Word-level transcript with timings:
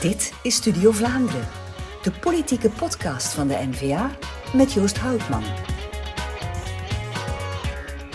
Dit 0.00 0.32
is 0.42 0.54
Studio 0.54 0.90
Vlaanderen, 0.90 1.48
de 2.02 2.10
politieke 2.20 2.70
podcast 2.70 3.32
van 3.32 3.48
de 3.48 3.54
NVA 3.70 4.10
met 4.54 4.72
Joost 4.72 4.98
Houtman. 4.98 5.42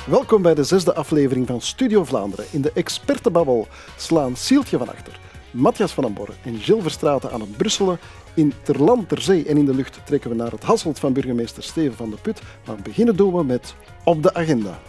Welkom 0.08 0.42
bij 0.42 0.54
de 0.54 0.64
zesde 0.64 0.96
aflevering 0.96 1.48
van 1.48 1.62
Studio 1.62 2.04
Vlaanderen. 2.04 2.46
In 2.52 2.62
de 2.62 2.72
expertenbabbel 2.74 3.68
slaan 3.98 4.36
Sieltje 4.36 4.78
van 4.78 4.90
Achter, 4.90 5.20
Matthias 5.52 5.92
van 5.92 6.04
Amborre 6.04 6.34
en 6.44 6.60
Gilles 6.60 6.82
Verstraeten 6.82 7.32
aan 7.32 7.42
het 7.42 7.58
Brusselen. 7.58 8.00
In 8.34 8.54
ter 8.64 8.84
land, 8.84 9.10
ter 9.10 9.22
zee 9.22 9.46
en 9.46 9.58
in 9.58 9.66
de 9.66 9.76
lucht 9.76 10.00
trekken 10.06 10.30
we 10.30 10.36
naar 10.36 10.52
het 10.52 10.64
Hasselt 10.64 11.00
van 11.00 11.14
burgemeester 11.14 11.64
Steven 11.64 11.98
van 11.98 12.10
de 12.10 12.18
Put. 12.22 12.42
Maar 12.66 12.76
beginnen 12.84 13.16
doen 13.16 13.34
we 13.34 13.44
met 13.44 13.76
Op 14.04 14.24
de 14.24 14.34
Agenda. 14.34 14.80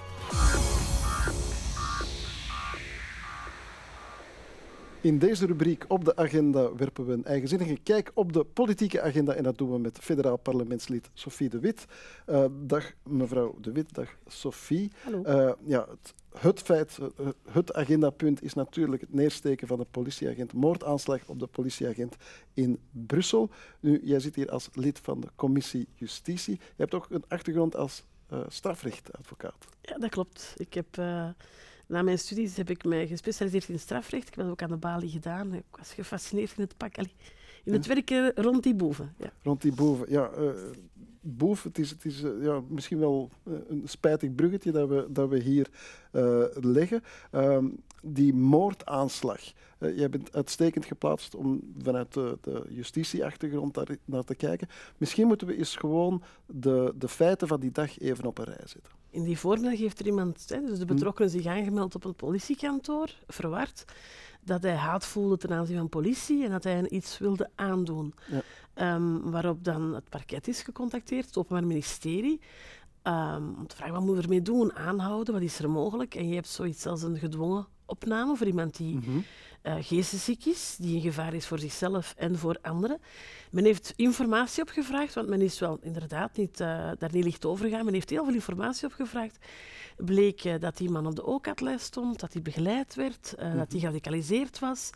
In 5.07 5.19
deze 5.19 5.47
rubriek 5.47 5.85
op 5.89 6.05
de 6.05 6.17
agenda 6.17 6.75
werpen 6.75 7.07
we 7.07 7.13
een 7.13 7.25
eigenzinnige 7.25 7.79
kijk 7.83 8.11
op 8.15 8.33
de 8.33 8.45
politieke 8.45 9.03
agenda. 9.03 9.35
En 9.35 9.43
dat 9.43 9.59
doen 9.59 9.73
we 9.73 9.79
met 9.79 9.99
federaal 9.99 10.37
parlementslid 10.37 11.11
Sophie 11.15 11.49
de 11.49 11.59
Wit. 11.59 11.87
Uh, 12.27 12.45
dag 12.51 12.93
mevrouw 13.03 13.57
de 13.61 13.73
Wit, 13.73 13.95
dag 13.95 14.17
Sophie. 14.27 14.91
Hallo. 15.03 15.23
Uh, 15.25 15.53
ja, 15.65 15.87
het, 15.91 16.15
het, 16.39 16.61
feit, 16.61 16.99
uh, 17.01 17.27
het 17.51 17.75
agendapunt 17.75 18.43
is 18.43 18.55
natuurlijk 18.55 19.01
het 19.01 19.15
neersteken 19.15 19.67
van 19.67 19.79
de 19.79 19.87
politieagent, 19.91 20.53
moordaanslag 20.53 21.21
op 21.27 21.39
de 21.39 21.47
politieagent 21.47 22.17
in 22.55 22.79
Brussel. 22.91 23.51
Nu, 23.81 24.01
jij 24.03 24.21
zit 24.21 24.35
hier 24.35 24.51
als 24.51 24.69
lid 24.73 24.99
van 24.99 25.21
de 25.21 25.29
commissie 25.37 25.89
Justitie. 25.95 26.55
Je 26.55 26.83
hebt 26.83 26.95
ook 26.95 27.07
een 27.11 27.25
achtergrond 27.29 27.77
als 27.77 28.05
strafrechtadvocaat. 28.49 29.67
Ja, 29.81 29.99
dat 29.99 30.11
klopt. 30.11 30.55
Ik 30.57 30.75
heb... 30.75 30.87
Na 31.87 32.03
mijn 32.03 32.19
studies 32.19 32.57
heb 32.57 32.71
ik 32.71 32.85
mij 32.85 33.07
gespecialiseerd 33.07 33.69
in 33.69 33.79
strafrecht. 33.79 34.29
Ik 34.29 34.35
heb 34.35 34.45
dat 34.45 34.53
ook 34.53 34.63
aan 34.63 34.69
de 34.69 34.77
balie 34.77 35.11
gedaan. 35.11 35.55
Ik 35.55 35.65
was 35.71 35.93
gefascineerd 35.93 36.53
in 36.57 36.63
het 36.63 36.77
pak. 36.77 36.97
in 37.65 37.73
het 37.73 37.87
werken 37.87 38.33
rond 38.35 38.63
die 38.63 38.75
boeven. 38.75 39.15
Ja. 39.19 39.33
Rond 39.43 39.63
die 39.63 39.73
boeven, 39.73 40.07
ja. 40.09 40.31
Uh, 40.39 40.51
boef, 41.21 41.63
het 41.63 41.79
is, 41.79 41.91
het 41.91 42.05
is 42.05 42.23
uh, 42.23 42.45
ja, 42.45 42.61
misschien 42.69 42.99
wel 42.99 43.31
een 43.45 43.83
spijtig 43.85 44.35
bruggetje 44.35 44.73
dat 44.73 44.89
we, 44.89 45.07
dat 45.09 45.29
we 45.29 45.39
hier 45.39 45.69
leggen. 46.61 47.03
Ehm, 47.31 47.67
die 48.03 48.35
moordaanslag. 48.35 49.41
jij 49.79 50.09
bent 50.09 50.35
uitstekend 50.35 50.85
geplaatst 50.85 51.35
om 51.35 51.61
vanuit 51.83 52.15
de, 52.15 52.39
de 52.41 52.65
justitieachtergrond 52.69 53.75
daar 53.75 53.97
naar 54.05 54.25
te 54.25 54.35
kijken. 54.35 54.69
Misschien 54.97 55.27
moeten 55.27 55.47
we 55.47 55.57
eens 55.57 55.77
gewoon 55.77 56.23
de, 56.47 56.95
de 56.97 57.09
feiten 57.09 57.49
van 57.49 57.61
die 57.61 57.73
dag 57.73 57.99
even 57.99 58.25
op 58.25 58.39
een 58.39 58.45
rij 58.45 58.67
zetten 58.67 58.97
in 59.17 59.25
die 59.25 59.39
voormiddag 59.39 59.79
heeft 59.79 59.99
er 59.99 60.07
iemand, 60.07 60.45
hè, 60.49 60.61
dus 60.61 60.79
de 60.79 60.85
hm. 60.85 60.95
betrokkenen, 60.95 61.31
zich 61.31 61.47
aangemeld 61.47 61.95
op 61.95 62.05
een 62.05 62.15
politiekantoor, 62.15 63.11
verward, 63.27 63.85
dat 64.41 64.63
hij 64.63 64.75
haat 64.75 65.07
voelde 65.07 65.37
ten 65.37 65.53
aanzien 65.53 65.77
van 65.77 65.89
politie 65.89 66.45
en 66.45 66.51
dat 66.51 66.65
hij 66.65 66.73
hen 66.73 66.95
iets 66.95 67.19
wilde 67.19 67.51
aandoen. 67.55 68.15
Ja. 68.27 68.95
Um, 68.95 69.31
waarop 69.31 69.65
dan 69.65 69.95
het 69.95 70.09
parket 70.09 70.49
is 70.49 70.63
gecontacteerd, 70.63 71.27
het 71.27 71.37
Openbaar 71.37 71.67
Ministerie, 71.67 72.41
um, 73.03 73.55
om 73.59 73.67
te 73.67 73.77
vragen 73.77 73.95
wat 73.95 74.05
moet 74.05 74.17
er 74.17 74.23
ermee 74.23 74.43
doen, 74.43 74.75
aanhouden, 74.75 75.35
wat 75.35 75.43
is 75.43 75.59
er 75.59 75.71
mogelijk. 75.71 76.15
En 76.15 76.29
je 76.29 76.35
hebt 76.35 76.49
zoiets 76.49 76.87
als 76.87 77.03
een 77.03 77.19
gedwongen 77.19 77.67
opname 77.87 78.37
voor 78.37 78.47
iemand 78.47 78.77
die 78.77 78.95
mm 78.95 79.03
-hmm. 79.03 79.25
uh, 79.63 79.75
geestesziek 79.81 80.45
is, 80.45 80.77
die 80.79 80.97
een 80.97 81.01
gevaar 81.01 81.35
is 81.35 81.47
voor 81.47 81.59
zichzelf 81.59 82.15
en 82.17 82.39
voor 82.39 82.59
anderen. 82.63 83.01
Men 83.51 83.65
heeft 83.65 83.93
informatie 83.97 84.63
opgevraagd, 84.63 85.15
want 85.15 85.29
men 85.29 85.41
is 85.41 85.59
wel 85.59 85.79
inderdaad 85.83 86.37
niet, 86.37 86.61
uh, 86.61 86.67
daar 86.99 87.13
niet 87.13 87.25
licht 87.25 87.45
over 87.45 87.65
gegaan. 87.65 87.85
Men 87.85 87.95
heeft 87.95 88.11
heel 88.11 88.25
veel 88.25 88.35
informatie 88.35 88.87
opgevraagd. 88.87 89.39
Bleek 89.97 90.45
uh, 90.45 90.55
dat 90.61 90.77
die 90.77 90.91
man 90.91 91.07
op 91.07 91.17
de 91.17 91.25
OCAT-lijst 91.25 91.85
stond, 91.85 92.21
dat 92.21 92.33
hij 92.33 92.43
begeleid 92.43 92.95
werd, 92.95 93.35
mm 93.37 93.49
-hmm. 93.49 93.57
dat 93.57 93.71
hij 93.71 93.81
geradicaliseerd 93.81 94.59
was. 94.59 94.91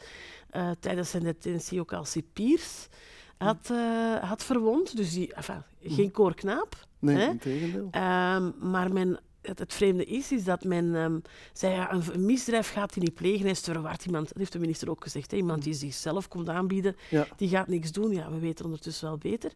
tijdens 0.81 1.11
zijn 1.11 1.23
detentie 1.23 1.81
ook 1.81 1.93
als 1.93 2.11
cipiers 2.11 2.89
had, 3.37 3.73
had 4.21 4.45
verwond. 4.45 4.97
Dus 4.97 5.13
die, 5.13 5.35
enfin, 5.35 5.63
geen 5.83 6.11
koorknaap. 6.11 6.87
Nee, 6.99 7.17
hè? 7.17 7.27
integendeel. 7.27 7.85
Um, 7.85 8.55
maar 8.71 8.93
men 8.93 9.21
het, 9.43 9.59
het, 9.59 9.75
vreemde 9.75 10.05
is, 10.05 10.33
is 10.33 10.45
dat 10.45 10.65
men 10.65 10.95
um, 10.95 11.23
zei, 11.53 11.75
ja, 11.75 11.93
een, 11.93 12.25
misdrijf 12.25 12.73
gaat 12.73 12.95
hij 12.95 13.03
niet 13.03 13.15
plegen, 13.15 13.41
hij 13.41 13.51
is 13.51 13.61
te 13.61 13.73
verward. 13.73 14.05
Iemand, 14.05 14.29
dat 14.29 14.37
heeft 14.37 14.53
de 14.53 14.59
minister 14.59 14.91
ook 14.91 15.03
gezegd, 15.03 15.31
hè, 15.31 15.37
iemand 15.37 15.63
die 15.63 15.75
zichzelf 15.75 16.29
komt 16.29 16.49
aanbieden, 16.49 16.97
ja. 17.11 17.27
die 17.37 17.49
gaat 17.49 17.69
niks 17.69 17.93
doen. 17.93 18.13
Ja, 18.13 18.31
we 18.31 18.39
weten 18.39 18.65
ondertussen 18.65 19.09
wel 19.09 19.19
beter. 19.19 19.53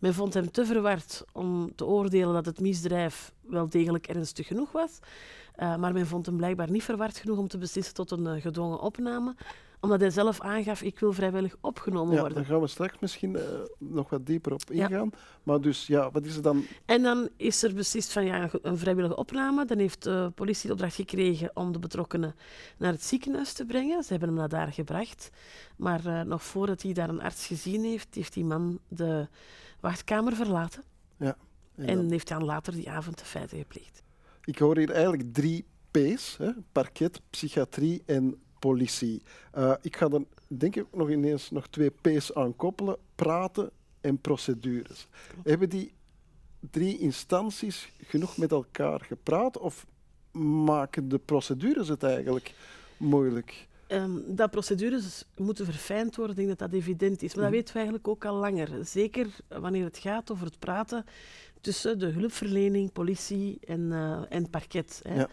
Men 0.00 0.14
vond 0.14 0.34
hem 0.34 0.50
te 0.50 0.66
verward 0.66 1.24
om 1.32 1.74
te 1.74 1.86
oordelen 1.86 2.34
dat 2.34 2.46
het 2.46 2.60
misdrijf 2.60 3.32
wel 3.40 3.68
degelijk 3.68 4.06
ernstig 4.06 4.46
genoeg 4.46 4.72
was. 4.72 4.98
Uh, 5.58 5.76
maar 5.76 5.92
men 5.92 6.06
vond 6.06 6.26
hem 6.26 6.36
blijkbaar 6.36 6.70
niet 6.70 6.82
verward 6.82 7.18
genoeg 7.18 7.38
om 7.38 7.48
te 7.48 7.58
beslissen 7.58 7.94
tot 7.94 8.10
een 8.10 8.36
uh, 8.36 8.42
gedwongen 8.42 8.80
opname 8.80 9.34
omdat 9.80 10.00
hij 10.00 10.10
zelf 10.10 10.40
aangaf, 10.40 10.82
ik 10.82 10.98
wil 10.98 11.12
vrijwillig 11.12 11.56
opgenomen 11.60 12.14
ja, 12.14 12.20
worden. 12.20 12.38
Daar 12.38 12.46
gaan 12.46 12.60
we 12.60 12.66
straks 12.66 12.98
misschien 12.98 13.36
uh, 13.36 13.42
nog 13.78 14.10
wat 14.10 14.26
dieper 14.26 14.52
op 14.52 14.70
ingaan. 14.70 15.10
Ja. 15.12 15.18
Maar 15.42 15.60
dus, 15.60 15.86
ja, 15.86 16.10
wat 16.10 16.24
is 16.24 16.36
er 16.36 16.42
dan? 16.42 16.64
En 16.84 17.02
dan 17.02 17.28
is 17.36 17.62
er 17.62 17.74
beslist 17.74 18.12
van 18.12 18.24
ja, 18.24 18.50
een 18.62 18.78
vrijwillige 18.78 19.16
opname. 19.16 19.64
Dan 19.64 19.78
heeft 19.78 20.02
de 20.02 20.32
politie 20.34 20.66
de 20.66 20.72
opdracht 20.72 20.94
gekregen 20.94 21.50
om 21.54 21.72
de 21.72 21.78
betrokkenen 21.78 22.34
naar 22.78 22.92
het 22.92 23.04
ziekenhuis 23.04 23.52
te 23.52 23.64
brengen. 23.64 24.02
Ze 24.02 24.10
hebben 24.10 24.28
hem 24.28 24.38
naar 24.38 24.48
daar 24.48 24.72
gebracht. 24.72 25.30
Maar 25.76 26.06
uh, 26.06 26.20
nog 26.20 26.42
voordat 26.42 26.82
hij 26.82 26.92
daar 26.92 27.08
een 27.08 27.22
arts 27.22 27.46
gezien 27.46 27.84
heeft, 27.84 28.14
heeft 28.14 28.32
die 28.32 28.44
man 28.44 28.78
de 28.88 29.28
wachtkamer 29.80 30.36
verlaten. 30.36 30.82
Ja. 31.16 31.36
En, 31.76 31.88
en 31.88 32.10
heeft 32.10 32.28
dan 32.28 32.44
later 32.44 32.72
die 32.72 32.90
avond 32.90 33.18
de 33.18 33.24
feiten 33.24 33.58
gepleegd. 33.58 34.02
Ik 34.44 34.58
hoor 34.58 34.76
hier 34.78 34.90
eigenlijk 34.90 35.34
drie 35.34 35.64
P's, 35.90 36.36
hè? 36.36 36.50
parket, 36.72 37.20
psychiatrie 37.30 38.02
en 38.06 38.40
politie. 38.58 39.22
Uh, 39.56 39.74
ik 39.80 39.96
ga 39.96 40.08
er 40.08 40.22
denk 40.46 40.76
ik 40.76 40.86
nog 40.92 41.10
ineens 41.10 41.50
nog 41.50 41.68
twee 41.68 41.90
P's 41.90 42.32
aan 42.32 42.56
koppelen. 42.56 42.96
Praten 43.14 43.70
en 44.00 44.18
procedures. 44.18 45.08
Hebben 45.42 45.68
die 45.68 45.92
drie 46.70 46.98
instanties 46.98 47.92
genoeg 48.02 48.36
met 48.36 48.50
elkaar 48.50 49.00
gepraat 49.00 49.58
of 49.58 49.86
maken 50.66 51.08
de 51.08 51.18
procedures 51.18 51.88
het 51.88 52.02
eigenlijk 52.02 52.54
moeilijk? 52.96 53.66
Um, 53.88 54.22
dat 54.26 54.50
procedures 54.50 55.24
moeten 55.36 55.64
verfijnd 55.64 56.16
worden, 56.16 56.36
ik 56.36 56.46
denk 56.46 56.58
dat 56.58 56.70
dat 56.70 56.80
evident 56.80 57.22
is. 57.22 57.34
Maar 57.34 57.44
dat 57.44 57.52
weten 57.52 57.72
we 57.72 57.78
eigenlijk 57.78 58.08
ook 58.08 58.24
al 58.24 58.34
langer. 58.34 58.68
Zeker 58.84 59.26
wanneer 59.48 59.84
het 59.84 59.98
gaat 59.98 60.30
over 60.30 60.46
het 60.46 60.58
praten 60.58 61.04
tussen 61.66 61.98
de 61.98 62.06
hulpverlening, 62.06 62.92
politie 62.92 63.58
en, 63.64 63.80
uh, 63.80 64.20
en 64.28 64.50
parket. 64.50 65.00
Hè. 65.02 65.14
Ja. 65.14 65.28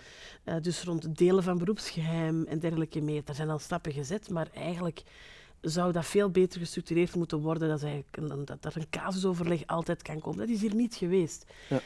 Uh, 0.45 0.55
dus 0.61 0.83
rond 0.83 1.03
het 1.03 1.17
delen 1.17 1.43
van 1.43 1.57
beroepsgeheim 1.57 2.45
en 2.45 2.59
dergelijke 2.59 3.01
meer. 3.01 3.21
Er 3.25 3.35
zijn 3.35 3.49
al 3.49 3.59
stappen 3.59 3.91
gezet, 3.91 4.29
maar 4.29 4.47
eigenlijk 4.53 5.03
zou 5.61 5.91
dat 5.91 6.05
veel 6.05 6.29
beter 6.29 6.59
gestructureerd 6.59 7.15
moeten 7.15 7.39
worden. 7.39 7.69
Dat, 7.69 7.83
eigenlijk, 7.83 8.47
dat 8.47 8.65
er 8.65 8.81
een 8.81 8.89
casusoverleg 8.89 9.61
altijd 9.65 10.01
kan 10.01 10.19
komen. 10.19 10.39
Dat 10.39 10.49
is 10.49 10.61
hier 10.61 10.75
niet 10.75 10.95
geweest. 10.95 11.45
Ja. 11.69 11.81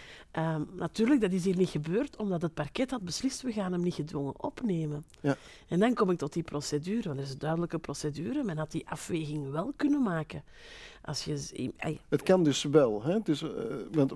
Um, 0.55 0.69
natuurlijk, 0.75 1.21
dat 1.21 1.31
is 1.31 1.45
hier 1.45 1.57
niet 1.57 1.69
gebeurd, 1.69 2.15
omdat 2.15 2.41
het 2.41 2.53
parket 2.53 2.91
had 2.91 3.01
beslist, 3.01 3.41
we 3.41 3.51
gaan 3.51 3.71
hem 3.71 3.81
niet 3.81 3.93
gedwongen 3.93 4.43
opnemen. 4.43 5.03
Ja. 5.21 5.37
En 5.67 5.79
dan 5.79 5.93
kom 5.93 6.09
ik 6.09 6.17
tot 6.17 6.33
die 6.33 6.43
procedure, 6.43 7.07
want 7.07 7.17
er 7.17 7.25
is 7.25 7.31
een 7.31 7.39
duidelijke 7.39 7.79
procedure. 7.79 8.43
Men 8.43 8.57
had 8.57 8.71
die 8.71 8.89
afweging 8.89 9.51
wel 9.51 9.73
kunnen 9.75 10.01
maken. 10.01 10.43
Als 11.01 11.25
je. 11.25 11.71
Het 12.09 12.23
kan 12.23 12.43
dus 12.43 12.63
wel, 12.63 13.03
hè? 13.03 13.19
Dus, 13.23 13.41
uh, 13.41 13.49
want 13.91 14.13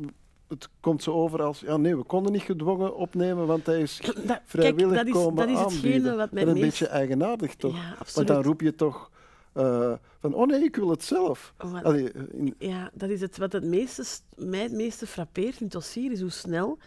het 0.51 0.69
komt 0.79 1.03
zo 1.03 1.11
over 1.11 1.41
als, 1.41 1.59
ja 1.59 1.77
nee, 1.77 1.97
we 1.97 2.03
konden 2.03 2.31
niet 2.31 2.41
gedwongen 2.41 2.95
opnemen, 2.95 3.47
want 3.47 3.65
hij 3.65 3.81
is 3.81 3.99
dat, 4.25 4.39
vrijwillig 4.45 4.93
kijk, 4.93 5.05
dat 5.05 5.15
is, 5.15 5.23
komen 5.23 5.47
dat 5.47 5.57
is 5.57 5.73
hetgene 5.73 6.15
wat 6.15 6.31
mij 6.31 6.43
een 6.43 6.53
meest... 6.53 6.61
beetje 6.61 6.87
eigenaardig 6.87 7.55
toch? 7.55 7.75
Ja, 7.75 7.95
want 8.13 8.27
dan 8.27 8.43
roep 8.43 8.61
je 8.61 8.75
toch 8.75 9.11
uh, 9.57 9.93
van, 10.19 10.33
oh 10.33 10.47
nee, 10.47 10.63
ik 10.63 10.75
wil 10.75 10.89
het 10.89 11.03
zelf. 11.03 11.53
Allee, 11.57 12.11
in... 12.31 12.55
Ja, 12.57 12.89
dat 12.93 13.09
is 13.09 13.21
het 13.21 13.37
wat 13.37 13.51
het 13.51 13.63
meeste, 13.63 14.05
mij 14.35 14.61
het 14.61 14.71
meeste 14.71 15.07
frappeert 15.07 15.59
in 15.59 15.63
het 15.63 15.71
dossier, 15.71 16.11
is 16.11 16.21
hoe 16.21 16.29
snel 16.29 16.77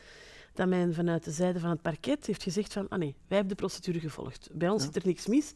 dat 0.54 0.68
men 0.68 0.94
vanuit 0.94 1.24
de 1.24 1.30
zijde 1.30 1.60
van 1.60 1.70
het 1.70 1.82
parket 1.82 2.26
heeft 2.26 2.42
gezegd 2.42 2.72
van, 2.72 2.88
ah 2.88 2.98
nee, 2.98 3.14
wij 3.28 3.36
hebben 3.38 3.56
de 3.56 3.62
procedure 3.62 4.00
gevolgd. 4.00 4.48
Bij 4.52 4.68
ons 4.68 4.84
ja. 4.84 4.92
zit 4.92 5.02
er 5.02 5.08
niks 5.08 5.26
mis. 5.26 5.52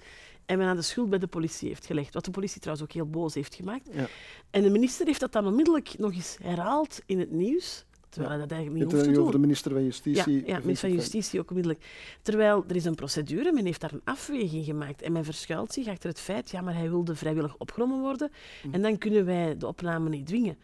En 0.47 0.59
men 0.59 0.67
aan 0.67 0.77
de 0.77 0.83
schuld 0.83 1.11
bij 1.11 1.19
de 1.19 1.27
politie 1.27 1.69
heeft 1.69 1.87
gelegd. 1.87 2.15
Wat 2.15 2.25
de 2.25 2.31
politie 2.31 2.61
trouwens 2.61 2.89
ook 2.89 2.95
heel 2.95 3.11
boos 3.11 3.35
heeft 3.35 3.55
gemaakt. 3.55 3.89
Ja. 3.93 4.07
En 4.51 4.63
de 4.63 4.71
minister 4.71 5.07
heeft 5.07 5.21
dat 5.21 5.33
dan 5.33 5.47
onmiddellijk 5.47 5.99
nog 5.99 6.13
eens 6.13 6.37
herhaald 6.43 7.01
in 7.07 7.19
het 7.19 7.31
nieuws. 7.31 7.85
Terwijl 8.09 8.33
hij 8.33 8.41
dat 8.41 8.51
eigenlijk 8.51 8.85
niet 8.85 8.93
hoeft 8.93 9.05
te 9.05 9.13
doen. 9.13 9.21
over 9.21 9.35
de 9.35 9.39
minister 9.39 9.73
van 9.73 9.85
Justitie. 9.85 10.35
Ja, 10.35 10.47
ja 10.47 10.59
minister 10.59 10.89
van 10.89 10.99
Justitie 10.99 11.41
ook 11.41 11.49
onmiddellijk. 11.49 11.85
Terwijl 12.23 12.65
er 12.69 12.77
is 12.77 12.85
een 12.85 12.95
procedure, 12.95 13.53
men 13.53 13.65
heeft 13.65 13.81
daar 13.81 13.93
een 13.93 14.05
afweging 14.05 14.65
gemaakt. 14.65 15.03
En 15.03 15.13
men 15.13 15.25
verschuilt 15.25 15.73
zich 15.73 15.87
achter 15.87 16.09
het 16.09 16.21
feit, 16.21 16.51
ja, 16.51 16.61
maar 16.61 16.75
hij 16.75 16.91
wilde 16.91 17.15
vrijwillig 17.15 17.57
opgenomen 17.57 18.01
worden. 18.01 18.31
Mm. 18.63 18.75
En 18.75 18.83
dan 18.83 18.99
kunnen 18.99 19.25
wij 19.25 19.57
de 19.57 19.67
opname 19.67 20.09
niet 20.09 20.27
dwingen. 20.27 20.59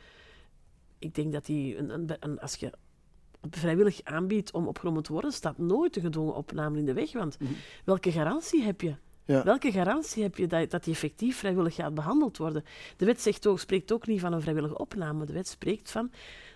Ik 0.99 1.15
denk 1.15 1.33
dat 1.33 1.47
die, 1.47 1.77
een, 1.77 1.91
een, 1.91 2.09
een, 2.21 2.41
als 2.41 2.55
je 2.55 2.73
vrijwillig 3.51 4.01
aanbiedt 4.03 4.53
om 4.53 4.67
opgenomen 4.67 5.03
te 5.03 5.13
worden, 5.13 5.33
staat 5.33 5.59
nooit 5.59 5.97
een 5.97 6.03
gedwongen 6.03 6.35
opname 6.35 6.79
in 6.79 6.85
de 6.85 6.93
weg. 6.93 7.13
Want 7.13 7.41
mm. 7.41 7.49
welke 7.85 8.13
garantie 8.13 8.63
heb 8.63 8.81
je 8.81 8.95
Ja. 9.25 9.45
Welke 9.45 9.73
garantie 9.73 10.23
heb 10.23 10.37
je 10.37 10.47
dat, 10.47 10.71
dat 10.71 10.85
die 10.85 10.93
effectief 10.93 11.37
vrijwillig 11.37 11.75
gaat 11.75 11.95
behandeld 11.95 12.37
worden? 12.37 12.65
De 12.97 13.05
wet 13.05 13.21
zegt 13.21 13.47
ook, 13.47 13.59
spreekt 13.59 13.93
ook 13.93 14.07
niet 14.07 14.21
van 14.21 14.33
een 14.33 14.41
vrijwillige 14.41 14.79
opname. 14.79 15.27
De 15.27 15.33
wet 15.33 15.49
spreekt 15.49 15.91
van 15.91 16.11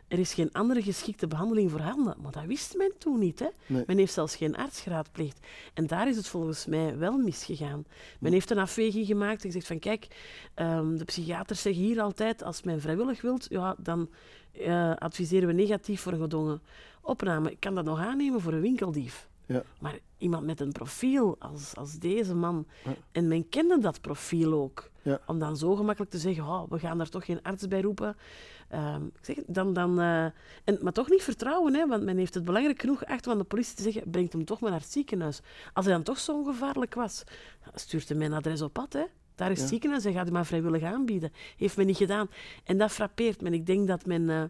er 0.08 0.18
is 0.18 0.34
geen 0.34 0.52
andere 0.52 0.82
geschikte 0.82 1.26
behandeling 1.26 1.70
voorhanden. 1.70 2.16
Maar 2.22 2.32
dat 2.32 2.44
wist 2.44 2.76
men 2.76 2.92
toen 2.98 3.18
niet. 3.18 3.38
Hè? 3.38 3.48
Nee. 3.66 3.84
Men 3.86 3.98
heeft 3.98 4.12
zelfs 4.12 4.36
geen 4.36 4.56
arts 4.56 4.80
geraadpleegd. 4.80 5.46
En 5.74 5.86
daar 5.86 6.08
is 6.08 6.16
het 6.16 6.26
volgens 6.26 6.66
mij 6.66 6.98
wel 6.98 7.18
misgegaan. 7.18 7.84
Men 8.20 8.32
heeft 8.32 8.50
een 8.50 8.58
afweging 8.58 9.06
gemaakt 9.06 9.42
en 9.42 9.46
gezegd 9.46 9.66
van 9.66 9.78
kijk, 9.78 10.06
ehm, 10.54 10.96
de 10.96 11.04
psychiaters 11.04 11.62
zeggen 11.62 11.82
hier 11.82 12.00
altijd, 12.00 12.42
als 12.42 12.62
men 12.62 12.80
vrijwillig 12.80 13.20
wilt, 13.20 13.46
ja, 13.50 13.76
dan 13.78 14.08
eh, 14.52 14.94
adviseren 14.94 15.48
we 15.48 15.54
negatief 15.54 16.00
voor 16.00 16.12
een 16.12 16.20
gedwongen 16.20 16.62
opname. 17.00 17.50
Ik 17.50 17.60
kan 17.60 17.74
dat 17.74 17.84
nog 17.84 17.98
aannemen 17.98 18.40
voor 18.40 18.52
een 18.52 18.60
winkeldief. 18.60 19.28
Ja. 19.48 19.62
Maar 19.80 19.98
iemand 20.18 20.46
met 20.46 20.60
een 20.60 20.72
profiel 20.72 21.36
als, 21.38 21.76
als 21.76 21.98
deze 21.98 22.34
man, 22.34 22.66
Ja. 22.84 22.94
en 23.12 23.28
men 23.28 23.48
kende 23.48 23.78
dat 23.78 24.00
profiel 24.00 24.52
ook, 24.52 24.90
Ja. 25.02 25.20
om 25.26 25.38
dan 25.38 25.56
zo 25.56 25.74
gemakkelijk 25.76 26.10
te 26.12 26.18
zeggen, 26.18 26.44
oh, 26.44 26.62
we 26.70 26.78
gaan 26.78 26.98
daar 26.98 27.08
toch 27.08 27.24
geen 27.24 27.42
arts 27.42 27.68
bij 27.68 27.80
roepen. 27.80 28.16
Ehm, 28.68 29.04
ik 29.04 29.24
zeg, 29.24 29.36
dan, 29.46 29.72
dan, 29.72 30.00
eh, 30.00 30.24
en, 30.64 30.78
maar 30.80 30.92
toch 30.92 31.08
niet 31.10 31.22
vertrouwen, 31.22 31.74
hè, 31.74 31.86
want 31.86 32.02
men 32.04 32.16
heeft 32.16 32.34
het 32.34 32.44
belangrijk 32.44 32.80
genoeg 32.80 33.04
achter 33.04 33.30
van 33.30 33.38
de 33.38 33.44
politie 33.44 33.74
te 33.76 33.82
zeggen, 33.82 34.10
brengt 34.10 34.32
hem 34.32 34.44
toch 34.44 34.60
maar 34.60 34.70
naar 34.70 34.80
het 34.80 34.92
ziekenhuis. 34.92 35.40
Als 35.72 35.84
hij 35.84 35.94
dan 35.94 36.02
toch 36.02 36.18
zo 36.18 36.32
ongevaarlijk 36.38 36.94
was, 36.94 37.24
stuurt 37.74 38.08
hij 38.08 38.18
mijn 38.18 38.32
adres 38.32 38.62
op 38.62 38.72
pad. 38.72 38.92
Hè. 38.92 39.04
Daar 39.34 39.50
is 39.50 39.56
Ja. 39.56 39.60
het 39.62 39.70
ziekenhuis, 39.72 40.04
hij 40.04 40.12
gaat 40.12 40.24
hem 40.24 40.32
maar 40.32 40.46
vrijwillig 40.46 40.82
aanbieden. 40.82 41.32
Heeft 41.56 41.76
men 41.76 41.86
niet 41.86 41.96
gedaan. 41.96 42.28
En 42.64 42.78
dat 42.78 42.90
frappeert 42.90 43.40
men. 43.40 43.52
Ik 43.54 43.66
denk 43.66 43.86
dat 43.88 44.06
men 44.06 44.30
eh, 44.30 44.42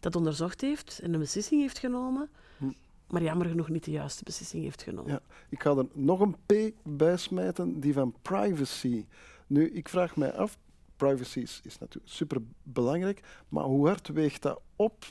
dat 0.00 0.16
onderzocht 0.16 0.60
heeft 0.60 1.00
en 1.02 1.12
een 1.14 1.20
beslissing 1.20 1.60
heeft 1.60 1.78
genomen, 1.78 2.28
Hm. 2.58 2.64
Maar 3.06 3.22
jammer 3.22 3.46
genoeg 3.46 3.68
niet 3.68 3.84
de 3.84 3.90
juiste 3.90 4.24
beslissing 4.24 4.62
heeft 4.62 4.82
genomen. 4.82 5.12
Ja. 5.12 5.20
Ik 5.48 5.62
ga 5.62 5.76
er 5.76 5.86
nog 5.92 6.20
een 6.20 6.36
P 6.46 6.74
bij 6.82 7.16
smijten, 7.16 7.80
die 7.80 7.92
van 7.92 8.14
privacy. 8.22 9.06
Nu, 9.46 9.70
ik 9.70 9.88
vraag 9.88 10.16
mij 10.16 10.32
af, 10.32 10.58
privacy 10.96 11.40
is, 11.40 11.78
natuurlijk 11.78 12.12
super 12.12 12.38
belangrijk, 12.62 13.20
maar 13.48 13.64
hoe 13.64 13.86
hard 13.86 14.08
weegt 14.08 14.42
dat 14.42 14.60
op 14.76 15.04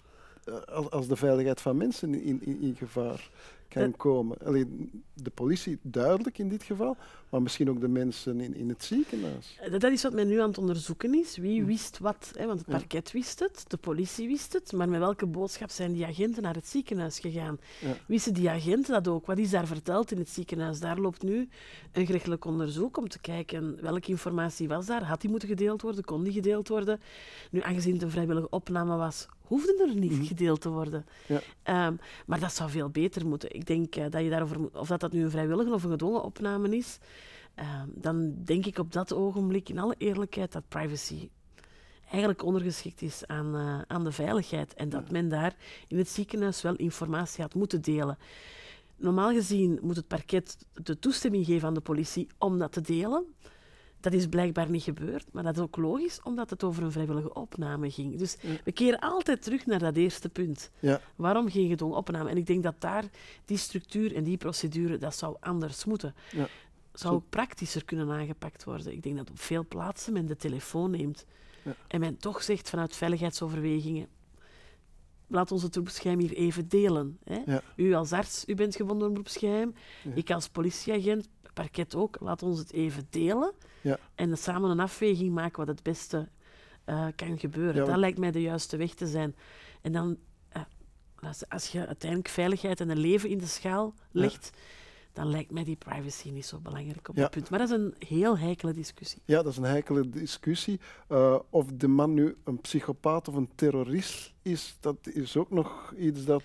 eh, 0.44 0.56
als, 0.56 0.90
als 0.90 1.08
de 1.08 1.16
veiligheid 1.16 1.62
van 1.62 1.78
mensen 1.78 2.14
in, 2.14 2.46
in, 2.46 2.62
in 2.62 2.76
gevaar 2.76 3.30
kan 3.68 3.84
Dat- 3.84 3.98
komen? 3.98 4.38
Alleen 4.46 4.92
de 5.14 5.30
politie 5.30 5.78
duidelijk 5.82 6.38
in 6.38 6.50
dit 6.50 6.64
geval, 6.64 6.98
maar 7.30 7.42
misschien 7.42 7.70
ook 7.70 7.80
de 7.82 7.88
mensen 7.88 8.40
in, 8.40 8.56
in 8.56 8.70
het 8.70 8.84
ziekenhuis. 8.84 9.58
Eh, 9.62 9.72
Dat 9.72 9.84
is 9.84 10.04
wat 10.04 10.14
men 10.14 10.28
nu 10.28 10.40
aan 10.42 10.48
het 10.48 10.58
onderzoeken 10.58 11.14
is. 11.14 11.38
Wie 11.38 11.62
Hm. 11.62 11.66
wist 11.68 12.00
wat? 12.00 12.32
Hè? 12.38 12.46
Want 12.46 12.60
het 12.60 12.68
parket 12.70 13.12
wist 13.12 13.40
het, 13.40 13.64
de 13.68 13.78
politie 13.78 14.28
wist 14.28 14.54
het, 14.54 14.72
maar 14.74 14.90
met 14.90 15.00
welke 15.00 15.26
boodschap 15.26 15.70
zijn 15.70 15.94
die 15.94 16.06
agenten 16.06 16.44
naar 16.44 16.56
het 16.56 16.68
ziekenhuis 16.68 17.20
gegaan? 17.20 17.58
Ja. 17.82 17.94
Wisten 18.08 18.34
die 18.34 18.50
agenten 18.50 18.94
dat 18.94 19.08
ook? 19.08 19.26
Wat 19.26 19.38
is 19.38 19.50
daar 19.50 19.68
verteld 19.68 20.12
in 20.12 20.18
het 20.18 20.30
ziekenhuis? 20.30 20.80
Daar 20.80 21.00
loopt 21.00 21.24
nu 21.24 21.50
een 21.92 22.06
gerechtelijk 22.06 22.46
onderzoek 22.46 22.98
om 22.98 23.10
te 23.10 23.20
kijken 23.20 23.78
welke 23.82 24.10
informatie 24.10 24.68
was 24.68 24.86
daar. 24.86 25.04
Had 25.04 25.22
die 25.22 25.30
moeten 25.30 25.50
gedeeld 25.50 25.82
worden? 25.82 26.04
Kon 26.04 26.24
die 26.24 26.34
gedeeld 26.34 26.68
worden? 26.68 27.00
Nu, 27.52 27.62
aangezien 27.62 27.94
het 27.94 28.02
een 28.02 28.10
vrijwillige 28.12 28.50
opname 28.50 28.96
was, 28.98 29.28
hoefde 29.42 29.86
er 29.90 29.96
niet 30.00 30.12
Mhm. 30.12 30.24
gedeeld 30.24 30.62
te 30.62 30.70
worden. 30.70 31.06
Ja. 31.28 31.42
Ehm, 31.64 31.94
maar 32.26 32.40
dat 32.40 32.54
zou 32.54 32.70
veel 32.70 32.90
beter 32.90 33.28
moeten. 33.28 33.55
Ik 33.56 33.66
denk 33.66 33.96
eh, 33.96 34.06
dat 34.10 34.24
je 34.24 34.30
daarover 34.30 34.60
moet, 34.60 34.76
of 34.76 34.88
dat, 34.88 35.00
dat 35.00 35.12
nu 35.12 35.24
een 35.24 35.32
vrijwillige 35.32 35.74
of 35.74 35.84
een 35.84 35.90
gedwongen 35.90 36.24
opname 36.24 36.78
is, 36.78 36.98
ehm, 37.56 37.88
dan 37.94 38.34
denk 38.44 38.66
ik 38.66 38.78
op 38.78 38.92
dat 38.92 39.14
ogenblik, 39.14 39.70
in 39.70 39.80
alle 39.80 39.96
eerlijkheid, 39.98 40.52
dat 40.52 40.68
privacy 40.68 41.30
eigenlijk 42.10 42.44
ondergeschikt 42.44 43.02
is 43.02 43.28
aan, 43.28 43.56
eh, 43.56 43.82
aan 43.88 44.04
de 44.04 44.12
veiligheid. 44.12 44.74
En 44.74 44.90
dat 44.90 45.12
men 45.12 45.30
daar 45.30 45.56
in 45.88 45.98
het 45.98 46.10
ziekenhuis 46.10 46.62
wel 46.62 46.76
informatie 46.76 47.44
had 47.44 47.54
moeten 47.54 47.82
delen. 47.82 48.18
Normaal 48.96 49.32
gezien 49.32 49.80
moet 49.82 49.96
het 49.96 50.08
parket 50.08 50.58
de 50.74 51.00
toestemming 51.00 51.46
geven 51.46 51.68
aan 51.68 51.74
de 51.74 51.82
politie 51.82 52.28
om 52.38 52.60
dat 52.60 52.72
te 52.72 52.82
delen. 52.82 53.26
Dat 54.06 54.14
is 54.14 54.28
blijkbaar 54.28 54.70
niet 54.70 54.84
gebeurd, 54.84 55.26
maar 55.32 55.44
dat 55.44 55.56
is 55.58 55.62
ook 55.62 55.78
logisch, 55.78 56.20
omdat 56.24 56.50
het 56.50 56.64
over 56.64 56.84
een 56.84 56.92
vrijwillige 56.92 57.34
opname 57.34 57.92
ging. 57.92 58.18
Dus 58.18 58.38
Ja. 58.42 58.50
we 58.64 58.72
keren 58.72 59.00
altijd 59.00 59.42
terug 59.42 59.66
naar 59.66 59.80
dat 59.80 59.96
eerste 59.96 60.30
punt. 60.30 60.72
Ja, 60.80 61.02
Waarom 61.16 61.50
geen 61.50 61.68
gedwongen 61.70 61.98
opname? 61.98 62.30
En 62.30 62.38
ik 62.38 62.46
denk 62.46 62.64
dat 62.64 62.76
daar 62.82 63.04
die 63.46 63.58
structuur 63.58 64.16
en 64.16 64.24
die 64.24 64.38
procedure, 64.38 64.98
dat 64.98 65.16
zou 65.16 65.36
anders 65.40 65.86
moeten. 65.86 66.16
Ja. 66.32 66.48
Zou 66.94 67.16
ook 67.16 67.30
praktischer 67.30 67.86
kunnen 67.86 68.10
aangepakt 68.12 68.64
worden. 68.64 68.92
Ik 68.94 69.04
denk 69.04 69.18
dat 69.18 69.30
op 69.30 69.40
veel 69.40 69.66
plaatsen 69.68 70.14
men 70.14 70.26
de 70.26 70.36
telefoon 70.36 70.92
neemt 70.92 71.26
Ja. 71.64 71.76
en 71.88 72.00
men 72.00 72.18
toch 72.18 72.44
zegt 72.44 72.70
vanuit 72.70 72.96
veiligheidsoverwegingen, 72.96 74.08
laat 75.28 75.52
ons 75.52 75.62
het 75.64 75.72
beroepsgeheim 75.72 76.20
hier 76.20 76.34
even 76.34 76.68
delen. 76.68 77.18
Hè? 77.24 77.42
Ja. 77.46 77.62
U 77.76 77.94
als 77.94 78.12
arts, 78.12 78.44
u 78.48 78.56
bent 78.56 78.76
gebonden 78.76 78.98
door 79.00 79.08
een 79.08 79.14
beroepsgeheim. 79.14 79.74
Ja. 80.04 80.12
Ik 80.16 80.32
als 80.32 80.50
politieagent, 80.50 81.28
parket 81.56 81.96
ook, 81.96 82.18
laat 82.20 82.44
ons 82.44 82.60
het 82.60 82.74
even 82.74 83.08
delen. 83.10 83.54
Ja. 83.82 84.00
En 84.16 84.38
samen 84.38 84.70
een 84.70 84.80
afweging 84.80 85.34
maken 85.34 85.58
wat 85.58 85.68
het 85.68 85.84
beste 85.84 86.28
eh, 86.86 87.08
kan 87.16 87.40
gebeuren. 87.40 87.76
Ja, 87.76 87.86
Dat 87.86 87.98
lijkt 87.98 88.18
mij 88.18 88.32
de 88.32 88.42
juiste 88.42 88.78
weg 88.78 88.94
te 88.94 89.08
zijn. 89.08 89.36
En 89.82 89.92
dan, 89.92 90.18
eh, 90.50 90.62
als, 91.50 91.68
je 91.68 91.88
uiteindelijk 91.88 92.30
veiligheid 92.30 92.80
en 92.80 92.90
een 92.90 93.00
leven 93.00 93.30
in 93.30 93.38
de 93.38 93.46
schaal 93.46 93.94
legt, 94.12 94.52
dan 95.14 95.30
lijkt 95.30 95.52
mij 95.52 95.64
die 95.64 95.76
privacy 95.76 96.30
niet 96.30 96.46
zo 96.46 96.60
belangrijk 96.60 97.10
op 97.10 97.16
dat 97.16 97.32
punt. 97.32 97.50
Maar 97.50 97.60
dat 97.60 97.70
is 97.70 97.76
een 97.76 97.96
heel 98.00 98.38
heikele 98.38 98.74
discussie. 98.74 99.22
ja, 99.26 99.42
dat 99.42 99.52
is 99.52 99.58
een 99.58 99.64
heikele 99.64 100.10
discussie. 100.10 100.80
Eh, 101.08 101.40
of 101.50 101.66
de 101.74 101.88
man 101.88 102.14
nu 102.14 102.36
een 102.44 102.62
psychopaat 102.62 103.28
of 103.28 103.36
een 103.36 103.50
terrorist 103.56 104.34
is, 104.42 104.78
dat 104.80 105.08
is 105.08 105.38
ook 105.38 105.52
nog 105.52 105.94
iets 105.98 106.26
dat 106.26 106.44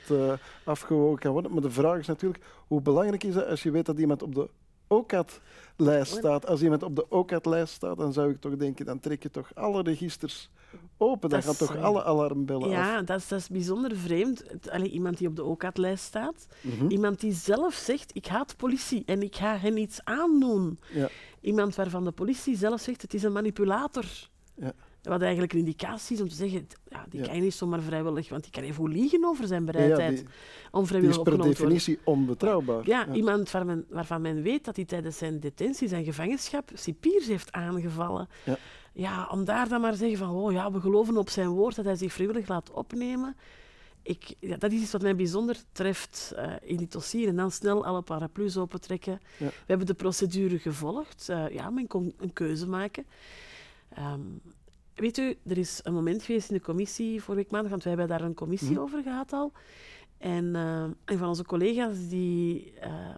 afgewogen 0.65 1.19
kan 1.19 1.33
worden. 1.33 1.53
Maar 1.53 1.63
de 1.63 1.71
vraag 1.71 1.99
is 1.99 2.06
natuurlijk, 2.06 2.45
hoe 2.67 2.81
belangrijk 2.81 3.25
is 3.25 3.35
het 3.35 3.47
als 3.47 3.63
je 3.63 3.71
weet 3.71 3.87
dat 3.87 3.99
iemand 3.99 4.23
op 4.23 4.35
de 4.35 4.51
OCAT-lijst 4.91 6.13
staat? 6.17 6.47
Als 6.47 6.63
iemand 6.63 6.83
op 6.83 6.97
de 6.97 7.09
OCAT-lijst 7.11 7.75
staat, 7.75 7.97
dan 7.97 8.13
zou 8.13 8.31
ik 8.31 8.41
toch 8.41 8.57
denken, 8.57 8.85
dan 8.87 9.01
trek 9.01 9.23
je 9.23 9.31
toch 9.31 9.55
alle 9.55 9.83
registers 9.83 10.51
open. 10.97 11.31
Dan 11.31 11.43
gaan 11.43 11.57
toch 11.57 11.77
alle 11.77 12.05
alarmbellen 12.05 12.67
af. 12.69 12.73
Ja, 12.73 13.03
dat 13.03 13.19
is, 13.19 13.29
dat 13.29 13.39
is 13.39 13.49
bijzonder 13.49 13.97
vreemd. 13.97 14.71
Allee, 14.71 14.91
iemand 14.91 15.19
die 15.19 15.29
op 15.29 15.37
de 15.37 15.45
OCAT-lijst 15.45 16.05
staat, 16.05 16.47
Mhm. 16.61 16.87
iemand 16.89 17.21
die 17.21 17.33
zelf 17.33 17.75
zegt, 17.75 18.11
ik 18.17 18.27
haat 18.27 18.57
politie 18.57 19.03
en 19.07 19.23
ik 19.23 19.37
ga 19.37 19.57
hen 19.57 19.77
iets 19.77 20.01
aandoen. 20.05 20.79
Ja. 20.93 21.09
Iemand 21.41 21.75
waarvan 21.75 22.05
de 22.05 22.11
politie 22.13 22.57
zelf 22.57 22.81
zegt, 22.81 23.03
het 23.03 23.15
is 23.15 23.23
een 23.23 23.33
manipulator. 23.33 24.05
Ja. 24.55 24.73
Wat 25.02 25.23
eigenlijk 25.23 25.52
een 25.52 25.58
indicatie 25.58 26.17
is 26.17 26.23
om 26.23 26.29
te 26.29 26.35
zeggen, 26.35 26.67
ja, 26.88 27.06
die 27.08 27.20
kan 27.23 27.35
je 27.35 27.41
niet 27.41 27.55
zomaar 27.55 27.81
vrijwillig, 27.81 28.29
want 28.29 28.43
die 28.43 28.52
kan 28.52 28.62
even 28.62 28.88
liegen 28.88 29.25
over 29.25 29.47
zijn 29.47 29.64
Ja, 29.64 29.73
bereidheid 29.73 30.17
die, 30.17 30.26
om 30.70 30.79
die 30.79 30.88
vrijwillig 30.88 31.17
is 31.17 31.23
per 31.23 31.32
worden. 31.37 31.52
definitie 31.52 31.99
onbetrouwbaar. 32.05 32.87
Ja, 32.87 33.12
iemand 33.12 33.50
waar 33.50 33.67
men, 33.67 33.87
waarvan 33.88 34.20
men 34.23 34.43
weet 34.43 34.64
dat 34.64 34.76
hij 34.76 34.85
tijdens 34.85 35.19
zijn 35.19 35.41
detentie, 35.41 35.88
zijn 35.88 36.05
gevangenschap, 36.05 36.70
cipiers 36.75 37.26
heeft 37.26 37.52
aangevallen. 37.52 38.29
Ja. 38.44 38.56
Ja, 38.93 39.26
om 39.31 39.44
daar 39.44 39.69
dan 39.69 39.81
maar 39.81 39.93
te 39.93 39.99
zeggen 39.99 40.19
van, 40.19 40.31
oh 40.35 40.52
ja, 40.52 40.73
we 40.73 40.81
geloven 40.81 41.17
op 41.17 41.29
zijn 41.29 41.49
woord 41.49 41.76
dat 41.76 41.85
hij 41.85 41.96
zich 41.96 42.12
vrijwillig 42.12 42.49
laat 42.49 42.70
opnemen. 42.70 43.37
Ik, 44.03 44.35
ja, 44.41 44.56
dat 44.56 44.73
is 44.73 44.81
iets 44.81 44.93
wat 44.93 45.03
mij 45.03 45.17
bijzonder 45.17 45.56
treft 45.73 46.32
eh, 46.37 46.53
in 46.62 46.76
dit 46.76 46.93
dossier. 46.93 47.29
En 47.29 47.37
dan 47.37 47.50
snel 47.50 47.85
alle 47.85 48.03
paraplu's 48.03 48.56
opentrekken. 48.56 49.20
Ja. 49.36 49.46
We 49.46 49.53
hebben 49.67 49.86
de 49.86 49.94
procedure 49.94 50.58
gevolgd. 50.58 51.29
Eh, 51.29 51.48
ja, 51.48 51.70
men 51.70 51.86
kon 51.86 52.15
een 52.19 52.32
keuze 52.32 52.69
maken. 52.69 53.06
Ehm, 53.89 54.20
weet 55.01 55.19
u, 55.19 55.37
er 55.47 55.59
is 55.59 55.81
een 55.83 55.95
moment 55.95 56.23
geweest 56.23 56.51
in 56.51 56.57
de 56.57 56.63
commissie 56.63 57.23
vorige 57.23 57.43
week 57.43 57.51
maandag, 57.53 57.71
want 57.71 57.83
wij 57.85 57.93
hebben 57.97 58.19
daar 58.19 58.27
een 58.27 58.35
commissie 58.35 58.71
Mhm. 58.71 58.81
over 58.81 59.03
gehad 59.03 59.33
al. 59.33 59.53
En 60.19 60.55
eh, 60.57 60.85
een 61.05 61.19
van 61.19 61.29
onze 61.29 61.45
collega's 61.45 62.09
die 62.09 62.73
eh, 62.81 63.15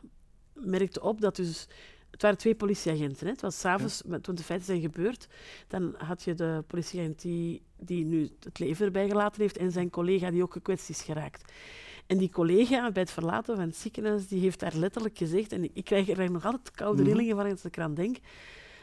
merkte 0.53 1.01
op 1.03 1.21
dat 1.21 1.37
dus... 1.37 1.69
Het 2.11 2.23
waren 2.23 2.39
twee 2.39 2.55
politieagenten. 2.55 3.27
Hè. 3.27 3.33
Het 3.33 3.41
was 3.41 3.59
s'avonds, 3.61 4.03
ja. 4.09 4.19
toen 4.21 4.35
de 4.35 4.43
feiten 4.43 4.67
zijn 4.67 4.81
gebeurd, 4.81 5.27
dan 5.69 5.95
had 5.99 6.23
je 6.23 6.35
de 6.35 6.65
politieagent 6.67 7.23
die, 7.23 7.63
die 7.79 8.05
nu 8.05 8.31
het 8.41 8.59
leven 8.59 8.87
erbij 8.87 9.09
gelaten 9.09 9.41
heeft 9.43 9.57
en 9.57 9.73
zijn 9.73 9.91
collega 9.91 10.31
die 10.31 10.43
ook 10.43 10.53
gekwetst 10.53 10.89
is 10.89 11.03
geraakt. 11.03 11.53
En 12.07 12.19
die 12.19 12.31
collega 12.31 12.91
bij 12.93 13.03
het 13.03 13.11
verlaten 13.11 13.57
van 13.57 13.65
het 13.65 13.77
ziekenhuis, 13.77 14.29
die 14.29 14.41
heeft 14.41 14.61
daar 14.61 14.75
letterlijk 14.77 15.19
gezegd, 15.19 15.53
en 15.53 15.71
ik 15.75 15.85
krijg 15.85 16.09
er 16.09 16.31
nog 16.31 16.45
altijd 16.45 16.71
koude 16.71 17.03
Mhm. 17.03 17.11
rillingen 17.11 17.37
van 17.37 17.51
als 17.51 17.65
ik 17.65 17.77
eraan 17.77 17.95
denk, 17.95 18.17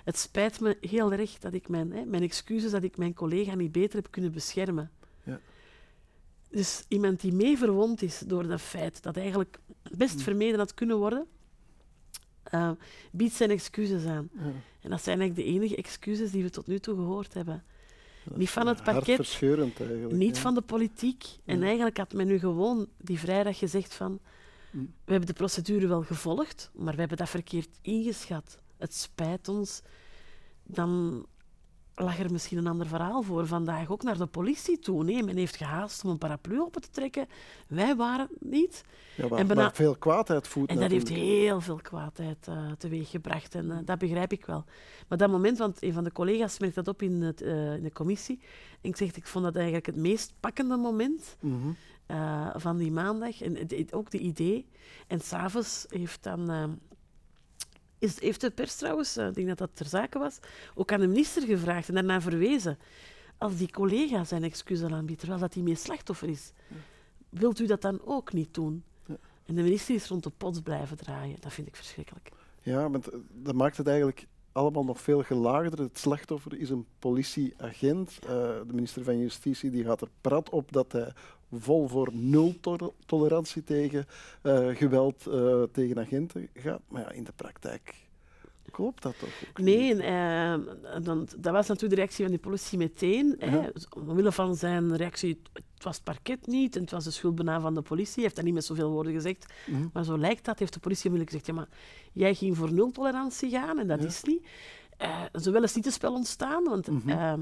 het 0.10 0.18
spijt 0.18 0.60
me 0.60 0.78
heel 0.82 1.12
erg 1.12 1.38
dat 1.40 1.54
ik 1.54 1.68
mijn, 1.68 1.92
hè, 1.92 2.06
mijn 2.06 2.24
excuses 2.24 2.72
dat 2.72 2.84
ik 2.84 2.98
mijn 2.98 3.14
collega 3.14 3.56
niet 3.56 3.72
beter 3.72 3.96
heb 3.96 4.12
kunnen 4.12 4.32
beschermen. 4.32 4.92
Ja. 5.24 5.40
Dus 6.50 6.84
iemand 6.88 7.22
die 7.22 7.34
mee 7.34 7.58
verwond 7.58 8.02
is 8.02 8.20
door 8.20 8.48
dat 8.48 8.62
feit 8.62 9.04
dat 9.04 9.18
eigenlijk 9.18 9.60
best 9.98 10.16
Mhm. 10.16 10.24
vermeden 10.24 10.60
had 10.60 10.74
kunnen 10.74 10.98
worden, 10.98 11.26
eh, 12.44 12.72
biedt 13.12 13.34
zijn 13.34 13.50
excuses 13.50 14.06
aan. 14.06 14.30
Ja. 14.34 14.52
En 14.82 14.90
dat 14.90 15.04
zijn 15.04 15.20
eigenlijk 15.20 15.36
de 15.48 15.56
enige 15.56 15.76
excuses 15.76 16.32
die 16.32 16.44
we 16.44 16.50
tot 16.50 16.68
nu 16.68 16.80
toe 16.80 16.96
gehoord 16.96 17.34
hebben. 17.34 17.64
Dat 18.26 18.38
Niet 18.38 18.50
van 18.50 18.68
het 18.68 18.84
parket. 18.84 19.42
Niet 20.12 20.36
ja. 20.36 20.42
van 20.42 20.54
de 20.54 20.62
politiek. 20.62 21.26
En 21.46 21.60
Ja. 21.60 21.66
eigenlijk 21.66 21.98
had 21.98 22.14
men 22.14 22.28
nu 22.28 22.40
gewoon 22.40 22.88
die 22.98 23.20
vrijdag 23.20 23.58
gezegd 23.58 23.94
van... 23.94 24.20
Mm. 24.72 24.94
We 25.06 25.12
hebben 25.12 25.28
de 25.30 25.36
procedure 25.36 25.88
wel 25.88 26.02
gevolgd, 26.04 26.72
maar 26.74 26.94
we 26.94 27.00
hebben 27.00 27.18
dat 27.18 27.30
verkeerd 27.30 27.70
ingeschat. 27.82 28.58
Het 28.80 28.94
spijt 28.96 29.48
ons. 29.48 29.82
Dan 30.64 31.26
lag 31.96 32.20
er 32.20 32.32
misschien 32.32 32.58
een 32.58 32.68
ander 32.68 32.88
verhaal 32.88 33.22
voor. 33.22 33.48
Vandaag 33.48 33.90
ook 33.92 34.04
naar 34.04 34.18
de 34.18 34.26
politie 34.26 34.80
toe. 34.80 35.04
Nee, 35.04 35.24
men 35.24 35.38
heeft 35.38 35.56
gehaast 35.56 36.04
om 36.04 36.10
een 36.10 36.18
paraplu 36.18 36.62
open 36.62 36.82
te 36.82 36.90
trekken. 36.90 37.28
Wij 37.68 37.96
waren 37.96 38.28
het 38.32 38.50
niet. 38.52 38.84
Ja, 39.16 39.28
En 39.30 39.48
bijna- 39.48 39.74
veel 39.74 39.96
kwaadheid 39.96 40.48
voedt 40.48 40.72
En 40.72 40.80
dat 40.80 40.92
heeft 40.92 41.08
heel 41.10 41.62
veel 41.62 41.80
kwaadheid 41.82 42.48
eh 42.48 42.72
teweeggebracht. 42.78 43.56
En 43.56 43.72
eh, 43.72 43.78
dat 43.86 43.98
begrijp 44.00 44.32
ik 44.32 44.46
wel. 44.46 44.64
Maar 45.08 45.18
dat 45.18 45.30
moment, 45.30 45.58
want 45.58 45.84
een 45.84 45.94
van 45.94 46.04
de 46.04 46.12
collega's 46.12 46.60
merkte 46.60 46.82
dat 46.84 46.94
op 46.94 47.02
in, 47.02 47.22
het, 47.22 47.42
eh, 47.42 47.76
in 47.76 47.84
de 47.84 47.92
commissie. 47.92 48.40
En 48.82 48.90
ik 48.90 48.96
zeg, 48.98 49.12
ik 49.16 49.28
vond 49.28 49.44
dat 49.46 49.56
eigenlijk 49.56 49.86
het 49.86 49.96
meest 49.96 50.34
pakkende 50.40 50.78
moment 50.78 51.38
Mhm. 51.40 51.70
van 52.60 52.78
die 52.78 52.92
maandag. 52.92 53.42
En 53.42 53.58
ook 53.94 54.12
de 54.12 54.20
idee. 54.20 54.68
En 55.08 55.20
s'avonds 55.20 55.86
heeft 55.90 56.24
dan... 56.24 56.50
is, 58.00 58.22
heeft 58.22 58.42
de 58.42 58.50
pers 58.50 58.76
trouwens, 58.76 59.18
eh, 59.18 59.28
ik 59.28 59.34
denk 59.34 59.48
dat 59.48 59.58
dat 59.58 59.70
ter 59.74 59.86
zake 59.86 60.20
was, 60.20 60.40
ook 60.76 60.92
aan 60.92 61.00
de 61.00 61.08
minister 61.08 61.42
gevraagd 61.42 61.88
en 61.88 61.94
daarna 61.94 62.22
verwezen. 62.22 62.78
Als 63.38 63.58
die 63.58 63.72
collega 63.72 64.24
zijn 64.24 64.44
excuus 64.44 64.84
al 64.84 64.94
aanbiedt, 64.94 65.20
terwijl 65.20 65.42
dat 65.42 65.54
hij 65.54 65.64
mee 65.64 65.76
slachtoffer 65.76 66.30
is, 66.30 66.52
wilt 67.30 67.60
u 67.60 67.66
dat 67.66 67.82
dan 67.82 68.02
ook 68.06 68.34
niet 68.34 68.54
doen? 68.54 68.84
Ja. 69.06 69.16
En 69.46 69.56
de 69.56 69.62
minister 69.62 69.96
is 69.96 70.08
rond 70.08 70.24
de 70.24 70.32
pot 70.38 70.64
blijven 70.64 70.98
draaien. 70.98 71.38
Dat 71.40 71.54
vind 71.54 71.68
ik 71.68 71.76
verschrikkelijk. 71.76 72.32
Ja, 72.62 72.90
want 72.90 73.08
eh, 73.08 73.20
dat 73.34 73.56
maakt 73.56 73.78
het 73.78 73.88
eigenlijk 73.88 74.28
allemaal 74.52 74.84
nog 74.84 75.02
veel 75.02 75.24
gelaagder. 75.24 75.80
Het 75.80 76.00
slachtoffer 76.00 76.60
is 76.60 76.70
een 76.70 76.86
politieagent. 77.00 78.20
Eh, 78.22 78.30
de 78.68 78.74
minister 78.74 79.04
van 79.04 79.18
Justitie 79.18 79.70
die 79.70 79.84
gaat 79.84 80.02
er 80.02 80.10
prat 80.22 80.50
op 80.50 80.72
dat 80.72 80.92
hij 80.92 81.14
vol 81.52 81.88
voor 81.88 82.10
nul 82.14 82.56
to- 82.62 82.94
tolerantie 83.06 83.64
tegen 83.64 84.06
eh, 84.42 84.68
geweld 84.76 85.28
eh, 85.28 85.64
tegen 85.72 86.00
agenten 86.00 86.50
gaat. 86.54 86.82
Maar 86.88 87.02
ja, 87.02 87.12
in 87.12 87.24
de 87.24 87.32
praktijk 87.36 88.08
klopt 88.72 89.02
dat 89.04 89.20
toch 89.20 89.30
ook 89.50 89.58
Nee, 89.58 90.04
eh, 90.04 90.56
dan, 91.04 91.28
dat 91.38 91.54
was 91.54 91.68
natuurlijk 91.68 91.90
de 91.90 91.96
reactie 91.96 92.26
van 92.26 92.34
de 92.34 92.40
politie 92.40 92.78
meteen. 92.78 93.36
Hè. 93.40 93.56
Ja. 93.56 93.70
Dus 93.74 93.88
Omwille 93.90 94.32
van 94.32 94.56
zijn 94.56 94.96
reactie, 94.96 95.42
het 95.54 95.84
was 95.84 95.96
het 95.96 96.04
parket 96.04 96.48
niet 96.48 96.76
en 96.76 96.82
het 96.82 96.92
was 96.92 97.04
de 97.04 97.12
schuld 97.12 97.36
bijna 97.36 97.60
van 97.62 97.74
de 97.74 97.82
politie. 97.82 98.14
Hij 98.14 98.24
heeft 98.24 98.36
dat 98.36 98.46
niet 98.46 98.54
met 98.54 98.66
zoveel 98.66 98.90
woorden 98.92 99.14
gezegd, 99.14 99.54
Mhm. 99.68 99.88
maar 99.94 100.04
zo 100.04 100.18
lijkt 100.18 100.46
dat. 100.46 100.60
Heeft 100.60 100.74
de 100.74 100.80
politie 100.80 101.10
onmiddellijk 101.10 101.46
gezegd, 101.46 101.60
ja, 101.60 101.66
maar 101.66 101.80
jij 102.24 102.36
ging 102.36 102.58
voor 102.58 102.74
nul 102.74 102.92
tolerantie 102.92 103.50
gaan 103.50 103.80
en 103.80 103.88
dat 103.88 104.00
Ja. 104.02 104.06
is 104.08 104.24
niet. 104.24 104.48
Eh 104.98 105.24
zo 105.42 105.52
wel 105.52 105.62
eens 105.62 105.76
niet 105.76 105.84
te 105.84 105.92
spel 105.92 106.14
ontstaan, 106.14 106.64
want, 106.64 106.88
Mhm. 106.88 107.10
ehm, 107.10 107.42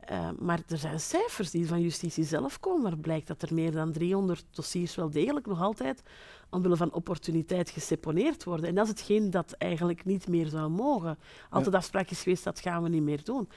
eh, 0.00 0.28
maar 0.38 0.60
er 0.68 0.78
zijn 0.78 1.00
cijfers 1.00 1.50
die 1.50 1.66
van 1.66 1.80
justitie 1.80 2.24
zelf 2.24 2.60
komen, 2.60 2.82
waar 2.82 2.98
blijkt 2.98 3.26
dat 3.26 3.42
er 3.42 3.54
meer 3.54 3.72
dan 3.72 3.92
300 3.92 4.44
dossiers 4.50 4.94
wel 4.94 5.10
degelijk 5.10 5.46
nog 5.46 5.60
altijd 5.60 6.02
omwille 6.50 6.76
van 6.76 6.92
opportuniteit 6.92 7.70
geseponeerd 7.70 8.44
worden. 8.44 8.68
En 8.68 8.74
dat 8.74 8.84
is 8.84 8.90
hetgeen 8.90 9.30
dat 9.30 9.52
eigenlijk 9.52 10.04
niet 10.04 10.28
meer 10.28 10.46
zou 10.46 10.70
mogen. 10.70 11.18
Altijd 11.50 11.74
afspraak 11.74 12.10
is 12.10 12.22
geweest, 12.22 12.44
dat 12.44 12.60
gaan 12.60 12.82
we 12.82 12.88
niet 12.88 13.02
meer 13.02 13.24
doen. 13.24 13.48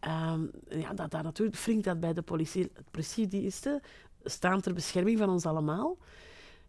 Ehm, 0.00 0.46
ja, 0.68 0.92
dat, 0.92 1.10
dat 1.10 1.22
natuurlijk 1.22 1.58
wringt 1.58 1.84
dat 1.84 2.00
bij 2.00 2.12
de 2.12 2.22
politie, 2.22 2.72
politiediensten, 2.90 3.80
staan 4.24 4.60
ter 4.60 4.74
bescherming 4.74 5.18
van 5.18 5.28
ons 5.28 5.46
allemaal. 5.46 5.96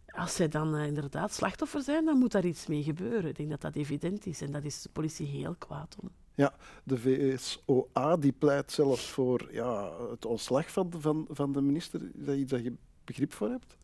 Als 0.08 0.36
zij 0.36 0.48
dan 0.48 0.75
eh, 0.75 0.86
inderdaad 0.86 1.34
slachtoffer 1.34 1.82
zijn, 1.82 2.06
dan 2.06 2.18
moet 2.18 2.32
daar 2.32 2.46
iets 2.46 2.68
mee 2.68 2.84
gebeuren. 2.84 3.30
Ik 3.30 3.36
denk 3.36 3.50
dat 3.50 3.62
dat 3.62 3.75
evident 3.75 4.25
is 4.25 4.42
en 4.42 4.51
dat 4.51 4.63
is 4.63 4.82
de 4.82 4.89
politie 4.89 5.27
heel 5.27 5.56
kwaad 5.58 5.96
om. 6.01 6.10
Ja, 6.35 6.53
de 6.83 6.97
VSOA 6.97 8.17
die 8.17 8.31
pleit 8.31 8.71
zelfs 8.71 9.09
voor 9.09 9.47
ja, 9.51 9.91
het 10.09 10.25
ontslag 10.25 10.71
van 10.71 10.89
de, 10.89 11.01
van, 11.01 11.27
van 11.29 11.51
de 11.53 11.61
minister. 11.61 12.01
Is 12.01 12.25
dat 12.25 12.35
iets 12.35 12.51
dat 12.51 12.63
je 12.63 12.73
begrip 13.05 13.33
voor 13.33 13.49
hebt? 13.49 13.77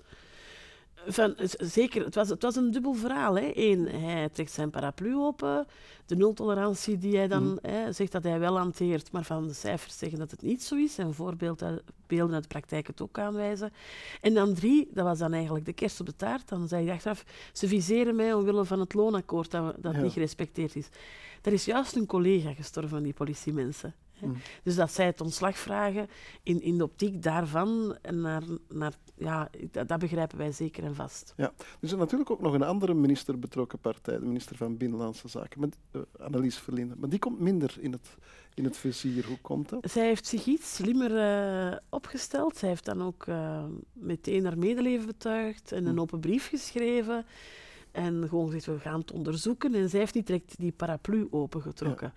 Van, 1.08 1.36
zeker, 1.58 2.06
het 2.06 2.16
was, 2.16 2.30
het 2.30 2.42
was 2.42 2.56
een 2.56 2.72
dubbel 2.72 2.94
verhaal. 2.94 3.36
Hè. 3.36 3.52
Eén, 3.54 3.88
hij 3.88 4.30
trekt 4.30 4.52
zijn 4.52 4.70
paraplu 4.70 5.16
open. 5.16 5.66
De 6.06 6.16
nultolerantie 6.16 6.98
die 6.98 7.18
hij 7.18 7.28
dan 7.28 7.60
hè, 7.62 7.92
zegt 7.92 8.12
dat 8.12 8.24
hij 8.24 8.40
wel 8.40 8.58
hanteert, 8.58 9.12
maar 9.12 9.24
van 9.24 9.48
de 9.48 9.54
cijfers 9.54 9.98
zeggen 9.98 10.20
dat 10.20 10.32
het 10.32 10.42
niet 10.42 10.64
zo 10.64 10.76
is. 10.76 10.98
En 10.98 11.14
voorbeelden 11.14 11.82
beelden 12.08 12.34
uit 12.34 12.44
de 12.44 12.50
praktijk 12.50 12.88
het 12.88 13.02
ook 13.02 13.20
aanwijzen. 13.20 13.72
En 14.22 14.34
dan 14.34 14.54
drie, 14.54 14.88
dat 14.94 15.06
was 15.06 15.18
dan 15.20 15.34
eigenlijk 15.34 15.66
de 15.66 15.74
kerst 15.74 16.00
op 16.00 16.06
de 16.06 16.16
taart. 16.16 16.48
Dan 16.50 16.68
zei 16.68 16.86
hij 16.86 16.94
achteraf, 16.94 17.24
ze 17.54 17.68
viseren 17.68 18.16
mij 18.16 18.34
omwille 18.34 18.66
van 18.66 18.80
het 18.80 18.94
loonakkoord 18.94 19.52
dat, 19.52 19.76
dat 19.78 19.94
Ja. 19.94 20.02
niet 20.02 20.14
gerespecteerd 20.14 20.76
is. 20.76 20.90
Er 21.42 21.54
is 21.54 21.66
juist 21.66 21.96
een 21.96 22.06
collega 22.06 22.54
gestorven 22.54 22.90
van 22.92 23.04
die 23.04 23.14
politiemensen. 23.14 23.94
Mm. 24.22 24.36
Dus 24.64 24.76
dat 24.76 24.92
zij 24.92 25.06
het 25.06 25.22
ontslag 25.22 25.58
vragen 25.58 26.08
in, 26.44 26.62
in 26.62 26.78
de 26.78 26.84
optiek 26.84 27.24
daarvan, 27.24 27.98
en 28.02 28.22
naar, 28.22 28.44
naar, 28.70 28.94
ja, 29.16 29.50
dat, 29.72 29.88
dat 29.88 30.00
begrijpen 30.00 30.38
wij 30.38 30.52
zeker 30.52 30.84
en 30.84 30.96
vast. 30.96 31.34
Ja, 31.38 31.54
er 31.58 31.66
is 31.80 31.96
natuurlijk 31.96 32.30
ook 32.32 32.42
nog 32.42 32.54
een 32.54 32.64
andere 32.64 32.94
minister 32.94 33.40
betrokken 33.40 33.80
partij, 33.80 34.20
de 34.20 34.26
minister 34.26 34.56
van 34.56 34.78
Binnenlandse 34.78 35.28
Zaken, 35.28 35.60
met, 35.60 35.78
eh, 35.92 36.02
Annelies 36.20 36.58
Verlinde. 36.58 36.96
Maar 36.98 37.10
die 37.10 37.20
komt 37.20 37.40
minder 37.40 37.78
in 37.80 37.92
het, 37.92 38.18
in 38.54 38.64
het 38.64 38.78
vizier. 38.78 39.26
Hoe 39.26 39.40
komt 39.42 39.70
dat? 39.70 39.92
Zij 39.92 40.06
heeft 40.06 40.26
zich 40.28 40.46
iets 40.46 40.76
slimmer 40.76 41.18
eh, 41.18 41.78
opgesteld. 41.90 42.58
Zij 42.58 42.70
heeft 42.70 42.86
dan 42.86 43.02
ook 43.02 43.26
eh, 43.28 43.64
meteen 43.94 44.44
haar 44.46 44.58
medeleven 44.58 45.06
betuigd 45.06 45.72
en 45.72 45.86
een 45.86 45.94
Hm. 45.94 46.00
open 46.00 46.20
brief 46.20 46.48
geschreven. 46.50 47.26
En 47.92 48.28
gewoon 48.30 48.46
gezegd, 48.46 48.66
we 48.66 48.80
gaan 48.80 49.00
het 49.00 49.12
onderzoeken. 49.12 49.74
En 49.76 49.90
zij 49.90 50.00
heeft 50.00 50.14
niet 50.14 50.28
direct 50.28 50.56
die 50.58 50.72
paraplu 50.72 51.28
opengetrokken. 51.32 52.14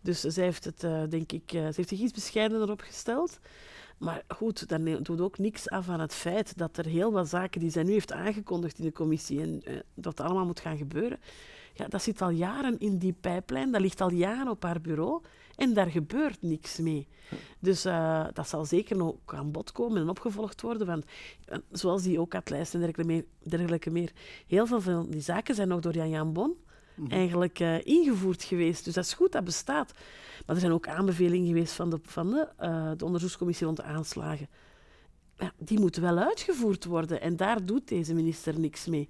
Dus 0.00 0.20
zij 0.20 0.44
heeft 0.44 0.64
het, 0.64 0.84
eh, 0.84 1.02
denk 1.08 1.32
ik, 1.32 1.42
ze 1.50 1.58
heeft 1.58 1.88
zich 1.88 2.00
iets 2.00 2.12
bescheidener 2.12 2.70
opgesteld. 2.70 3.38
Maar 3.98 4.22
goed, 4.28 4.68
dat 4.68 5.04
doet 5.04 5.20
ook 5.20 5.38
niks 5.38 5.70
af 5.70 5.88
aan 5.88 6.00
het 6.00 6.14
feit 6.14 6.58
dat 6.58 6.76
er 6.76 6.86
heel 6.86 7.12
wat 7.12 7.28
zaken 7.28 7.60
die 7.60 7.70
zij 7.70 7.82
nu 7.82 7.92
heeft 7.92 8.12
aangekondigd 8.12 8.78
in 8.78 8.84
de 8.84 8.92
commissie 8.92 9.40
en 9.40 9.62
eh, 9.64 9.76
dat 9.94 10.20
allemaal 10.20 10.46
moet 10.46 10.60
gaan 10.60 10.76
gebeuren. 10.76 11.18
Ja, 11.72 11.88
dat 11.88 12.02
zit 12.02 12.22
al 12.22 12.30
jaren 12.30 12.78
in 12.78 12.98
die 12.98 13.14
pijplijn, 13.20 13.72
dat 13.72 13.80
ligt 13.80 14.00
al 14.00 14.10
jaren 14.10 14.48
op 14.48 14.62
haar 14.62 14.80
bureau 14.80 15.22
en 15.56 15.74
daar 15.74 15.90
gebeurt 15.90 16.42
niks 16.42 16.78
mee. 16.78 17.08
Dus 17.58 17.84
eh, 17.84 18.26
dat 18.32 18.48
zal 18.48 18.64
zeker 18.64 18.96
nog 18.96 19.14
aan 19.24 19.50
bod 19.50 19.72
komen 19.72 20.02
en 20.02 20.08
opgevolgd 20.08 20.60
worden. 20.60 20.86
Want 20.86 21.04
eh, 21.44 21.58
zoals 21.70 22.02
die 22.02 22.20
ook 22.20 22.32
had 22.32 22.50
lijst 22.50 22.74
en 22.74 22.80
dergelijke 22.80 23.12
meer, 23.12 23.24
dergelijke 23.42 23.90
meer, 23.90 24.12
heel 24.46 24.66
veel 24.66 24.80
van 24.80 25.10
die 25.10 25.20
zaken 25.20 25.54
zijn 25.54 25.68
nog 25.68 25.80
door 25.80 25.94
Jan 25.94 26.10
Jan 26.10 26.32
Bon 26.32 26.56
Mhm. 26.96 27.12
eigenlijk 27.12 27.60
eh, 27.60 27.86
ingevoerd 27.86 28.42
geweest. 28.42 28.84
Dus 28.84 28.94
dat 28.94 29.04
is 29.04 29.12
goed, 29.12 29.32
dat 29.32 29.44
bestaat. 29.44 29.92
Maar 30.46 30.54
er 30.54 30.60
zijn 30.60 30.72
ook 30.72 30.88
aanbevelingen 30.88 31.46
geweest 31.46 31.72
van 31.72 31.90
de, 31.90 31.98
van 32.02 32.30
de, 32.30 32.48
de 32.96 33.04
onderzoekscommissie 33.04 33.66
rond 33.66 33.78
de 33.78 33.82
aanslagen. 33.82 34.48
Ja, 35.38 35.52
die 35.58 35.80
moeten 35.80 36.02
wel 36.02 36.18
uitgevoerd 36.18 36.84
worden 36.84 37.20
en 37.20 37.36
daar 37.36 37.64
doet 37.66 37.88
deze 37.88 38.14
minister 38.14 38.60
niks 38.60 38.86
mee. 38.86 39.08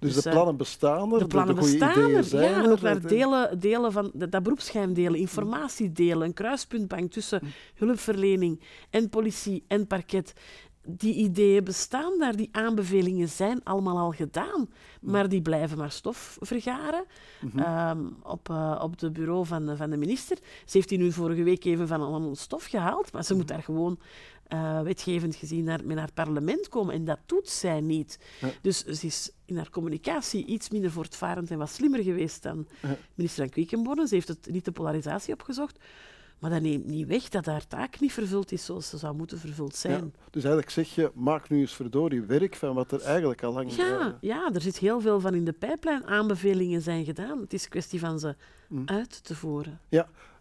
Dus, 0.00 0.14
Dus, 0.14 0.22
de 0.22 0.28
eh, 0.28 0.34
plannen 0.34 0.56
bestaan 0.56 1.12
er, 1.12 1.18
De 1.18 1.26
plannen 1.26 1.54
de, 1.54 1.60
bestaan 1.60 1.90
ideeën 1.90 2.16
er, 2.16 2.24
zijn 2.24 2.50
ja, 2.50 2.56
en 2.58 2.64
er. 2.64 2.70
ook 2.70 2.80
naar 2.80 2.94
Het- 2.94 3.08
delen, 3.08 3.60
delen 3.60 3.92
van 3.92 4.10
dat, 4.14 4.30
dat 4.32 4.42
beroepsgeheim 4.42 4.92
delen, 4.94 5.20
informatie 5.20 5.92
delen, 5.92 6.26
een 6.26 6.34
kruispuntbank 6.34 7.10
tussen 7.12 7.40
hulpverlening 7.74 8.60
en 8.90 9.08
politie 9.08 9.64
en 9.68 9.86
parket. 9.86 10.32
Die 10.90 11.14
ideeën 11.14 11.64
bestaan 11.64 12.18
daar, 12.18 12.36
die 12.36 12.48
aanbevelingen 12.52 13.28
zijn 13.28 13.64
allemaal 13.64 13.98
al 13.98 14.10
gedaan, 14.12 14.68
maar 15.00 15.28
die 15.28 15.42
blijven 15.42 15.78
maar 15.78 15.90
stof 15.90 16.36
vergaren 16.40 17.04
Mhm. 17.40 17.58
ehm, 17.58 17.98
op, 18.22 18.48
eh, 18.50 18.80
op 18.82 18.98
de 18.98 19.10
bureau 19.10 19.46
van, 19.46 19.66
de- 19.66 19.76
van 19.76 19.90
de 19.90 19.96
minister. 19.96 20.38
Ze 20.64 20.76
heeft 20.76 20.88
die 20.88 20.98
nu 20.98 21.12
vorige 21.12 21.42
week 21.42 21.64
even 21.64 21.88
van 21.88 22.00
allemaal 22.00 22.34
stof 22.36 22.64
gehaald, 22.64 23.12
maar 23.12 23.24
ze 23.24 23.34
moet 23.34 23.48
daar 23.48 23.62
gewoon 23.62 23.98
eh, 24.48 24.80
wetgevend 24.80 25.34
gezien 25.36 25.64
naar, 25.64 25.80
met 25.84 26.14
parlement 26.14 26.68
komen. 26.68 26.94
En 26.94 27.04
dat 27.04 27.18
doet 27.26 27.48
zij 27.48 27.80
niet. 27.80 28.18
Ja. 28.40 28.48
Dus 28.62 28.84
ze 28.84 29.06
is 29.06 29.30
in 29.44 29.56
haar 29.56 29.70
communicatie 29.70 30.44
iets 30.46 30.70
minder 30.70 30.90
voortvarend 30.90 31.50
en 31.50 31.58
wat 31.58 31.70
slimmer 31.70 32.02
geweest 32.02 32.42
dan 32.42 32.66
Ja. 32.82 32.96
minister 33.14 33.42
van 33.44 33.52
Quickenborne. 33.52 34.06
Ze 34.06 34.14
heeft 34.14 34.28
het, 34.28 34.48
niet 34.50 34.64
de 34.64 34.72
polarisatie 34.72 35.32
opgezocht. 35.34 35.78
Maar 36.38 36.50
dat 36.50 36.60
neemt 36.62 36.86
niet 36.86 37.06
weg 37.06 37.28
dat 37.28 37.46
haar 37.46 37.66
taak 37.66 38.00
niet 38.00 38.12
vervuld 38.12 38.52
is 38.52 38.64
zoals 38.64 38.88
ze 38.88 38.96
zou 38.98 39.14
moeten 39.16 39.38
vervuld 39.38 39.74
zijn. 39.76 40.04
Ja, 40.04 40.10
dus 40.30 40.42
eigenlijk 40.44 40.72
zeg 40.72 40.94
je, 40.94 41.10
maak 41.14 41.48
nu 41.48 41.60
eens 41.60 41.74
verdorie 41.74 42.22
werk 42.22 42.54
van 42.56 42.74
wat 42.74 42.92
er 42.92 43.00
eigenlijk 43.02 43.42
al 43.42 43.52
lang... 43.52 43.72
Ja, 43.74 44.18
ja, 44.20 44.50
er 44.54 44.60
zit 44.60 44.78
heel 44.78 45.00
veel 45.00 45.20
van 45.20 45.34
in 45.34 45.44
de 45.44 45.52
pijplijn. 45.52 46.06
Aanbevelingen 46.06 46.82
zijn 46.82 47.04
gedaan. 47.04 47.40
Het 47.40 47.52
is 47.52 47.64
een 47.64 47.70
kwestie 47.70 48.00
van 48.00 48.18
ze 48.18 48.36
Mm. 48.68 48.82
uit 48.86 49.24
te 49.24 49.34
voeren. 49.34 49.80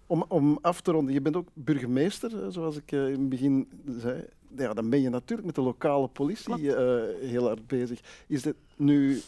Om, 0.07 0.25
om 0.27 0.57
af 0.61 0.81
te 0.81 0.91
ronden, 0.91 1.13
je 1.13 1.21
bent 1.21 1.35
ook 1.35 1.47
burgemeester, 1.53 2.51
zoals 2.51 2.75
ik 2.77 2.91
eh, 2.91 3.05
in 3.07 3.19
het 3.19 3.29
begin 3.29 3.67
zei. 3.85 4.23
Ja, 4.57 4.73
dan 4.73 4.89
ben 4.89 5.01
je 5.01 5.09
natuurlijk 5.09 5.45
met 5.47 5.55
de 5.55 5.61
lokale 5.61 6.07
politie 6.07 6.75
eh, 6.75 7.29
heel 7.29 7.45
hard 7.45 7.67
bezig. 7.67 7.99
Is 8.27 8.41
dit 8.41 8.55
nu 8.75 9.21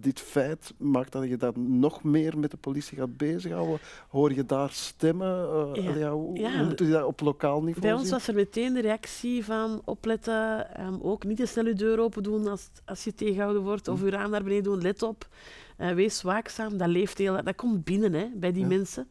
dit 0.00 0.20
feit 0.20 0.74
maakt 0.78 1.12
dat 1.12 1.28
je 1.28 1.36
dan 1.36 1.78
nog 1.78 2.02
meer 2.02 2.38
met 2.38 2.50
de 2.50 2.56
politie 2.56 2.98
gaat 2.98 3.16
bezighouden? 3.16 3.78
Hoor 4.08 4.34
je 4.34 4.46
daar 4.46 4.70
stemmen? 4.70 5.48
Eh, 5.74 5.84
Ja. 5.84 5.94
ja, 5.96 6.10
hoe, 6.12 6.38
Ja. 6.38 6.56
hoe 6.56 6.66
moet 6.66 6.78
je 6.78 6.88
dat 6.88 7.04
op 7.04 7.20
lokaal 7.20 7.62
niveau 7.62 7.80
Bij 7.80 7.92
ons 7.92 8.10
was 8.10 8.28
er 8.28 8.34
meteen 8.34 8.72
de 8.74 8.80
reactie 8.80 9.44
van 9.44 9.82
opletten, 9.84 10.74
ehm, 10.76 10.96
ook 11.00 11.24
niet 11.24 11.36
te 11.36 11.46
snel 11.46 11.66
je 11.66 11.74
deur 11.74 11.98
open 11.98 12.22
doen 12.22 12.46
als, 12.46 12.70
als 12.84 13.04
je 13.04 13.14
tegengehouden 13.14 13.62
wordt, 13.62 13.88
of 13.88 14.00
je 14.02 14.10
raam 14.10 14.30
naar 14.30 14.42
beneden 14.42 14.64
doen, 14.64 14.82
let 14.82 15.02
op, 15.02 15.28
wees 15.76 16.22
waakzaam, 16.22 16.76
dat 16.76 16.88
leeft 16.88 17.18
heel 17.18 17.42
dat 17.44 17.54
komt 17.54 17.84
binnen 17.84 18.12
hè, 18.12 18.26
bij 18.34 18.52
die 18.52 18.66
mensen. 18.66 19.08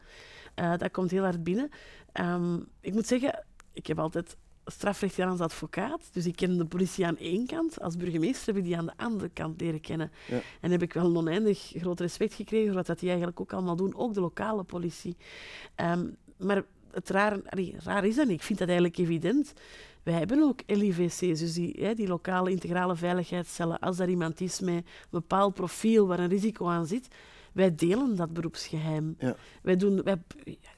Eh, 0.54 0.76
dat 0.76 0.90
komt 0.90 1.10
heel 1.10 1.22
hard 1.22 1.44
binnen. 1.44 1.68
Ehm, 2.12 2.58
ik 2.80 2.92
moet 2.92 3.06
zeggen, 3.06 3.44
ik 3.72 3.86
heb 3.86 3.98
altijd 3.98 4.36
strafrecht 4.66 5.14
gedaan 5.14 5.30
als 5.30 5.40
advocaat, 5.40 6.08
dus 6.12 6.26
ik 6.26 6.36
ken 6.36 6.58
de 6.58 6.64
politie 6.64 7.06
aan 7.06 7.18
één 7.18 7.46
kant. 7.46 7.80
Als 7.80 7.96
burgemeester 7.96 8.46
heb 8.46 8.56
ik 8.56 8.64
die 8.64 8.76
aan 8.76 8.86
de 8.86 8.96
andere 8.96 9.28
kant 9.28 9.60
leren 9.60 9.80
kennen. 9.80 10.12
Ja. 10.28 10.40
En 10.60 10.70
heb 10.70 10.82
ik 10.82 10.92
wel 10.92 11.04
een 11.04 11.16
oneindig 11.16 11.72
groot 11.76 12.00
respect 12.00 12.34
gekregen 12.34 12.66
voor 12.66 12.76
wat 12.76 12.86
dat 12.86 12.98
die 12.98 13.08
eigenlijk 13.08 13.40
ook 13.40 13.52
allemaal 13.52 13.76
doen, 13.76 13.96
ook 13.96 14.14
de 14.14 14.20
lokale 14.20 14.62
politie. 14.62 15.16
Ehm, 15.74 16.06
maar 16.38 16.62
het 16.90 17.10
raar, 17.10 17.38
raar 17.78 18.04
is 18.04 18.16
dat 18.16 18.26
niet. 18.26 18.36
Ik 18.36 18.42
vind 18.42 18.58
dat 18.58 18.68
eigenlijk 18.68 18.98
evident. 18.98 19.52
Wij 20.02 20.14
hebben 20.14 20.42
ook 20.42 20.60
LIVC's, 20.66 21.38
dus 21.38 21.52
die, 21.52 21.76
hè, 21.78 21.94
die 21.94 22.08
lokale 22.08 22.50
integrale 22.50 22.96
veiligheidscellen. 22.96 23.78
Als 23.78 23.98
er 23.98 24.08
iemand 24.08 24.40
is 24.40 24.60
met 24.60 24.74
een 24.74 24.84
bepaald 25.10 25.54
profiel 25.54 26.06
waar 26.06 26.18
een 26.18 26.28
risico 26.28 26.66
aan 26.66 26.86
zit, 26.86 27.08
wij 27.52 27.74
delen 27.74 28.16
dat 28.16 28.32
beroepsgeheim. 28.32 29.14
Ja. 29.18 29.36
Wij, 29.62 29.76
doen, 29.76 30.02
wij, 30.02 30.22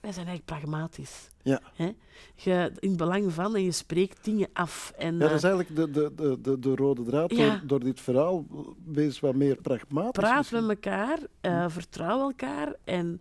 wij 0.00 0.12
zijn 0.12 0.26
eigenlijk 0.26 0.45
pragmatisch. 0.45 1.28
Ja. 1.43 1.61
Hè? 1.75 1.93
Je, 2.35 2.73
in 2.78 2.88
het 2.88 2.99
belang 2.99 3.33
van 3.33 3.54
en 3.54 3.62
je 3.62 3.73
spreekt 3.73 4.25
dingen 4.25 4.49
af. 4.52 4.93
En, 4.97 5.14
ja, 5.14 5.19
dat 5.19 5.31
is 5.31 5.43
eh, 5.43 5.50
eigenlijk 5.50 5.95
de, 5.95 6.12
de, 6.14 6.38
de, 6.40 6.59
de 6.59 6.75
rode 6.75 7.02
draad 7.02 7.31
door, 7.31 7.61
door, 7.66 7.81
dit 7.81 8.00
verhaal. 8.00 8.47
Wees 8.85 9.21
wat 9.21 9.35
meer 9.35 9.57
pragmatisch. 9.57 10.23
Praat 10.23 10.50
met 10.50 10.69
elkaar, 10.69 11.19
uh, 11.43 11.64
vertrouw 11.69 12.21
elkaar 12.21 12.75
en 12.85 13.21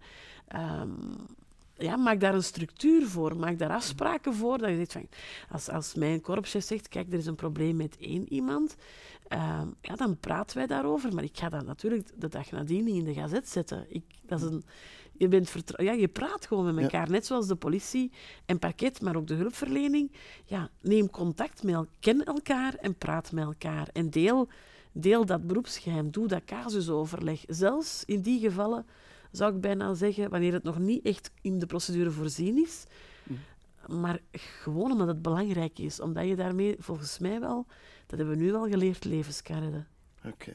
um, 0.56 1.26
ja, 1.78 1.96
maak 1.96 2.20
daar 2.20 2.34
een 2.34 2.44
structuur 2.44 3.08
voor, 3.08 3.38
maak 3.38 3.60
daar 3.60 3.70
afspraken 3.70 4.34
voor. 4.34 4.58
Dat 4.58 4.70
je 4.70 4.76
zegt 4.76 4.92
van, 4.92 5.08
als, 5.50 5.70
als 5.70 5.94
mijn 5.96 6.22
korpschef 6.22 6.64
zegt, 6.64 6.88
kijk, 6.88 7.14
er 7.14 7.20
is 7.20 7.26
een 7.26 7.36
probleem 7.36 7.76
met 7.76 7.98
één 7.98 8.34
iemand, 8.34 8.76
Ehm, 9.34 9.68
ja, 9.82 9.96
dan 9.96 10.18
praten 10.18 10.58
wij 10.58 10.68
daarover. 10.68 11.14
Maar 11.14 11.24
ik 11.24 11.38
ga 11.38 11.50
dat 11.50 11.66
natuurlijk 11.66 12.08
de 12.16 12.28
dag 12.28 12.52
nadien 12.52 12.84
niet 12.84 12.96
in 12.96 13.04
de 13.04 13.14
gazet 13.14 13.50
zetten. 13.50 13.86
Ik, 13.90 14.04
dat 14.22 14.42
is 14.42 14.46
een, 14.46 14.64
je, 15.18 15.28
bent 15.28 15.54
ja, 15.78 15.92
je 15.92 16.08
praat 16.08 16.46
gewoon 16.46 16.76
met 16.76 16.84
elkaar, 16.84 17.10
net 17.10 17.26
zoals 17.26 17.48
de 17.48 17.56
politie 17.56 18.12
en 18.46 18.60
parket, 18.60 19.02
maar 19.02 19.16
ook 19.16 19.28
de 19.28 19.34
hulpverlening. 19.34 20.12
Ja, 20.46 20.70
neem 20.82 21.10
contact 21.10 21.64
met 21.64 21.74
elkaar, 21.74 21.94
ken 22.00 22.24
elkaar 22.24 22.76
en 22.76 22.96
praat 22.96 23.32
met 23.32 23.44
elkaar. 23.44 23.88
En 23.94 24.10
deel, 24.10 24.48
deel 24.92 25.26
dat 25.26 25.48
beroepsgeheim, 25.48 26.12
doe 26.12 26.28
dat 26.28 26.46
casusoverleg. 26.46 27.44
Zelfs 27.48 28.04
in 28.06 28.22
die 28.22 28.40
gevallen 28.40 28.86
zou 29.34 29.56
ik 29.56 29.62
bijna 29.62 29.94
zeggen, 29.94 30.30
wanneer 30.30 30.54
het 30.54 30.64
nog 30.64 30.80
niet 30.80 31.06
echt 31.06 31.32
in 31.42 31.60
de 31.60 31.66
procedure 31.66 32.12
voorzien 32.12 32.58
is, 32.58 32.84
mm. 33.24 33.38
maar 34.00 34.20
gewoon 34.32 34.92
omdat 34.92 35.08
het 35.08 35.22
belangrijk 35.22 35.80
is, 35.80 36.00
omdat 36.00 36.28
je 36.28 36.36
daarmee 36.36 36.76
volgens 36.80 37.20
mij 37.20 37.40
wel 37.40 37.66
dat 38.08 38.18
hebben 38.18 38.38
we 38.38 38.44
nu 38.44 38.54
al 38.54 38.68
geleerd, 38.68 39.06
levenskarren. 39.06 39.88
Oké. 40.26 40.52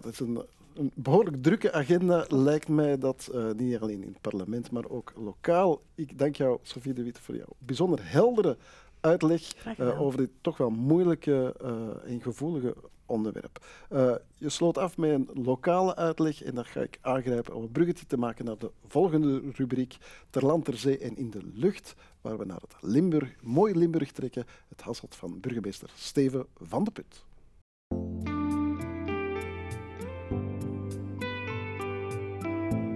Dat 0.00 0.12
is 0.12 0.20
een, 0.20 0.42
een, 0.74 0.90
behoorlijk 0.94 1.42
drukke 1.42 1.72
agenda, 1.72 2.24
lijkt 2.28 2.68
mij 2.68 2.98
dat, 2.98 3.30
uh, 3.34 3.50
niet 3.52 3.80
alleen 3.80 4.02
in 4.02 4.08
het 4.08 4.20
parlement, 4.20 4.70
maar 4.70 4.88
ook 4.88 5.12
lokaal. 5.16 5.82
Ik 5.94 6.18
dank 6.18 6.36
jou, 6.36 6.58
Sofie 6.62 6.92
de 6.92 7.02
Witte, 7.02 7.22
voor 7.22 7.36
jouw 7.36 7.52
bijzonder 7.58 8.10
heldere 8.10 8.56
uitleg 9.00 9.42
uh, 9.78 10.00
over 10.00 10.18
dit 10.18 10.30
toch 10.40 10.56
wel 10.56 10.70
moeilijke 10.70 11.54
uh, 11.62 12.12
en 12.12 12.20
gevoelige 12.20 12.74
onderwerp. 13.08 13.66
Uh, 13.92 14.14
je 14.36 14.48
sloot 14.48 14.78
af 14.78 14.96
met 14.96 15.10
een 15.10 15.28
lokale 15.44 15.96
uitleg 15.96 16.42
en 16.42 16.54
daar 16.54 16.64
ga 16.64 16.80
ik 16.80 16.98
aangrijpen 17.00 17.54
om 17.54 17.62
een 17.62 17.72
bruggetje 17.72 18.06
te 18.06 18.18
maken 18.18 18.44
naar 18.44 18.58
de 18.58 18.70
volgende 18.86 19.42
rubriek 19.52 19.96
Ter 20.30 20.46
land, 20.46 20.64
ter 20.64 20.76
zee 20.76 20.98
en 20.98 21.16
in 21.16 21.30
de 21.30 21.40
lucht, 21.54 21.94
waar 22.20 22.38
we 22.38 22.44
naar 22.44 22.60
het 22.60 22.74
Limburg, 22.80 23.34
mooi 23.42 23.74
Limburg 23.78 24.12
trekken, 24.12 24.46
het 24.68 24.80
Hasselt 24.80 25.14
van 25.14 25.40
burgemeester 25.40 25.90
Steven 25.94 26.46
van 26.56 26.84
de 26.84 26.90
Put. 26.90 27.26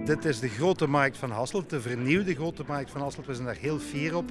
Dit 0.05 0.25
is 0.25 0.39
de 0.39 0.49
grote 0.49 0.87
markt 0.87 1.17
van 1.17 1.31
Hasselt, 1.31 1.69
de 1.69 1.81
vernieuwde 1.81 2.35
grote 2.35 2.63
markt 2.67 2.91
van 2.91 3.01
Hasselt. 3.01 3.25
We 3.25 3.33
zijn 3.33 3.45
daar 3.45 3.55
heel 3.55 3.79
fier 3.79 4.15
op 4.15 4.29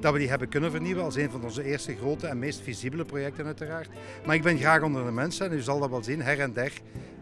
dat 0.00 0.12
we 0.12 0.18
die 0.18 0.28
hebben 0.28 0.48
kunnen 0.48 0.70
vernieuwen 0.70 1.04
als 1.04 1.16
een 1.16 1.30
van 1.30 1.44
onze 1.44 1.64
eerste 1.64 1.96
grote 1.96 2.26
en 2.26 2.38
meest 2.38 2.60
visibele 2.60 3.04
projecten 3.04 3.46
uiteraard. 3.46 3.88
Maar 4.26 4.34
ik 4.34 4.42
ben 4.42 4.58
graag 4.58 4.82
onder 4.82 5.04
de 5.04 5.10
mensen 5.10 5.50
en 5.50 5.56
u 5.56 5.60
zal 5.60 5.80
dat 5.80 5.90
wel 5.90 6.02
zien, 6.02 6.22
her 6.22 6.40
en 6.40 6.52
der 6.52 6.72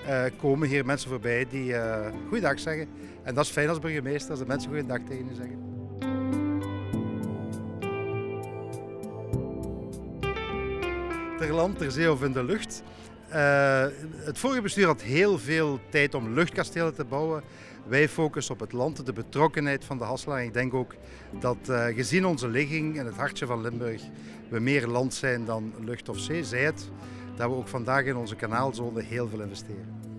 uh, 0.08 0.22
komen 0.38 0.68
hier 0.68 0.86
mensen 0.86 1.10
voorbij 1.10 1.46
die 1.50 1.72
uh, 1.72 2.06
goeiedag 2.28 2.60
zeggen. 2.60 2.88
En 3.22 3.34
dat 3.34 3.44
is 3.44 3.50
fijn 3.50 3.68
als 3.68 3.78
burgemeester, 3.78 4.30
als 4.30 4.40
de 4.40 4.46
mensen 4.46 4.70
goeiedag 4.70 4.98
tegen 5.08 5.28
u 5.30 5.34
zeggen. 5.34 5.58
Ter 11.38 11.52
land, 11.52 11.78
ter 11.78 11.90
zee 11.90 12.12
of 12.12 12.22
in 12.22 12.32
de 12.32 12.44
lucht. 12.44 12.82
Uh, 13.28 13.84
het 14.16 14.38
vorige 14.38 14.62
bestuur 14.62 14.86
had 14.86 15.02
heel 15.02 15.38
veel 15.38 15.80
tijd 15.88 16.14
om 16.14 16.34
luchtkastelen 16.34 16.94
te 16.94 17.04
bouwen. 17.04 17.42
Wij 17.90 18.08
focussen 18.08 18.54
op 18.54 18.60
het 18.60 18.72
land, 18.72 19.06
de 19.06 19.12
betrokkenheid 19.12 19.84
van 19.84 19.98
de 19.98 20.04
Hasselaar. 20.04 20.44
Ik 20.44 20.52
denk 20.52 20.74
ook 20.74 20.94
dat 21.40 21.56
uh, 21.68 21.84
gezien 21.84 22.26
onze 22.26 22.48
ligging 22.48 22.98
in 22.98 23.06
het 23.06 23.16
hartje 23.16 23.46
van 23.46 23.60
Limburg 23.60 24.02
we 24.48 24.60
meer 24.60 24.86
land 24.86 25.14
zijn 25.14 25.44
dan 25.44 25.72
lucht 25.84 26.08
of 26.08 26.18
zee. 26.18 26.44
Zij 26.44 26.64
het 26.64 26.90
dat 27.36 27.48
we 27.48 27.56
ook 27.56 27.68
vandaag 27.68 28.04
in 28.04 28.16
onze 28.16 28.34
kanaalzone 28.34 29.02
heel 29.02 29.28
veel 29.28 29.40
investeren. 29.40 30.09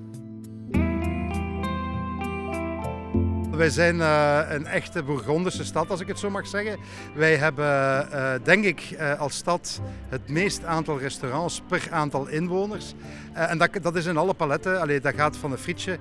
Wij 3.62 3.70
zijn 3.70 3.96
uh, 3.96 4.40
een 4.50 4.66
echte 4.66 5.04
Bourgondische 5.04 5.64
stad, 5.64 5.90
als 5.90 6.00
ik 6.00 6.08
het 6.08 6.20
zo 6.20 6.30
mag 6.30 6.48
zeggen. 6.48 6.78
Wij 7.16 7.36
hebben, 7.36 8.08
uh, 8.14 8.34
denk 8.44 8.66
ik, 8.66 8.96
uh, 9.00 9.20
als 9.20 9.36
stad 9.36 9.82
het 10.10 10.30
meest 10.30 10.64
aantal 10.66 11.00
restaurants 11.00 11.62
per 11.68 11.88
aantal 11.92 12.28
inwoners. 12.28 12.94
en 13.34 13.58
dat, 13.58 13.70
dat 13.82 13.96
is 13.96 14.06
in 14.06 14.18
alle 14.18 14.34
paletten. 14.34 14.82
Allee, 14.82 15.02
dat 15.02 15.16
gaat 15.16 15.38
van 15.38 15.52
een 15.52 15.58
frietje 15.58 16.00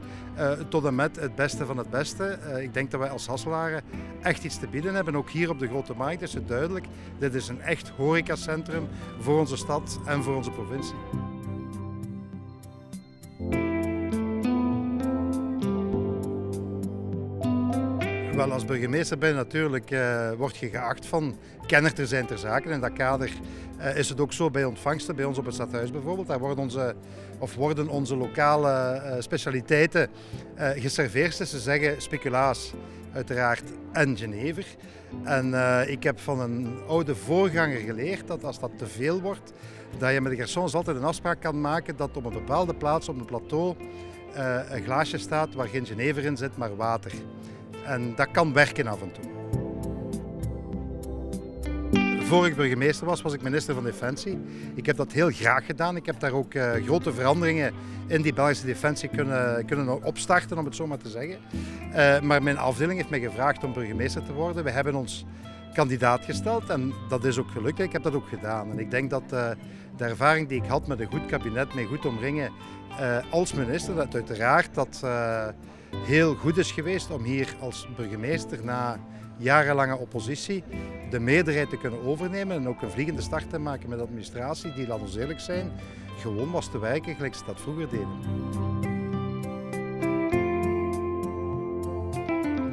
tot 0.68 0.84
en 0.84 0.94
met 0.94 1.16
het 1.16 1.34
beste 1.34 1.66
van 1.66 1.76
het 1.76 1.90
beste. 1.90 2.38
ik 2.60 2.74
denk 2.74 2.90
dat 2.90 3.00
wij 3.00 3.10
als 3.10 3.26
Hasselaren 3.26 3.82
echt 4.22 4.44
iets 4.44 4.58
te 4.58 4.68
bieden 4.68 4.94
hebben. 4.94 5.16
Ook 5.16 5.30
hier 5.30 5.50
op 5.50 5.58
de 5.58 5.66
Grote 5.66 5.94
Markt 5.94 6.22
is 6.22 6.34
het 6.34 6.48
duidelijk. 6.48 6.86
Dit 7.18 7.34
is 7.34 7.48
een 7.48 7.60
echt 7.60 7.88
horecacentrum 7.88 8.88
voor 9.18 9.38
onze 9.38 9.56
stad 9.56 10.00
en 10.06 10.22
voor 10.22 10.36
onze 10.36 10.50
provincie. 10.50 10.96
Wel, 18.34 18.52
als 18.52 18.64
burgemeester 18.64 19.18
ben 19.18 19.28
je 19.28 19.34
natuurlijk, 19.34 19.90
uh, 19.90 20.32
word 20.32 20.56
je 20.56 20.68
geacht 20.68 21.06
van 21.06 21.36
kenner 21.66 21.92
te 21.92 22.06
zijn 22.06 22.26
ter 22.26 22.38
zake. 22.38 22.68
In 22.68 22.80
dat 22.80 22.92
kader 22.92 23.30
uh, 23.78 23.96
is 23.96 24.08
het 24.08 24.20
ook 24.20 24.32
zo 24.32 24.50
bij 24.50 24.64
ontvangsten, 24.64 25.16
bij 25.16 25.24
ons 25.24 25.38
op 25.38 25.44
het 25.44 25.54
stadhuis 25.54 25.90
bijvoorbeeld. 25.90 26.26
Daar 26.26 26.38
worden 26.38 26.58
onze, 26.58 26.94
of 27.38 27.54
worden 27.54 27.88
onze 27.88 28.16
lokale 28.16 29.02
uh, 29.04 29.20
specialiteiten 29.20 30.08
geserveerd. 30.56 31.38
Dus 31.38 31.50
ze 31.50 31.58
zeggen 31.58 32.02
speculaas 32.02 32.72
uiteraard 33.12 33.72
en 33.92 34.16
Genever. 34.16 34.66
En 35.24 35.54
ik 35.88 36.02
heb 36.02 36.18
van 36.18 36.40
een 36.40 36.78
oude 36.88 37.14
voorganger 37.14 37.78
geleerd 37.78 38.26
dat 38.26 38.44
als 38.44 38.60
dat 38.60 38.70
te 38.78 38.86
veel 38.86 39.20
wordt, 39.20 39.52
dat 39.98 40.12
je 40.12 40.20
met 40.20 40.36
de 40.36 40.46
garçons 40.46 40.74
altijd 40.74 40.96
een 40.96 41.04
afspraak 41.04 41.40
kan 41.40 41.60
maken 41.60 41.96
dat 41.96 42.16
op 42.16 42.24
een 42.24 42.32
bepaalde 42.32 42.74
plaats 42.74 43.08
op 43.08 43.18
een 43.18 43.24
plateau 43.24 43.74
een 44.70 44.82
glaasje 44.82 45.18
staat 45.18 45.54
waar 45.54 45.68
geen 45.68 45.86
Genever 45.86 46.24
in 46.24 46.36
zit, 46.36 46.56
maar 46.56 46.76
water. 46.76 47.12
En 47.90 48.12
dat 48.14 48.30
kan 48.30 48.52
werken 48.52 48.86
af 48.86 49.02
en 49.02 49.12
toe. 49.12 49.24
Voor 52.24 52.46
ik 52.46 52.56
burgemeester 52.56 53.06
was, 53.06 53.22
was 53.22 53.32
ik 53.32 53.42
minister 53.42 53.74
van 53.74 53.84
Defensie. 53.84 54.38
Ik 54.74 54.86
heb 54.86 54.96
dat 54.96 55.12
heel 55.12 55.30
graag 55.30 55.66
gedaan. 55.66 55.96
Ik 55.96 56.06
heb 56.06 56.20
daar 56.20 56.32
ook 56.32 56.54
uh, 56.54 56.72
grote 56.72 57.12
veranderingen 57.12 57.72
in 58.06 58.22
die 58.22 58.32
Belgische 58.32 58.66
Defensie 58.66 59.08
kunnen, 59.08 59.64
kunnen 59.64 60.04
opstarten, 60.04 60.58
om 60.58 60.64
het 60.64 60.76
zo 60.76 60.86
maar 60.86 60.98
te 60.98 61.08
zeggen. 61.08 61.38
Uh, 61.90 62.20
maar 62.20 62.42
mijn 62.42 62.58
afdeling 62.58 62.98
heeft 62.98 63.10
mij 63.10 63.20
gevraagd 63.20 63.64
om 63.64 63.72
burgemeester 63.72 64.22
te 64.22 64.32
worden. 64.32 64.64
We 64.64 64.70
hebben 64.70 64.94
ons 64.94 65.24
kandidaat 65.74 66.24
gesteld 66.24 66.68
en 66.68 66.92
dat 67.08 67.24
is 67.24 67.38
ook 67.38 67.50
gelukt. 67.50 67.78
Ik 67.78 67.92
heb 67.92 68.02
dat 68.02 68.14
ook 68.14 68.28
gedaan. 68.28 68.70
En 68.70 68.78
ik 68.78 68.90
denk 68.90 69.10
dat 69.10 69.22
uh, 69.22 69.50
de 69.96 70.04
ervaring 70.04 70.48
die 70.48 70.62
ik 70.62 70.68
had 70.68 70.86
met 70.86 71.00
een 71.00 71.10
goed 71.10 71.26
kabinet, 71.26 71.74
mij 71.74 71.84
goed 71.84 72.06
omringen 72.06 72.50
als 73.30 73.52
minister, 73.52 73.94
dat 73.94 74.14
uiteraard 74.14 74.74
dat 74.74 75.02
heel 75.96 76.34
goed 76.34 76.56
is 76.56 76.72
geweest 76.72 77.10
om 77.10 77.22
hier 77.22 77.56
als 77.60 77.88
burgemeester 77.96 78.64
na 78.64 78.98
jarenlange 79.36 79.96
oppositie 79.96 80.64
de 81.10 81.20
meerderheid 81.20 81.70
te 81.70 81.78
kunnen 81.78 82.02
overnemen 82.02 82.56
en 82.56 82.68
ook 82.68 82.82
een 82.82 82.90
vliegende 82.90 83.22
start 83.22 83.50
te 83.50 83.58
maken 83.58 83.88
met 83.88 83.98
de 83.98 84.04
administratie 84.04 84.72
die, 84.72 84.86
laten 84.86 85.06
we 85.06 85.20
eerlijk 85.20 85.40
zijn, 85.40 85.72
gewoon 86.18 86.50
was 86.50 86.70
te 86.70 86.78
wijken 86.78 87.14
gelijk 87.14 87.34
ze 87.34 87.44
dat 87.44 87.60
vroeger 87.60 87.88
deden. 87.88 88.99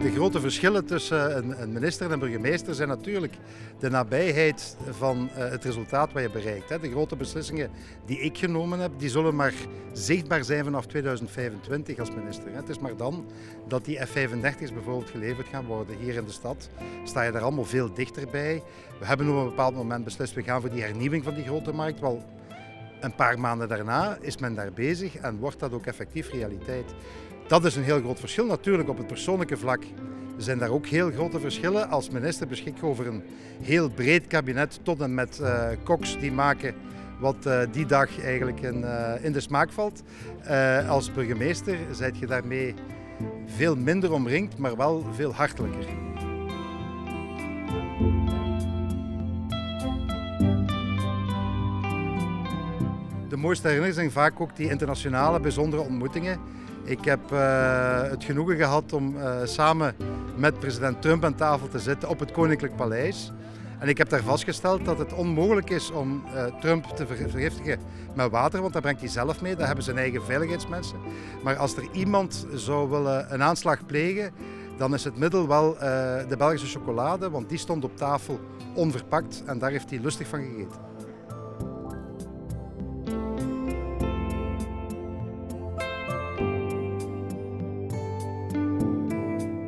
De 0.01 0.11
grote 0.11 0.39
verschillen 0.39 0.85
tussen 0.85 1.37
een, 1.61 1.71
minister 1.71 2.05
en 2.05 2.11
een 2.11 2.19
burgemeester 2.19 2.75
zijn 2.75 2.87
natuurlijk 2.87 3.33
de 3.79 3.89
nabijheid 3.89 4.77
van 4.89 5.29
uh, 5.37 5.49
het 5.49 5.63
resultaat 5.63 6.13
wat 6.13 6.21
je 6.21 6.29
bereikt. 6.29 6.81
De 6.81 6.89
grote 6.89 7.15
beslissingen 7.15 7.69
die 8.05 8.19
ik 8.19 8.37
genomen 8.37 8.79
heb, 8.79 8.91
die 8.97 9.09
zullen 9.09 9.35
maar 9.35 9.53
zichtbaar 9.93 10.43
zijn 10.43 10.63
vanaf 10.63 10.85
2025 10.85 11.99
als 11.99 12.11
minister. 12.11 12.53
Het 12.53 12.69
is 12.69 12.79
maar 12.79 12.95
dan 12.97 13.25
dat 13.67 13.85
die 13.85 14.05
F-35's 14.05 14.73
bijvoorbeeld 14.73 15.09
geleverd 15.09 15.47
gaan 15.47 15.65
worden 15.65 15.97
hier 15.97 16.15
in 16.15 16.25
de 16.25 16.31
stad. 16.31 16.69
Sta 17.03 17.21
je 17.21 17.31
daar 17.31 17.41
allemaal 17.41 17.65
veel 17.65 17.93
dichterbij. 17.93 18.63
We 18.99 19.05
hebben 19.05 19.29
op 19.29 19.35
een 19.35 19.49
bepaald 19.49 19.75
moment 19.75 20.03
beslist, 20.03 20.33
we 20.33 20.43
gaan 20.43 20.61
voor 20.61 20.71
die 20.71 20.81
hernieuwing 20.81 21.23
van 21.23 21.33
die 21.33 21.43
grote 21.43 21.71
markt. 21.71 21.99
Wel, 21.99 22.23
een 22.99 23.15
paar 23.15 23.39
maanden 23.39 23.67
daarna 23.67 24.17
is 24.21 24.37
men 24.37 24.55
daar 24.55 24.73
bezig 24.73 25.15
en 25.15 25.37
wordt 25.37 25.59
dat 25.59 25.73
ook 25.73 25.85
effectief 25.85 26.31
realiteit. 26.31 26.93
Dat 27.47 27.65
is 27.65 27.75
een 27.75 27.83
heel 27.83 27.99
groot 27.99 28.19
verschil. 28.19 28.45
Natuurlijk 28.45 28.89
op 28.89 28.97
het 28.97 29.07
persoonlijke 29.07 29.57
vlak 29.57 29.83
zijn 30.37 30.57
daar 30.57 30.69
ook 30.69 30.87
heel 30.87 31.11
grote 31.11 31.39
verschillen. 31.39 31.89
Als 31.89 32.09
minister 32.09 32.47
beschik 32.47 32.77
je 32.79 32.85
over 32.85 33.07
een 33.07 33.23
heel 33.61 33.89
breed 33.89 34.27
kabinet 34.27 34.79
tot 34.83 35.01
en 35.01 35.13
met 35.13 35.39
eh, 35.39 35.67
koks 35.83 36.19
die 36.19 36.31
maken 36.31 36.75
wat 37.19 37.45
eh, 37.45 37.59
die 37.71 37.85
dag 37.85 38.21
eigenlijk 38.21 38.59
in, 38.59 38.83
eh, 38.83 39.23
in 39.25 39.31
de 39.31 39.39
smaak 39.39 39.71
valt. 39.71 40.03
als 40.87 41.11
burgemeester 41.11 41.77
zijt 41.91 42.17
je 42.17 42.25
daarmee 42.25 42.73
veel 43.45 43.75
minder 43.75 44.11
omringd, 44.11 44.57
maar 44.57 44.77
wel 44.77 45.05
veel 45.13 45.33
hartelijker. 45.33 45.85
De 53.29 53.37
mooiste 53.37 53.67
herinneringen 53.67 53.93
zijn 53.93 54.11
vaak 54.11 54.41
ook 54.41 54.55
die 54.55 54.69
internationale 54.69 55.39
bijzondere 55.39 55.81
ontmoetingen 55.81 56.39
ik 56.87 57.05
heb 57.05 57.31
uh, 57.31 58.01
het 58.01 58.23
genoegen 58.23 58.57
gehad 58.57 58.93
om 58.93 59.15
uh, 59.15 59.35
samen 59.43 59.95
met 60.35 60.59
president 60.59 61.01
Trump 61.01 61.25
aan 61.25 61.35
tafel 61.35 61.67
te 61.67 61.79
zitten 61.79 62.09
op 62.09 62.19
het 62.19 62.31
Koninklijk 62.31 62.75
Paleis. 62.75 63.31
En 63.79 63.87
ik 63.87 63.97
heb 63.97 64.09
daar 64.09 64.23
vastgesteld 64.23 64.85
dat 64.85 64.97
het 64.97 65.13
onmogelijk 65.13 65.69
is 65.69 65.91
om 65.91 66.23
uh, 66.25 66.45
Trump 66.59 66.85
te 66.85 67.07
vergiftigen 67.07 67.79
met 68.15 68.31
water, 68.31 68.61
want 68.61 68.73
dat 68.73 68.81
brengt 68.81 68.99
hij 68.99 69.09
zelf 69.09 69.41
mee. 69.41 69.55
Dat 69.55 69.65
hebben 69.65 69.83
zijn 69.83 69.97
eigen 69.97 70.23
veiligheidsmensen. 70.23 70.97
Maar 71.43 71.55
als 71.55 71.75
er 71.75 71.87
iemand 71.91 72.47
zou 72.53 72.89
willen 72.89 73.33
een 73.33 73.43
aanslag 73.43 73.85
plegen, 73.85 74.31
dan 74.77 74.93
is 74.93 75.03
het 75.03 75.17
middel 75.17 75.47
wel 75.47 75.73
de 76.27 76.35
Belgische 76.37 76.79
chocolade, 76.79 77.29
want 77.29 77.49
die 77.49 77.57
stond 77.57 77.83
op 77.83 77.97
tafel 77.97 78.39
onverpakt 78.75 79.43
en 79.45 79.59
daar 79.59 79.71
heeft 79.71 79.89
hij 79.89 79.99
lustig 79.99 80.27
van 80.27 80.39
gegeten. 80.39 80.86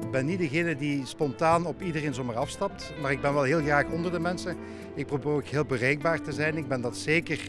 Ik 0.09 0.15
ben 0.15 0.25
niet 0.25 0.39
degene 0.39 0.75
die 0.75 1.05
spontaan 1.05 1.65
op 1.65 1.81
iedereen 1.81 2.13
zomaar 2.13 2.35
afstapt, 2.35 2.93
maar 3.01 3.11
ik 3.11 3.21
ben 3.21 3.33
wel 3.33 3.43
heel 3.43 3.61
graag 3.61 3.85
onder 3.85 4.11
de 4.11 4.19
mensen. 4.19 4.57
Ik 4.95 5.05
probeer 5.05 5.31
ook 5.31 5.45
heel 5.45 5.65
bereikbaar 5.65 6.21
te 6.21 6.31
zijn. 6.31 6.57
Ik 6.57 6.67
ben 6.67 6.81
dat 6.81 6.97
zeker 6.97 7.39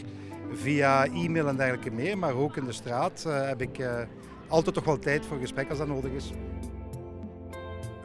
via 0.52 1.04
e-mail 1.06 1.48
en 1.48 1.56
dergelijke 1.56 1.90
meer, 1.90 2.18
maar 2.18 2.34
ook 2.34 2.56
in 2.56 2.64
de 2.64 2.72
straat 2.72 3.24
uh, 3.26 3.46
heb 3.46 3.60
ik 3.60 3.78
uh, 3.78 4.00
altijd 4.48 4.74
toch 4.74 4.84
wel 4.84 4.98
tijd 4.98 5.26
voor 5.26 5.38
gesprek 5.38 5.68
als 5.68 5.78
dat 5.78 5.86
nodig 5.86 6.10
is. 6.10 6.32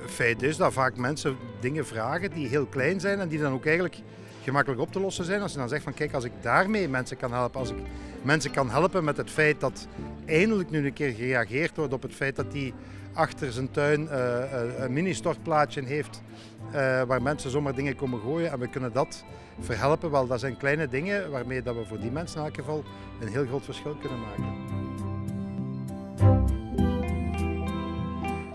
Het 0.02 0.12
feit 0.12 0.42
is 0.42 0.58
dat 0.58 0.74
vaak 0.74 0.98
mensen 0.98 1.38
dingen 1.60 1.86
vragen 1.86 2.32
die 2.32 2.48
heel 2.48 2.66
klein 2.66 3.00
zijn 3.00 3.20
en 3.20 3.28
die 3.28 3.40
dan 3.40 3.54
ook 3.54 3.66
eigenlijk 3.66 3.98
gemakkelijk 4.44 4.82
op 4.82 4.92
te 4.92 5.00
lossen 5.00 5.26
zijn. 5.26 5.42
Als 5.42 5.52
je 5.52 5.58
dan 5.58 5.70
zegt 5.70 5.84
van 5.84 5.94
kijk, 5.94 6.14
als 6.14 6.24
ik 6.24 6.34
daarmee 6.42 6.90
mensen 6.90 7.18
kan 7.18 7.32
helpen, 7.32 7.60
als 7.60 7.70
ik 7.70 7.78
mensen 8.22 8.52
kan 8.52 8.70
helpen 8.70 9.04
met 9.04 9.18
het 9.18 9.30
feit 9.32 9.60
dat 9.60 9.88
eindelijk 10.26 10.70
nu 10.70 10.86
een 10.86 10.94
keer 10.94 11.12
gereageerd 11.12 11.76
wordt 11.76 11.94
op 11.94 12.02
het 12.02 12.14
feit 12.14 12.36
dat 12.36 12.52
die 12.52 12.74
achter 13.16 13.52
zijn 13.52 13.72
tuin 13.72 14.02
uh, 14.02 14.78
een 14.78 14.94
mini-stortplaatje 14.94 15.86
heeft 15.86 16.22
uh, 16.68 16.72
waar 17.04 17.22
mensen 17.22 17.50
zomaar 17.50 17.76
dingen 17.76 17.96
komen 17.96 18.20
gooien 18.20 18.52
en 18.52 18.60
we 18.60 18.68
kunnen 18.68 18.94
dat 18.94 19.24
verhelpen. 19.60 20.12
Wel, 20.12 20.28
dat 20.28 20.40
zijn 20.40 20.58
kleine 20.58 20.88
dingen 20.88 21.32
waarmee 21.32 21.62
dat 21.62 21.76
we 21.76 21.86
voor 21.86 22.00
die 22.00 22.12
mensen 22.12 22.40
in 22.40 22.46
elk 22.46 22.56
geval 22.56 22.84
een 23.20 23.28
heel 23.28 23.46
groot 23.46 23.66
verschil 23.66 23.96
kunnen 23.96 24.20
maken. 24.20 24.74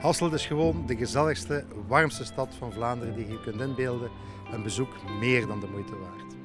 Hasselt 0.01 0.33
is 0.33 0.47
gewoon 0.47 0.87
de 0.87 0.97
gezelligste, 0.97 1.65
warmste 1.87 2.25
stad 2.25 2.55
van 2.59 2.73
Vlaanderen 2.73 3.15
die 3.15 3.29
je 3.29 3.41
kunt 3.41 3.61
inbeelden. 3.61 4.11
Een 4.53 4.63
bezoek 4.63 4.89
meer 5.21 5.47
dan 5.47 5.61
de 5.61 5.67
moeite 5.67 5.99
waard. 5.99 6.40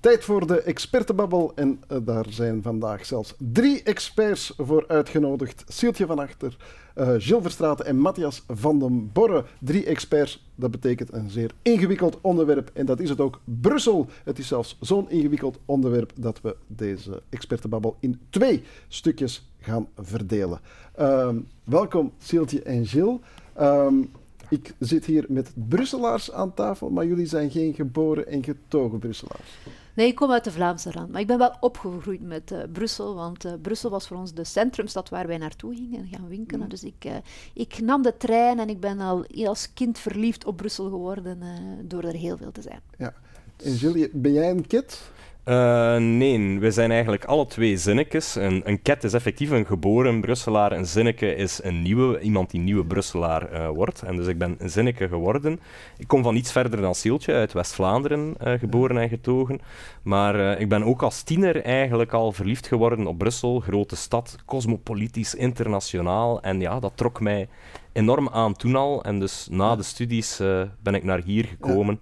Tijd 0.00 0.24
voor 0.24 0.46
de 0.46 0.62
expertenbabbel 0.62 1.52
en 1.54 1.80
uh, 1.92 1.98
daar 2.02 2.26
zijn 2.28 2.62
vandaag 2.62 3.06
zelfs 3.06 3.34
drie 3.38 3.82
experts 3.82 4.54
voor 4.56 4.84
uitgenodigd. 4.88 5.64
Sieltje 5.68 6.06
van 6.06 6.18
Achter, 6.18 6.56
uh, 6.96 7.06
Gilles 7.06 7.42
Verstraeten 7.42 7.86
en 7.86 7.98
Matthias 7.98 8.44
van 8.48 8.78
den 8.78 9.10
Borre. 9.12 9.44
Drie 9.58 9.84
experts, 9.84 10.46
dat 10.54 10.70
betekent 10.70 11.12
een 11.12 11.30
zeer 11.30 11.50
ingewikkeld 11.62 12.18
onderwerp 12.20 12.70
en 12.74 12.86
dat 12.86 13.00
is 13.00 13.08
het 13.08 13.20
ook 13.20 13.40
Brussel. 13.44 14.06
Het 14.24 14.38
is 14.38 14.46
zelfs 14.46 14.76
zo'n 14.80 15.10
ingewikkeld 15.10 15.58
onderwerp 15.64 16.12
dat 16.16 16.40
we 16.40 16.56
deze 16.66 17.22
expertenbabbel 17.28 17.96
in 18.00 18.20
twee 18.30 18.62
stukjes 18.88 19.50
gaan 19.58 19.88
verdelen. 19.98 20.60
Uh, 21.00 21.28
welkom 21.64 22.12
Sieltje 22.18 22.62
en 22.62 22.86
Gilles. 22.86 23.18
Um, 23.60 24.10
ik 24.48 24.74
zit 24.78 25.04
hier 25.04 25.24
met 25.28 25.52
Brusselaars 25.68 26.32
aan 26.32 26.54
tafel, 26.54 26.90
maar 26.90 27.06
jullie 27.06 27.26
zijn 27.26 27.50
geen 27.50 27.74
geboren 27.74 28.26
en 28.26 28.44
getogen 28.44 28.98
Brusselaars. 28.98 29.58
Nee, 29.94 30.06
ik 30.06 30.14
kom 30.14 30.30
uit 30.30 30.44
de 30.44 30.50
Vlaamse 30.50 30.90
rand. 30.90 31.10
Maar 31.10 31.20
ik 31.20 31.26
ben 31.26 31.38
wel 31.38 31.56
opgegroeid 31.60 32.22
met 32.22 32.50
uh, 32.50 32.58
Brussel. 32.72 33.14
Want 33.14 33.44
uh, 33.44 33.52
Brussel 33.62 33.90
was 33.90 34.06
voor 34.06 34.16
ons 34.16 34.34
de 34.34 34.44
centrumstad 34.44 35.08
waar 35.08 35.26
wij 35.26 35.38
naartoe 35.38 35.74
gingen 35.74 36.00
en 36.00 36.08
gaan 36.08 36.28
winkelen. 36.28 36.62
Mm. 36.62 36.68
Dus 36.68 36.84
ik, 36.84 37.04
uh, 37.06 37.16
ik 37.54 37.80
nam 37.80 38.02
de 38.02 38.16
trein 38.16 38.58
en 38.58 38.68
ik 38.68 38.80
ben 38.80 39.00
al 39.00 39.26
als 39.44 39.72
kind 39.72 39.98
verliefd 39.98 40.44
op 40.44 40.56
Brussel 40.56 40.88
geworden 40.88 41.38
door 41.82 42.02
er 42.02 42.14
heel 42.14 42.36
veel 42.36 42.52
te 42.52 42.62
zijn. 42.62 42.80
Ja. 42.98 43.14
En 43.56 43.74
Julie, 43.74 44.08
ben 44.12 44.32
jij 44.32 44.50
een 44.50 44.66
kid? 44.66 45.10
Uh, 45.50 45.96
nee, 45.96 46.58
we 46.58 46.70
zijn 46.70 46.90
eigenlijk 46.90 47.24
alle 47.24 47.46
twee 47.46 47.76
zinnetjes. 47.76 48.34
Een, 48.34 48.62
een 48.64 48.82
ket 48.82 49.04
is 49.04 49.12
effectief 49.12 49.50
een 49.50 49.66
geboren 49.66 50.20
Brusselaar. 50.20 50.72
Een 50.72 50.86
zinneke 50.86 51.34
is 51.34 51.60
een 51.62 51.82
nieuwe, 51.82 52.20
iemand 52.20 52.50
die 52.50 52.60
nieuwe 52.60 52.84
Brusselaar 52.84 53.52
uh, 53.52 53.68
wordt. 53.68 54.02
En 54.02 54.16
dus 54.16 54.26
ik 54.26 54.38
ben 54.38 54.56
een 54.58 54.70
zinneke 54.70 55.08
geworden. 55.08 55.60
Ik 55.98 56.08
kom 56.08 56.22
van 56.22 56.36
iets 56.36 56.52
verder 56.52 56.80
dan 56.80 56.94
Sieltje, 56.94 57.34
uit 57.34 57.52
West-Vlaanderen 57.52 58.34
uh, 58.44 58.52
geboren 58.58 58.98
en 58.98 59.08
getogen. 59.08 59.60
Maar 60.02 60.60
ik 60.60 60.68
ben 60.68 60.82
ook 60.82 61.02
als 61.02 61.22
tiener 61.22 61.62
eigenlijk 61.62 62.12
al 62.12 62.32
verliefd 62.32 62.66
geworden 62.66 63.06
op 63.06 63.18
Brussel. 63.18 63.60
Grote 63.60 63.96
stad, 63.96 64.36
cosmopolitisch, 64.46 65.34
internationaal. 65.34 66.42
En 66.42 66.60
ja, 66.60 66.80
dat 66.80 66.92
trok 66.94 67.20
mij 67.20 67.48
enorm 67.92 68.28
aan 68.28 68.54
toen 68.56 68.76
al. 68.76 69.02
En 69.02 69.18
dus 69.18 69.48
na 69.50 69.76
de 69.76 69.82
studies 69.82 70.40
ben 70.82 70.94
ik 70.94 71.04
naar 71.04 71.20
hier 71.24 71.44
gekomen. 71.44 72.00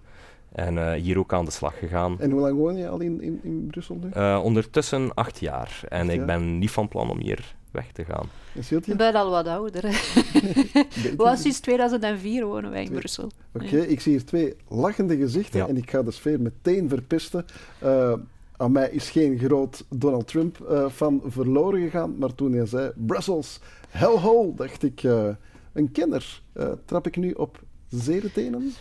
En 0.58 0.74
uh, 0.74 0.92
hier 0.92 1.18
ook 1.18 1.32
aan 1.32 1.44
de 1.44 1.50
slag 1.50 1.78
gegaan. 1.78 2.20
En 2.20 2.30
hoe 2.30 2.40
lang 2.40 2.56
woon 2.56 2.76
je 2.76 2.88
al 2.88 3.00
in, 3.00 3.20
in, 3.20 3.40
in 3.42 3.66
Brussel 3.66 3.94
nu? 3.94 4.08
Uh, 4.16 4.40
ondertussen 4.44 5.14
acht 5.14 5.38
jaar. 5.40 5.80
En 5.88 6.00
acht 6.00 6.10
ik 6.10 6.16
jaar? 6.16 6.26
ben 6.26 6.58
niet 6.58 6.70
van 6.70 6.88
plan 6.88 7.10
om 7.10 7.18
hier 7.18 7.54
weg 7.70 7.92
te 7.92 8.04
gaan. 8.04 8.26
Ik 8.70 8.96
ben 8.96 9.14
al 9.14 9.30
wat 9.30 9.46
ouder. 9.46 9.82
Was 11.16 11.42
sinds 11.42 11.60
2004 11.60 12.46
wonen 12.46 12.70
wij 12.70 12.84
in 12.84 12.92
Brussel. 12.92 13.30
Oké, 13.52 13.64
okay, 13.64 13.78
ja. 13.78 13.84
ik 13.84 14.00
zie 14.00 14.12
hier 14.12 14.24
twee 14.24 14.56
lachende 14.68 15.16
gezichten 15.16 15.58
ja. 15.58 15.68
en 15.68 15.76
ik 15.76 15.90
ga 15.90 16.02
de 16.02 16.10
sfeer 16.10 16.40
meteen 16.40 16.88
verpesten. 16.88 17.44
Uh, 17.82 18.12
aan 18.56 18.72
mij 18.72 18.90
is 18.90 19.10
geen 19.10 19.38
groot 19.38 19.84
Donald 19.88 20.26
Trump 20.26 20.86
van 20.88 21.22
verloren 21.26 21.80
gegaan, 21.80 22.18
maar 22.18 22.34
toen 22.34 22.52
hij 22.52 22.66
zei 22.66 22.90
Brussels, 22.94 23.60
hellhole, 23.88 24.54
dacht 24.54 24.82
ik, 24.82 25.02
een 25.72 25.92
kenner. 25.92 26.42
trap 26.84 27.06
ik 27.06 27.16
nu 27.16 27.32
op 27.32 27.66
zere 27.88 28.32
tenen? 28.32 28.74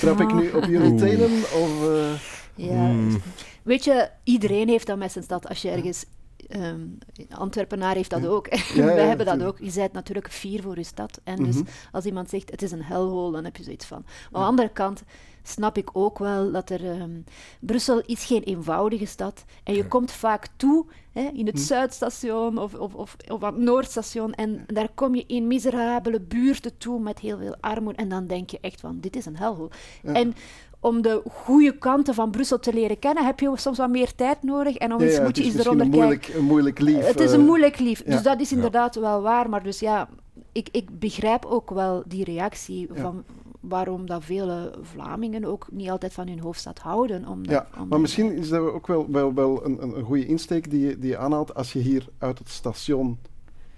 Trap 0.00 0.20
ik 0.20 0.34
nu 0.34 0.50
op 0.50 0.64
jullie 0.64 0.94
tenen? 0.94 1.30
Of, 1.32 1.88
uh... 1.88 2.12
Ja. 2.54 2.86
Mm. 2.86 3.22
Weet 3.62 3.84
je, 3.84 4.10
iedereen 4.24 4.68
heeft 4.68 4.86
dat 4.86 4.98
met 4.98 5.12
zijn 5.12 5.24
stad. 5.24 5.48
Als 5.48 5.62
je 5.62 5.70
ergens... 5.70 6.04
Um, 6.48 6.98
Antwerpenaar 7.28 7.94
heeft 7.94 8.10
dat 8.10 8.26
ook. 8.26 8.54
Ja, 8.54 8.84
Wij 8.94 9.06
hebben 9.06 9.26
dat 9.26 9.42
ook. 9.42 9.58
Je 9.58 9.72
bent 9.74 9.92
natuurlijk 9.92 10.30
fier 10.30 10.62
voor 10.62 10.76
je 10.76 10.84
stad. 10.84 11.20
En 11.24 11.38
mm 11.38 11.50
-hmm. 11.50 11.62
dus 11.62 11.72
als 11.92 12.04
iemand 12.04 12.30
zegt, 12.30 12.50
het 12.50 12.62
is 12.62 12.72
een 12.72 12.82
hellhole, 12.82 13.32
dan 13.32 13.44
heb 13.44 13.56
je 13.56 13.62
zoiets 13.62 13.86
van. 13.86 14.02
Maar 14.04 14.40
aan 14.40 14.40
de 14.40 14.46
andere 14.46 14.68
kant 14.68 15.02
snap 15.42 15.76
ik 15.76 15.90
ook 15.92 16.18
wel 16.18 16.52
dat 16.52 16.70
er... 16.70 17.00
Um, 17.00 17.24
Brussel 17.60 18.00
is 18.00 18.24
geen 18.24 18.42
eenvoudige 18.42 19.06
stad. 19.06 19.44
En 19.64 19.74
je 19.74 19.88
komt 19.88 20.12
vaak 20.12 20.48
toe 20.56 20.86
hè, 21.12 21.30
in 21.34 21.46
het 21.46 21.58
hm. 21.58 21.64
Zuidstation 21.64 22.58
of, 22.58 22.74
of, 22.74 22.94
of, 22.94 23.16
of 23.28 23.42
aan 23.42 23.54
het 23.54 23.62
Noordstation. 23.62 24.32
En 24.32 24.64
daar 24.66 24.88
kom 24.94 25.14
je 25.14 25.24
in 25.26 25.46
miserabele 25.46 26.20
buurten 26.20 26.78
toe 26.78 27.00
met 27.00 27.18
heel 27.18 27.38
veel 27.38 27.56
armoede. 27.60 27.98
En 27.98 28.08
dan 28.08 28.26
denk 28.26 28.50
je 28.50 28.58
echt 28.60 28.80
van, 28.80 29.00
dit 29.00 29.16
is 29.16 29.26
een 29.26 29.36
hellhole. 29.36 29.70
Ja. 30.02 30.12
En 30.12 30.34
om 30.82 31.02
de 31.02 31.22
goede 31.30 31.78
kanten 31.78 32.14
van 32.14 32.30
Brussel 32.30 32.58
te 32.58 32.72
leren 32.72 32.98
kennen, 32.98 33.24
heb 33.24 33.40
je 33.40 33.52
soms 33.54 33.78
wat 33.78 33.90
meer 33.90 34.14
tijd 34.14 34.42
nodig. 34.42 34.76
En 34.76 34.94
om 34.94 35.02
ja, 35.02 35.22
moet 35.22 35.36
je 35.36 35.44
eens 35.44 35.54
eronder 35.54 35.86
een 35.86 35.92
moeilijk, 35.92 36.28
een 36.34 36.44
moeilijk 36.44 36.78
lief. 36.80 37.06
Het 37.06 37.20
is 37.20 37.32
een 37.32 37.44
moeilijk 37.44 37.78
lief. 37.78 38.02
Dus 38.02 38.22
dat 38.22 38.40
is 38.40 38.52
inderdaad 38.52 38.94
wel 38.94 39.22
waar. 39.22 39.48
Maar 39.48 39.62
dus 39.62 39.80
ja, 39.80 40.08
ik, 40.52 40.68
ik 40.72 40.98
begrijp 40.98 41.44
ook 41.44 41.70
wel 41.70 42.02
die 42.06 42.24
reactie 42.24 42.88
van 42.94 43.24
waarom 43.60 44.06
dat 44.06 44.24
vele 44.24 44.74
Vlamingen 44.80 45.44
ook 45.44 45.66
niet 45.70 45.90
altijd 45.90 46.12
van 46.12 46.28
hun 46.28 46.40
hoofdstad 46.40 46.78
houden. 46.78 47.26
Omdat, 47.26 47.52
ja, 47.52 47.84
maar 47.88 48.00
misschien 48.00 48.32
is 48.32 48.48
dat 48.48 48.60
ook 48.60 48.86
wel, 48.86 49.10
wel, 49.10 49.34
wel 49.34 49.64
een, 49.64 49.82
een, 49.82 49.96
een 49.96 50.04
goede 50.04 50.26
insteek 50.26 50.70
die 50.70 50.86
je, 50.86 50.98
die 50.98 51.10
je 51.10 51.18
aanhaalt 51.18 51.54
als 51.54 51.72
je 51.72 51.78
hier 51.78 52.06
uit 52.18 52.38
het 52.38 52.48
station 52.48 53.18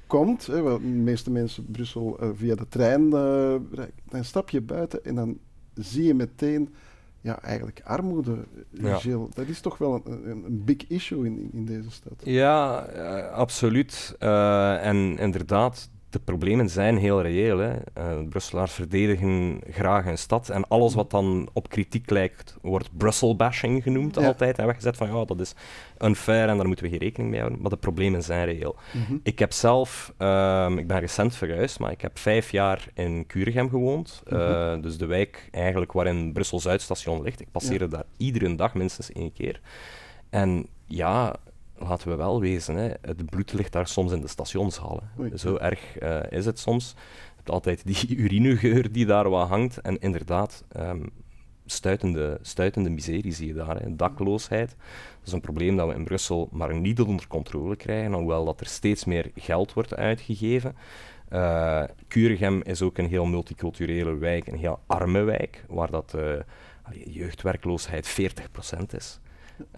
komt. 0.07 0.47
Hè, 0.47 0.63
de 0.63 0.81
meeste 0.81 1.31
mensen 1.31 1.67
Brussel 1.71 2.17
uh, 2.23 2.29
via 2.35 2.55
de 2.55 2.69
trein, 2.69 3.05
uh, 3.05 3.55
dan 4.09 4.25
stap 4.25 4.51
je 4.51 4.61
buiten 4.61 5.05
en 5.05 5.15
dan 5.15 5.39
zie 5.75 6.05
je 6.05 6.15
meteen 6.15 6.75
ja, 7.25 7.43
eigenlijk 7.43 7.81
armoede, 7.85 8.45
ja. 8.71 8.97
Gilles. 8.97 9.35
Dat 9.35 9.47
is 9.47 9.61
toch 9.61 9.79
wel 9.79 10.03
een, 10.05 10.31
een, 10.31 10.45
een 10.45 10.65
big 10.65 10.87
issue 10.87 11.27
in, 11.27 11.51
in, 11.53 11.65
deze 11.65 11.91
stad. 11.91 12.13
Ja, 12.25 12.87
uh, 12.95 13.31
absoluut. 13.31 14.17
Uh, 14.21 14.87
en 14.87 15.19
inderdaad, 15.19 15.91
de 16.15 16.21
problemen 16.21 16.69
zijn 16.69 16.97
heel 16.97 17.23
reëel. 17.23 17.59
Hè. 17.59 17.73
Uh, 17.99 18.29
Brusselaars 18.29 18.73
verdedigen 18.73 19.61
graag 19.71 20.07
een 20.07 20.19
stad 20.19 20.49
en 20.49 20.69
alles 20.69 20.95
wat 20.95 21.11
dan 21.11 21.49
op 21.53 21.69
kritiek 21.69 22.11
lijkt, 22.11 22.57
wordt 22.63 22.97
Brussel-bashing 22.97 23.83
genoemd 23.83 24.15
ja. 24.15 24.27
altijd. 24.27 24.59
En 24.59 24.67
weggezet 24.67 24.97
van 24.97 25.15
ja, 25.15 25.25
dat 25.25 25.41
is 25.41 25.55
unfair 25.99 26.49
en 26.49 26.57
daar 26.57 26.67
moeten 26.67 26.85
we 26.85 26.91
geen 26.91 27.01
rekening 27.01 27.31
mee 27.31 27.41
houden. 27.41 27.61
Maar 27.61 27.71
de 27.71 27.77
problemen 27.77 28.23
zijn 28.23 28.45
reëel. 28.45 28.77
Mm 28.93 29.05
-hmm. 29.05 29.21
Ik 29.23 29.39
heb 29.39 29.53
zelf, 29.53 30.13
um, 30.19 30.79
ik 30.79 30.87
ben 30.87 31.01
recent 31.01 31.37
verhuisd, 31.37 31.79
maar 31.79 31.91
ik 31.91 32.01
heb 32.01 32.19
vijf 32.19 32.51
jaar 32.51 32.87
in 32.95 33.27
Kuregem 33.27 33.69
gewoond. 33.69 34.23
Mm 34.29 34.39
-hmm. 34.39 34.77
uh, 34.77 34.83
dus 34.83 34.99
de 34.99 35.07
wijk 35.07 35.49
eigenlijk 35.51 35.93
waarin 35.93 36.33
Brussel-Zuidstation 36.33 37.23
ligt. 37.23 37.41
Ik 37.41 37.51
passeerde 37.51 37.85
ja. 37.85 37.91
daar 37.91 38.05
iedere 38.17 38.55
dag 38.55 38.75
minstens 38.75 39.13
één 39.13 39.33
keer. 39.33 39.61
En 40.31 40.67
ja, 40.87 41.37
laten 41.79 42.09
we 42.09 42.15
wel 42.15 42.41
wezen, 42.41 42.77
hè, 42.77 42.91
het 43.01 43.31
bloed 43.31 43.53
ligt 43.53 43.73
daar 43.73 43.87
soms 43.87 44.13
in 44.13 44.21
de 44.21 44.29
stationshallen. 44.29 45.11
Oei. 45.21 45.39
Zo 45.39 45.57
erg 45.57 46.03
uh, 46.03 46.21
is 46.31 46.47
het 46.47 46.59
soms. 46.59 46.95
De 47.45 47.53
altijd 47.53 47.87
die 47.87 48.17
urinegeur 48.25 48.93
die 48.93 49.07
daar 49.07 49.31
wat 49.31 49.49
hangt. 49.49 49.81
En 49.81 49.99
inderdaad, 49.99 50.65
um, 50.77 51.11
stuitende, 51.67 52.39
stuitende 52.43 52.91
miserie 52.91 53.33
zie 53.33 53.47
je 53.47 53.55
daar. 53.55 53.81
Hè. 53.81 53.97
Dakloosheid, 53.97 54.69
dat 54.69 55.27
is 55.27 55.33
een 55.33 55.41
probleem 55.41 55.77
dat 55.77 55.89
we 55.89 55.95
in 55.95 56.05
Brussel 56.05 56.49
maar 56.53 56.75
niet 56.75 57.01
onder 57.01 57.27
controle 57.27 57.77
krijgen, 57.77 58.13
hoewel 58.13 58.45
dat 58.45 58.61
er 58.61 58.67
steeds 58.67 59.05
meer 59.05 59.31
geld 59.35 59.73
wordt 59.73 59.95
uitgegeven. 59.95 60.77
Uh, 61.31 61.83
Kuregem 62.09 62.63
is 62.63 62.83
ook 62.83 62.99
een 62.99 63.09
heel 63.09 63.25
multiculturele 63.25 64.15
wijk, 64.15 64.47
een 64.47 64.59
heel 64.59 64.81
arme 64.87 65.23
wijk, 65.23 65.65
waar 65.69 65.91
dat, 65.91 66.15
uh, 66.17 66.33
jeugdwerkloosheid 66.93 68.07
40% 68.09 68.95
is. 68.97 69.21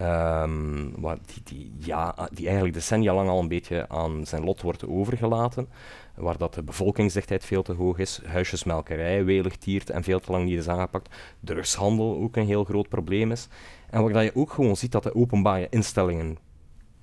Um, 0.01 1.01
waar 1.01 1.17
die, 1.43 1.71
ja, 1.77 2.29
die 2.33 2.45
eigenlijk 2.45 2.75
decennia 2.75 3.13
lang 3.13 3.29
al 3.29 3.39
een 3.39 3.47
beetje 3.47 3.89
aan 3.89 4.25
zijn 4.25 4.43
lot 4.43 4.61
wordt 4.61 4.87
overgelaten. 4.87 5.67
Waar 6.15 6.37
dat 6.37 6.53
de 6.53 6.63
bevolkingsdichtheid 6.63 7.45
veel 7.45 7.63
te 7.63 7.73
hoog 7.73 7.97
is, 7.97 8.21
huisjesmelkerij 8.25 9.25
welig 9.25 9.55
tiert 9.55 9.89
en 9.89 10.03
veel 10.03 10.19
te 10.19 10.31
lang 10.31 10.45
niet 10.45 10.57
is 10.57 10.67
aangepakt. 10.67 11.15
Drugshandel 11.39 12.17
ook 12.17 12.35
een 12.35 12.45
heel 12.45 12.63
groot 12.63 12.89
probleem 12.89 13.31
is. 13.31 13.47
En 13.89 14.11
waar 14.11 14.23
je 14.23 14.35
ook 14.35 14.51
gewoon 14.51 14.77
ziet 14.77 14.91
dat 14.91 15.03
de 15.03 15.15
openbare 15.15 15.67
instellingen 15.69 16.37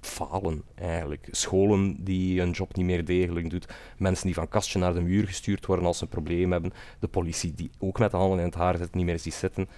falen 0.01 0.63
eigenlijk. 0.75 1.29
Scholen 1.31 2.05
die 2.05 2.41
hun 2.41 2.51
job 2.51 2.77
niet 2.77 2.87
meer 2.87 3.05
degelijk 3.05 3.51
doet, 3.51 3.75
mensen 3.97 4.27
die 4.27 4.35
van 4.35 4.49
kastje 4.49 4.79
naar 4.79 4.95
de 4.95 5.01
muur 5.01 5.27
gestuurd 5.27 5.67
worden 5.67 5.87
als 5.87 5.99
ze 5.99 6.05
een 6.05 6.11
probleem 6.11 6.53
hebben, 6.53 6.73
de 6.99 7.09
politie 7.09 7.55
die 7.55 7.71
ook 7.79 7.99
met 7.99 8.11
de 8.11 8.17
handen 8.17 8.39
in 8.39 8.45
het 8.45 8.55
haar 8.55 8.77
zit, 8.77 8.95
niet 8.95 9.05
meer 9.05 9.19
ziet 9.19 9.35
zitten. 9.35 9.69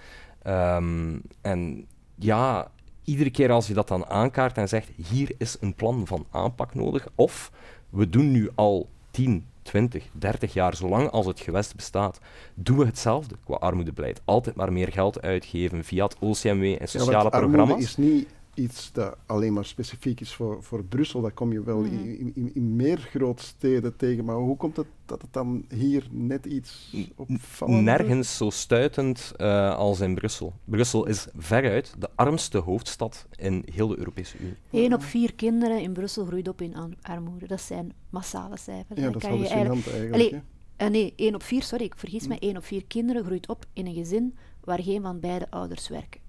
Um, 0.47 1.21
en 1.41 1.87
ja, 2.15 2.71
iedere 3.07 3.29
keer 3.29 3.51
als 3.51 3.67
je 3.67 3.73
dat 3.73 3.87
dan 3.87 4.05
aankaart 4.05 4.57
en 4.57 4.67
zegt, 4.67 4.89
hier 5.09 5.31
is 5.37 5.57
een 5.59 5.73
plan 5.73 6.07
van 6.07 6.25
aanpak 6.31 6.75
nodig, 6.75 7.07
of 7.15 7.51
we 7.89 8.09
doen 8.09 8.31
nu 8.31 8.49
al 8.55 8.89
10, 9.11 9.45
20, 9.61 10.03
30 10.11 10.53
jaar, 10.53 10.75
zolang 10.75 11.09
als 11.09 11.25
het 11.25 11.39
gewest 11.39 11.75
bestaat, 11.75 12.19
doen 12.53 12.77
we 12.77 12.85
hetzelfde 12.85 13.35
qua 13.45 13.55
armoedebeleid. 13.55 14.21
Altijd 14.25 14.55
maar 14.55 14.73
meer 14.73 14.91
geld 14.91 15.21
uitgeven 15.21 15.83
via 15.83 16.03
het 16.03 16.15
OCMW 16.19 16.75
en 16.79 16.87
sociale 16.87 17.29
ja, 17.31 17.39
programma's. 17.39 17.83
is 17.83 17.97
niet 17.97 18.27
iets 18.57 18.91
dat 18.91 19.17
alleen 19.25 19.53
maar 19.53 19.65
specifiek 19.65 20.19
is 20.19 20.33
voor, 20.33 20.63
voor 20.63 20.83
Brussel. 20.83 21.21
Dat 21.21 21.33
kom 21.33 21.51
je 21.51 21.63
wel 21.63 21.79
mhm. 21.79 21.93
in, 21.93 22.31
in, 22.35 22.51
in, 22.53 22.75
meer 22.75 22.97
grootsteden 22.97 23.95
tegen. 23.95 24.25
Maar 24.25 24.35
hoe 24.35 24.57
komt 24.57 24.77
het 24.77 24.87
dat 25.05 25.21
het 25.21 25.33
dan 25.33 25.65
hier 25.69 26.07
net 26.11 26.45
iets 26.45 26.95
opvallend 27.15 27.83
Nergens 27.83 28.37
zo 28.37 28.49
stuitend 28.49 29.33
uh, 29.37 29.75
als 29.75 29.99
in 29.99 30.15
Brussel. 30.15 30.53
Brussel 30.63 31.05
is 31.05 31.27
veruit 31.35 31.95
de 31.99 32.09
armste 32.15 32.57
hoofdstad 32.57 33.25
in 33.35 33.65
heel 33.73 33.87
de 33.87 33.97
Europese 33.97 34.37
Unie. 34.37 34.55
Eén 34.71 34.93
op 34.93 35.03
vier 35.03 35.33
kinderen 35.33 35.81
in 35.81 35.93
Brussel 35.93 36.25
groeit 36.25 36.47
op 36.47 36.61
in 36.61 36.95
armoede. 37.01 37.47
Dat 37.47 37.61
zijn 37.61 37.93
massale 38.09 38.57
cijfers. 38.57 38.99
Ja, 38.99 39.09
dat 39.09 39.23
is 39.23 39.29
wel 39.29 39.45
eigenlijk... 39.45 39.87
eigenlijk 39.87 40.41
uh, 40.81 40.87
nee, 40.87 41.13
één 41.15 41.35
op 41.35 41.43
vier, 41.43 41.63
sorry, 41.63 41.85
ik 41.85 41.97
vergis 41.97 42.27
me. 42.27 42.39
Één 42.39 42.57
op 42.57 42.63
vier 42.63 42.85
kinderen 42.85 43.23
groeit 43.23 43.47
op 43.47 43.65
in 43.73 43.85
een 43.85 43.93
gezin 43.93 44.37
waar 44.63 44.81
geen 44.83 45.01
van 45.01 45.19
beide 45.19 45.49
ouders 45.49 45.87
werken. 45.87 46.26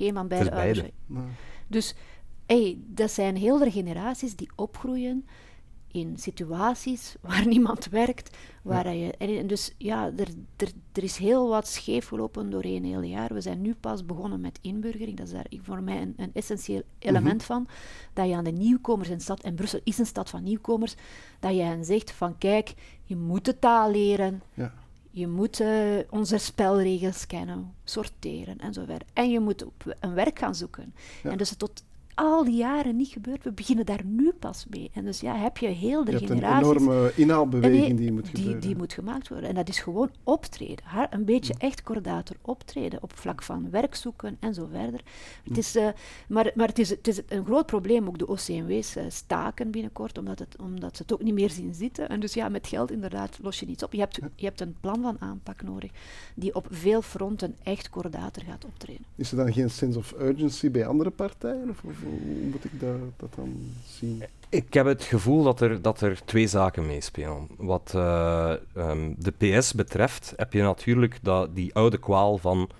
Geen 0.00 0.14
van 0.14 0.28
beide 0.28 0.52
ouders. 0.52 0.88
Dus 1.66 1.94
hey, 2.46 2.78
dat 2.86 3.10
zijn 3.10 3.36
hele 3.36 3.70
generaties 3.70 4.36
die 4.36 4.50
opgroeien 4.56 5.26
in 5.92 6.18
situaties 6.18 7.16
waar 7.20 7.46
niemand 7.46 7.88
werkt. 7.88 8.36
Waar 8.62 8.94
je, 8.94 9.12
en 9.16 9.46
dus 9.46 9.74
ja, 9.78 10.06
er, 10.16 10.28
er, 10.56 10.68
er 10.92 11.02
is 11.02 11.16
heel 11.16 11.48
wat 11.48 11.68
scheef 11.68 12.08
gelopen 12.08 12.50
doorheen 12.50 12.84
heel 12.84 13.02
jaar. 13.02 13.34
We 13.34 13.40
zijn 13.40 13.60
nu 13.60 13.74
pas 13.74 14.06
begonnen 14.06 14.40
met 14.40 14.58
inburgering. 14.62 15.16
Dat 15.16 15.26
is 15.26 15.32
daar 15.32 15.46
voor 15.62 15.82
mij 15.82 16.02
een, 16.02 16.14
een 16.16 16.30
essentieel 16.34 16.82
element 16.98 17.36
mhm. 17.36 17.46
van. 17.46 17.68
Dat 18.12 18.28
je 18.28 18.34
aan 18.34 18.44
de 18.44 18.50
nieuwkomers 18.50 19.08
in 19.08 19.16
de 19.16 19.22
stad, 19.22 19.40
en 19.40 19.54
Brussel 19.54 19.80
is 19.84 19.98
een 19.98 20.06
stad 20.06 20.30
van 20.30 20.42
nieuwkomers, 20.42 20.94
dat 21.40 21.54
je 21.54 21.62
hen 21.62 21.84
zegt 21.84 22.10
van 22.10 22.38
kijk, 22.38 22.74
je 23.02 23.16
moet 23.16 23.44
de 23.44 23.58
taal 23.58 23.90
leren. 23.90 24.42
Ja. 24.54 24.72
Je 25.10 25.26
moet 25.26 25.60
uh, 25.60 25.98
onze 26.10 26.38
spelregels 26.38 27.26
kennen, 27.26 27.74
sorteren 27.84 28.58
en 28.58 28.72
zo 28.72 28.84
verder. 28.84 29.08
En 29.12 29.30
je 29.30 29.40
moet 29.40 29.64
op 29.64 29.96
een 30.00 30.14
werk 30.14 30.38
gaan 30.38 30.54
zoeken. 30.54 30.94
En 31.22 31.38
dus 31.38 31.56
tot 31.56 31.84
al 32.20 32.44
die 32.44 32.56
jaren 32.56 32.96
niet 32.96 33.08
gebeurd. 33.08 33.44
We 33.44 33.52
beginnen 33.52 33.86
daar 33.86 34.04
nu 34.04 34.32
pas 34.38 34.66
mee. 34.70 34.90
En 34.94 35.04
dus 35.04 35.20
ja, 35.20 35.36
heb 35.36 35.56
je 35.56 35.66
heel 35.66 36.04
de 36.04 36.12
je 36.12 36.18
generaties... 36.18 36.68
een 36.68 36.76
enorme 36.76 37.12
inhaalbeweging 37.14 37.98
die 37.98 38.12
moet 38.12 38.34
die, 38.34 38.58
Die 38.58 38.76
moet 38.76 38.92
gemaakt 38.92 39.28
worden. 39.28 39.48
En 39.48 39.54
dat 39.54 39.68
is 39.68 39.78
gewoon 39.78 40.10
optreden. 40.24 40.84
een 41.10 41.24
beetje 41.24 41.54
echt 41.58 41.82
kordater 41.82 42.36
optreden 42.42 43.02
op 43.02 43.18
vlak 43.18 43.42
van 43.42 43.70
werk 43.70 43.94
zoeken 43.94 44.36
en 44.40 44.54
zo 44.54 44.68
verder. 44.72 45.00
Het 45.44 45.58
is, 45.58 45.76
uh, 45.76 45.88
maar 46.28 46.50
maar 46.54 46.68
het, 46.68 46.78
is, 46.78 46.90
het 46.90 47.08
is 47.08 47.20
een 47.28 47.44
groot 47.44 47.66
probleem. 47.66 48.06
Ook 48.06 48.18
de 48.18 48.26
OCMW's 48.26 48.96
uh, 48.96 49.02
staken 49.08 49.70
binnenkort, 49.70 50.18
omdat, 50.18 50.38
het, 50.38 50.56
omdat 50.60 50.96
ze 50.96 51.02
het 51.02 51.12
ook 51.12 51.22
niet 51.22 51.34
meer 51.34 51.50
zien 51.50 51.74
zitten. 51.74 52.08
En 52.08 52.20
dus 52.20 52.34
ja, 52.34 52.48
met 52.48 52.66
geld 52.66 52.90
inderdaad 52.90 53.38
los 53.42 53.60
je 53.60 53.66
niets 53.66 53.82
op. 53.82 53.92
Je 53.92 54.00
hebt, 54.00 54.20
je 54.34 54.44
hebt 54.44 54.60
een 54.60 54.76
plan 54.80 55.02
van 55.02 55.16
aanpak 55.18 55.62
nodig 55.62 55.90
die 56.34 56.54
op 56.54 56.66
veel 56.70 57.02
fronten 57.02 57.56
echt 57.62 57.90
kordater 57.90 58.42
gaat 58.42 58.64
optreden. 58.64 59.04
Is 59.16 59.30
er 59.30 59.36
dan 59.36 59.52
geen 59.52 59.70
sense 59.70 59.98
of 59.98 60.14
urgency 60.20 60.70
bij 60.70 60.86
andere 60.86 61.10
partijen? 61.10 61.70
Of, 61.70 61.82
of 61.84 62.02
hoe 62.10 62.48
moet 62.50 62.64
ik 62.64 62.80
dat, 62.80 62.98
dat 63.16 63.34
dan 63.34 63.54
zien? 63.86 64.22
Ik 64.48 64.74
heb 64.74 64.86
het 64.86 65.02
gevoel 65.02 65.42
dat 65.42 65.60
er, 65.60 65.82
dat 65.82 66.00
er 66.00 66.24
twee 66.24 66.46
zaken 66.46 66.86
meespelen. 66.86 67.48
Wat 67.56 67.92
uh, 67.96 68.52
um, 68.76 69.14
de 69.18 69.30
PS 69.30 69.74
betreft 69.74 70.32
heb 70.36 70.52
je 70.52 70.62
natuurlijk 70.62 71.18
dat, 71.22 71.54
die 71.54 71.74
oude 71.74 71.98
kwaal 71.98 72.38
van 72.38 72.70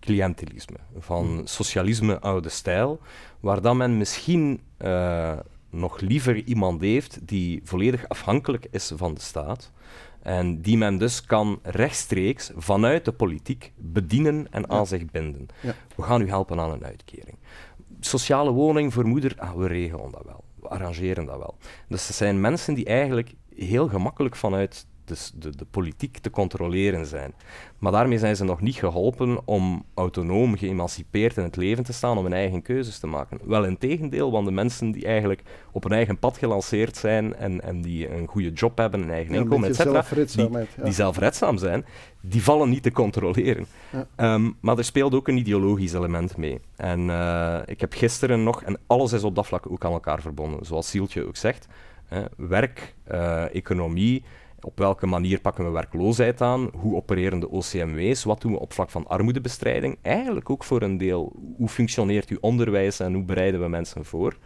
cliëntelisme, 0.00 0.76
van 0.98 1.24
hmm. 1.24 1.46
socialisme 1.46 2.20
oude 2.20 2.48
stijl, 2.48 3.00
waar 3.40 3.60
dan 3.60 3.76
men 3.76 3.98
misschien 3.98 4.60
uh, 4.78 5.38
nog 5.70 6.00
liever 6.00 6.44
iemand 6.44 6.80
heeft 6.80 7.18
die 7.22 7.60
volledig 7.64 8.08
afhankelijk 8.08 8.66
is 8.70 8.92
van 8.96 9.14
de 9.14 9.20
staat. 9.20 9.70
En 10.22 10.60
die 10.60 10.76
men 10.76 10.98
dus 10.98 11.24
kan 11.24 11.58
rechtstreeks 11.62 12.50
vanuit 12.56 13.04
de 13.04 13.12
politiek 13.12 13.72
bedienen 13.76 14.46
en 14.50 14.70
aan 14.70 14.86
zich 14.86 15.10
binden. 15.10 15.48
Ja. 15.60 15.74
We 15.96 16.02
gaan 16.02 16.20
u 16.20 16.28
helpen 16.28 16.60
aan 16.60 16.70
een 16.70 16.84
uitkering 16.84 17.36
sociale 18.00 18.50
woning 18.50 18.92
voor 18.92 19.06
moeder, 19.06 19.34
ah, 19.38 19.54
we 19.54 19.66
regelen 19.66 20.10
dat 20.10 20.22
wel. 20.24 20.44
We 20.60 20.68
arrangeren 20.68 21.26
dat 21.26 21.38
wel. 21.38 21.56
Dus 21.88 22.06
het 22.06 22.16
zijn 22.16 22.40
mensen 22.40 22.74
die 22.74 22.84
eigenlijk 22.84 23.34
heel 23.54 23.88
gemakkelijk 23.88 24.36
vanuit 24.36 24.86
dus 25.06 25.32
de, 25.34 25.56
de, 25.56 25.64
politiek 25.64 26.18
te 26.18 26.30
controleren 26.30 27.06
zijn. 27.06 27.34
Maar 27.78 27.92
daarmee 27.92 28.18
zijn 28.18 28.36
ze 28.36 28.44
nog 28.44 28.60
niet 28.60 28.74
geholpen 28.74 29.46
om 29.46 29.84
autonoom, 29.94 30.56
geëmancipeerd 30.56 31.36
in 31.36 31.42
het 31.42 31.56
leven 31.56 31.84
te 31.84 31.92
staan, 31.92 32.18
om 32.18 32.24
hun 32.24 32.32
eigen 32.32 32.62
keuzes 32.62 32.98
te 32.98 33.06
maken. 33.06 33.38
Wel 33.44 33.64
in 33.64 33.78
tegendeel, 33.78 34.30
want 34.30 34.46
de 34.46 34.52
mensen 34.52 34.90
die 34.90 35.04
eigenlijk 35.04 35.42
op 35.72 35.82
hun 35.82 35.92
eigen 35.92 36.18
pad 36.18 36.38
gelanceerd 36.38 36.96
zijn 36.96 37.36
en, 37.36 37.60
en 37.60 37.82
die 37.82 38.10
een 38.10 38.26
goede 38.26 38.52
job 38.52 38.78
hebben, 38.78 39.02
een 39.02 39.10
eigen 39.10 39.34
inkomen, 39.34 39.68
etc., 39.68 40.36
die, 40.36 40.50
die 40.82 40.92
zelfredzaam 40.92 41.58
zijn, 41.58 41.84
die 42.28 42.42
vallen 42.42 42.68
niet 42.68 42.82
te 42.82 42.92
controleren. 42.92 43.66
Ehm, 44.16 44.50
maar 44.60 44.78
er 44.78 44.84
speelt 44.84 45.14
ook 45.14 45.28
een 45.28 45.36
ideologisch 45.36 45.92
element 45.92 46.36
mee. 46.36 46.60
En 46.76 47.00
uh, 47.00 47.58
ik 47.66 47.80
heb 47.80 47.92
gisteren 47.92 48.42
nog, 48.42 48.62
en 48.62 48.78
alles 48.86 49.12
is 49.12 49.24
op 49.24 49.34
dat 49.34 49.46
vlak 49.46 49.70
ook 49.70 49.84
aan 49.84 49.92
elkaar 49.92 50.20
verbonden, 50.20 50.66
zoals 50.66 50.90
Sieltje 50.90 51.26
ook 51.26 51.36
zegt, 51.36 51.68
werk, 52.36 52.94
uh, 53.10 53.54
economie, 53.54 54.24
op 54.66 54.78
welke 54.78 55.06
manier 55.06 55.40
pakken 55.40 55.64
we 55.64 55.70
werkloosheid 55.70 56.40
aan? 56.40 56.70
Hoe 56.76 56.96
opereren 56.96 57.40
de 57.40 57.50
OCMW's? 57.50 58.24
Wat 58.24 58.40
doen 58.40 58.52
we 58.52 58.58
op 58.58 58.72
vlak 58.72 58.90
van 58.90 59.06
armoedebestrijding? 59.06 59.98
Eigenlijk 60.02 60.50
ook 60.50 60.64
voor 60.64 60.82
een 60.82 60.98
deel, 60.98 61.32
hoe 61.56 61.68
functioneert 61.68 62.28
uw 62.28 62.38
onderwijs 62.40 63.00
en 63.00 63.14
hoe 63.14 63.24
bereiden 63.24 63.60
we 63.60 63.68
mensen 63.68 64.04
voor? 64.04 64.36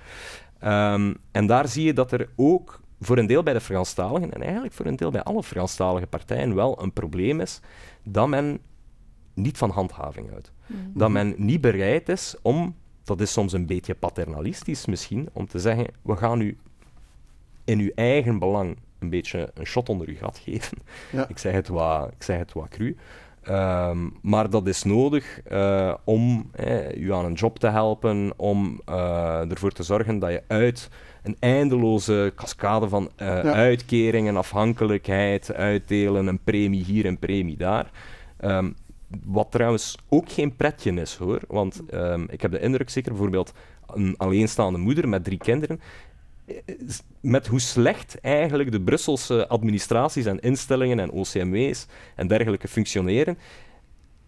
Um, 0.64 1.16
en 1.30 1.46
daar 1.46 1.68
zie 1.68 1.84
je 1.84 1.92
dat 1.92 2.12
er 2.12 2.28
ook 2.36 2.80
voor 3.00 3.18
een 3.18 3.26
deel 3.26 3.42
bij 3.42 3.52
de 3.52 3.60
Franstaligen 3.60 4.32
en 4.32 4.42
eigenlijk 4.42 4.72
voor 4.72 4.86
een 4.86 4.96
deel 4.96 5.10
bij 5.10 5.22
alle 5.22 5.42
Franstalige 5.42 6.06
partijen 6.06 6.54
wel 6.54 6.82
een 6.82 6.92
probleem 6.92 7.40
is 7.40 7.60
dat 8.02 8.28
men 8.28 8.60
niet 9.34 9.58
van 9.58 9.70
handhaving 9.70 10.30
houdt. 10.30 10.52
Mm. 10.66 10.92
Dat 10.94 11.10
men 11.10 11.34
niet 11.36 11.60
bereid 11.60 12.08
is 12.08 12.36
om, 12.42 12.76
dat 13.04 13.20
is 13.20 13.32
soms 13.32 13.52
een 13.52 13.66
beetje 13.66 13.94
paternalistisch 13.94 14.86
misschien, 14.86 15.28
om 15.32 15.46
te 15.46 15.58
zeggen, 15.58 15.86
we 16.02 16.16
gaan 16.16 16.40
u 16.40 16.58
in 17.64 17.78
uw 17.78 17.90
eigen 17.94 18.38
belang 18.38 18.76
een 18.98 19.10
beetje 19.10 19.50
een 19.54 19.66
shot 19.66 19.88
onder 19.88 20.08
uw 20.08 20.16
gat 20.16 20.38
geven. 20.38 20.78
Ja. 21.12 21.28
Ik, 21.28 21.38
zeg 21.38 21.52
het 21.52 21.68
wat, 21.68 22.10
ik 22.12 22.22
zeg 22.22 22.38
het 22.38 22.52
wat 22.52 22.68
cru. 22.68 22.96
Ehm, 23.42 24.08
maar 24.22 24.50
dat 24.50 24.66
is 24.66 24.82
nodig 24.82 25.40
uh, 25.52 25.94
om 26.04 26.50
eh, 26.52 26.96
u 26.96 27.12
aan 27.12 27.24
een 27.24 27.32
job 27.32 27.58
te 27.58 27.66
helpen, 27.66 28.32
om 28.36 28.80
uh, 28.88 29.50
ervoor 29.50 29.70
te 29.70 29.82
zorgen 29.82 30.18
dat 30.18 30.30
je 30.30 30.42
uit 30.46 30.88
een 31.22 31.36
eindeloze 31.38 32.32
cascade 32.34 32.88
van 32.88 33.10
uitkeringen, 33.44 34.36
afhankelijkheid, 34.36 35.54
uitdelen, 35.54 36.26
een 36.26 36.42
premie 36.44 36.84
hier, 36.84 37.06
een 37.06 37.18
premie 37.18 37.56
daar. 37.56 37.90
Um, 38.40 38.74
wat 39.24 39.50
trouwens 39.50 39.96
ook 40.08 40.30
geen 40.30 40.56
pretje 40.56 40.92
is 40.92 41.14
hoor, 41.14 41.40
want 41.48 41.82
um, 41.94 42.26
ik 42.30 42.40
heb 42.40 42.50
de 42.50 42.60
indruk, 42.60 42.90
zeker 42.90 43.10
bijvoorbeeld 43.10 43.52
een 43.86 44.14
alleenstaande 44.16 44.78
moeder 44.78 45.08
met 45.08 45.24
drie 45.24 45.38
kinderen, 45.38 45.80
met 47.20 47.46
hoe 47.46 47.60
slecht 47.60 48.20
eigenlijk 48.20 48.72
de 48.72 48.80
Brusselse 48.80 49.48
administraties 49.48 50.26
en 50.26 50.40
instellingen 50.40 51.00
en 51.00 51.10
OCMW's 51.10 51.86
en 52.16 52.26
dergelijke 52.26 52.68
functioneren 52.68 53.38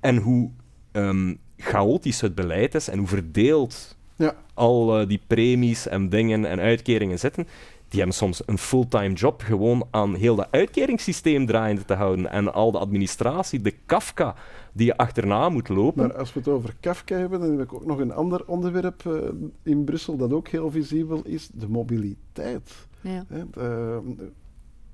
en 0.00 0.16
hoe 0.16 0.50
um, 0.92 1.38
chaotisch 1.57 2.20
het 2.20 2.35
beleid 2.35 2.74
is 2.74 2.88
en 2.88 2.98
hoe 2.98 3.09
verdeeld 3.09 3.98
ja. 4.16 4.37
al 4.55 5.01
uh, 5.01 5.09
die 5.09 5.20
premies 5.27 5.88
en 5.88 6.09
dingen 6.09 6.44
en 6.44 6.59
uitkeringen 6.59 7.18
zitten, 7.18 7.46
die 7.88 8.01
hebben 8.01 8.16
soms 8.16 8.42
een 8.46 8.59
fulltime 8.59 9.14
job 9.14 9.42
gewoon 9.42 9.87
aan 9.90 10.14
heel 10.14 10.37
dat 10.37 10.48
uitkeringssysteem 10.51 11.46
draaiende 11.46 11.85
te 11.85 11.94
houden 11.94 12.31
en 12.31 12.53
al 12.53 12.72
de 12.72 12.79
administratie, 12.79 13.61
de 13.61 13.75
Kafka 13.87 14.35
die 14.72 14.87
je 14.87 14.96
achterna 14.96 15.48
moet 15.48 15.68
lopen. 15.68 16.07
Maar 16.07 16.16
als 16.16 16.33
we 16.33 16.38
het 16.38 16.48
over 16.48 16.75
Kafka 16.81 17.16
hebben, 17.16 17.40
dan 17.40 17.51
heb 17.51 17.61
ik 17.61 17.75
ook 17.75 17.87
nog 17.87 17.98
een 17.98 18.12
ander 18.12 18.46
onderwerp 18.46 19.03
uh, 19.07 19.22
in 19.62 19.85
Brussel 19.85 20.16
dat 20.16 20.33
ook 20.33 20.48
heel 20.48 20.70
visibel 20.70 21.22
is, 21.25 21.48
de 21.53 21.68
mobiliteit. 21.68 22.87
Ja. 23.01 23.25
Hè, 23.29 23.51
de, 23.51 24.01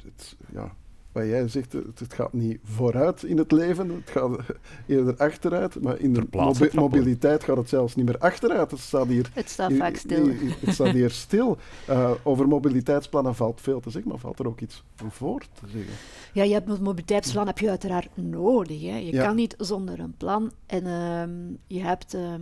het, 0.05 0.37
ja, 0.53 0.75
wat 1.19 1.29
jij 1.29 1.49
zegt, 1.49 1.73
het, 1.73 1.99
het, 1.99 2.13
gaat 2.13 2.33
niet 2.33 2.59
vooruit 2.63 3.23
in 3.23 3.39
het 3.39 3.53
leven, 3.53 3.91
het 3.91 4.11
gaat 4.11 4.39
eerder 4.87 5.17
achteruit. 5.17 5.83
Maar 5.83 5.99
in 5.99 6.13
de 6.13 6.27
mobi 6.31 6.69
mobiliteit 6.75 7.45
gaat 7.45 7.57
het 7.57 7.69
zelfs 7.69 7.95
niet 7.95 8.07
meer 8.07 8.19
achteruit. 8.19 8.71
Het 8.71 8.81
staat 8.81 9.07
hier, 9.07 9.31
het 9.33 9.51
staat 9.51 9.73
vaak 9.73 9.97
stil. 9.97 10.29
het 10.61 10.75
staat 10.75 10.93
hier 10.93 11.11
stil. 11.11 11.59
Uh, 11.91 12.11
over 12.23 12.49
mobiliteitsplannen 12.49 13.35
valt 13.35 13.61
veel 13.61 13.81
te 13.81 13.91
zeggen, 13.91 14.11
maar 14.11 14.21
valt 14.21 14.39
er 14.39 14.47
ook 14.47 14.61
iets 14.61 14.85
voor 14.97 15.41
te 15.41 15.67
zeggen? 15.73 15.93
Ja, 16.33 16.43
je 16.43 16.53
hebt 16.53 16.69
een 16.69 16.83
mobiliteitsplan 16.83 17.47
heb 17.47 17.59
je 17.59 17.69
uiteraard 17.69 18.09
nodig. 18.15 18.83
Hè. 18.83 18.97
Je 18.97 19.19
kan 19.19 19.37
niet 19.37 19.55
zonder 19.59 19.99
een 19.99 20.15
plan. 20.17 20.53
En 20.67 20.85
uh, 20.87 21.57
je 21.67 21.83
hebt... 21.83 22.15
Uh, 22.15 22.35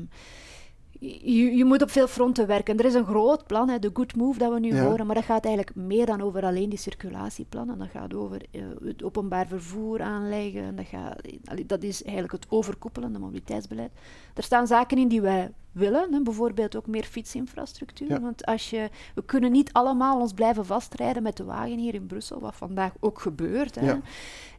je, 1.01 1.57
je, 1.57 1.65
moet 1.65 1.83
op 1.83 1.91
veel 1.91 2.09
fronten 2.09 2.47
werken. 2.47 2.79
Er 2.79 2.85
is 2.85 2.95
een 2.95 3.05
groot 3.05 3.47
plan, 3.47 3.69
hè, 3.69 3.79
de 3.79 3.91
Good 3.93 4.17
Move 4.17 4.39
dat 4.39 4.53
we 4.53 4.61
nu 4.61 4.81
horen, 4.81 5.07
maar 5.07 5.15
dat 5.15 5.25
gaat 5.25 5.45
eigenlijk 5.45 5.77
meer 5.77 6.07
dan 6.07 6.21
over 6.21 6.45
alleen 6.45 6.69
die 6.69 6.79
circulatieplannen. 6.79 7.79
Dat 7.79 7.89
gaat 7.89 8.15
over 8.15 8.43
uh, 8.53 8.63
het 8.85 9.03
openbaar 9.03 9.47
vervoer 9.47 10.03
aanleggen. 10.03 10.77
Dat, 10.77 10.87
gaat, 10.87 11.21
dat 11.67 11.83
is 11.83 12.03
eigenlijk 12.03 12.33
het 12.33 12.47
overkoepelende 12.49 13.19
mobiliteitsbeleid. 13.19 13.91
Er 14.35 14.43
staan 14.43 14.67
zaken 14.67 14.99
in 14.99 15.09
die 15.09 15.21
wij 15.21 15.51
willen, 15.77 16.13
hè, 16.13 16.23
bijvoorbeeld 16.23 16.77
ook 16.77 16.87
meer 16.87 17.05
fietsinfrastructuur. 17.05 18.21
Want 18.21 18.47
als 18.47 18.71
je, 18.71 18.91
we 19.15 19.25
kunnen 19.25 19.53
niet 19.53 19.73
allemaal 19.73 20.21
ons 20.21 20.33
blijven 20.33 20.67
vastrijden 20.67 21.23
met 21.23 21.37
de 21.37 21.45
wagen 21.45 21.79
hier 21.79 21.95
in 21.95 22.07
Brussel, 22.07 22.41
wat 22.41 22.55
vandaag 22.55 22.93
ook 23.01 23.21
gebeurt. 23.21 23.75
Hè. 23.75 23.87
Ja. 23.87 24.01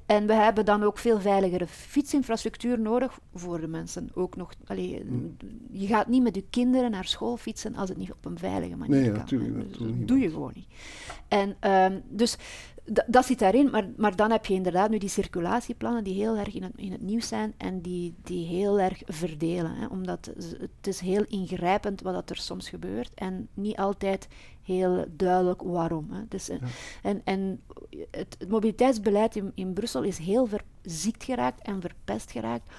En 0.06 0.28
we 0.28 0.34
hebben 0.34 0.66
dan 0.66 0.84
ook 0.84 0.98
veel 0.98 1.20
veiligere 1.20 1.68
fietsinfrastructuur 1.68 2.80
nodig 2.80 3.20
voor 3.34 3.62
de 3.62 3.68
mensen. 3.68 4.10
Ook 4.14 4.36
nog, 4.36 4.54
allee, 4.66 5.04
mm. 5.06 5.38
Je 5.72 5.88
gaat 5.88 6.08
niet 6.08 6.24
met 6.24 6.36
je 6.36 6.44
kinderen 6.50 6.92
naar 6.92 7.06
school 7.06 7.38
fietsen 7.38 7.76
als 7.76 7.90
het 7.90 7.98
niet 7.98 8.12
op 8.12 8.26
een 8.26 8.38
veilige 8.38 8.76
manier 8.76 9.00
nee, 9.00 9.10
kan. 9.10 9.18
Natuurlijk, 9.18 9.70
dus 9.70 9.78
dat 9.78 10.08
doe 10.08 10.20
je 10.20 10.30
gewoon 10.30 10.52
niet. 10.56 10.68
En 11.28 11.72
um, 11.72 12.02
dus 12.10 12.38
dat 13.08 13.26
zit 13.26 13.40
daarin, 13.40 13.70
maar, 13.70 13.88
maar 13.98 14.16
dan 14.16 14.32
heb 14.32 14.46
je 14.46 14.54
inderdaad 14.54 14.90
nu 14.90 14.98
die 14.98 15.10
circulatieplannen 15.10 16.04
die 16.04 16.14
heel 16.14 16.38
erg 16.38 16.56
in 16.56 16.64
het, 16.64 16.72
in 16.76 16.92
het 16.92 17.02
nieuws 17.02 17.28
zijn 17.28 17.54
en 17.58 17.82
die, 17.82 18.14
die 18.24 18.46
heel 18.46 18.80
erg 18.80 19.02
verdelen. 19.06 19.76
Hè, 19.76 19.86
omdat 19.86 20.32
het 20.60 20.88
is 20.88 21.00
heel 21.00 21.24
ingrijpend 21.28 22.02
wat 22.02 22.14
dat 22.14 22.30
er 22.30 22.38
soms 22.38 22.70
gebeurt 22.70 23.12
en 23.14 23.48
niet 23.54 23.78
altijd 23.78 24.28
heel 24.64 25.06
duidelijk 25.10 25.62
waarom. 25.62 26.08
Hè. 26.12 26.22
Dus, 26.30 26.48
ja. 26.48 26.58
En, 27.02 27.22
en 27.24 27.62
het, 28.12 28.36
het, 28.40 28.50
mobiliteitsbeleid 28.50 29.36
in, 29.36 29.52
in 29.56 29.74
Brussel 29.74 30.04
is 30.04 30.18
heel 30.18 30.48
verziekt 30.48 31.24
geraakt 31.24 31.62
en 31.62 31.82
verpest 31.82 32.32
geraakt, 32.32 32.70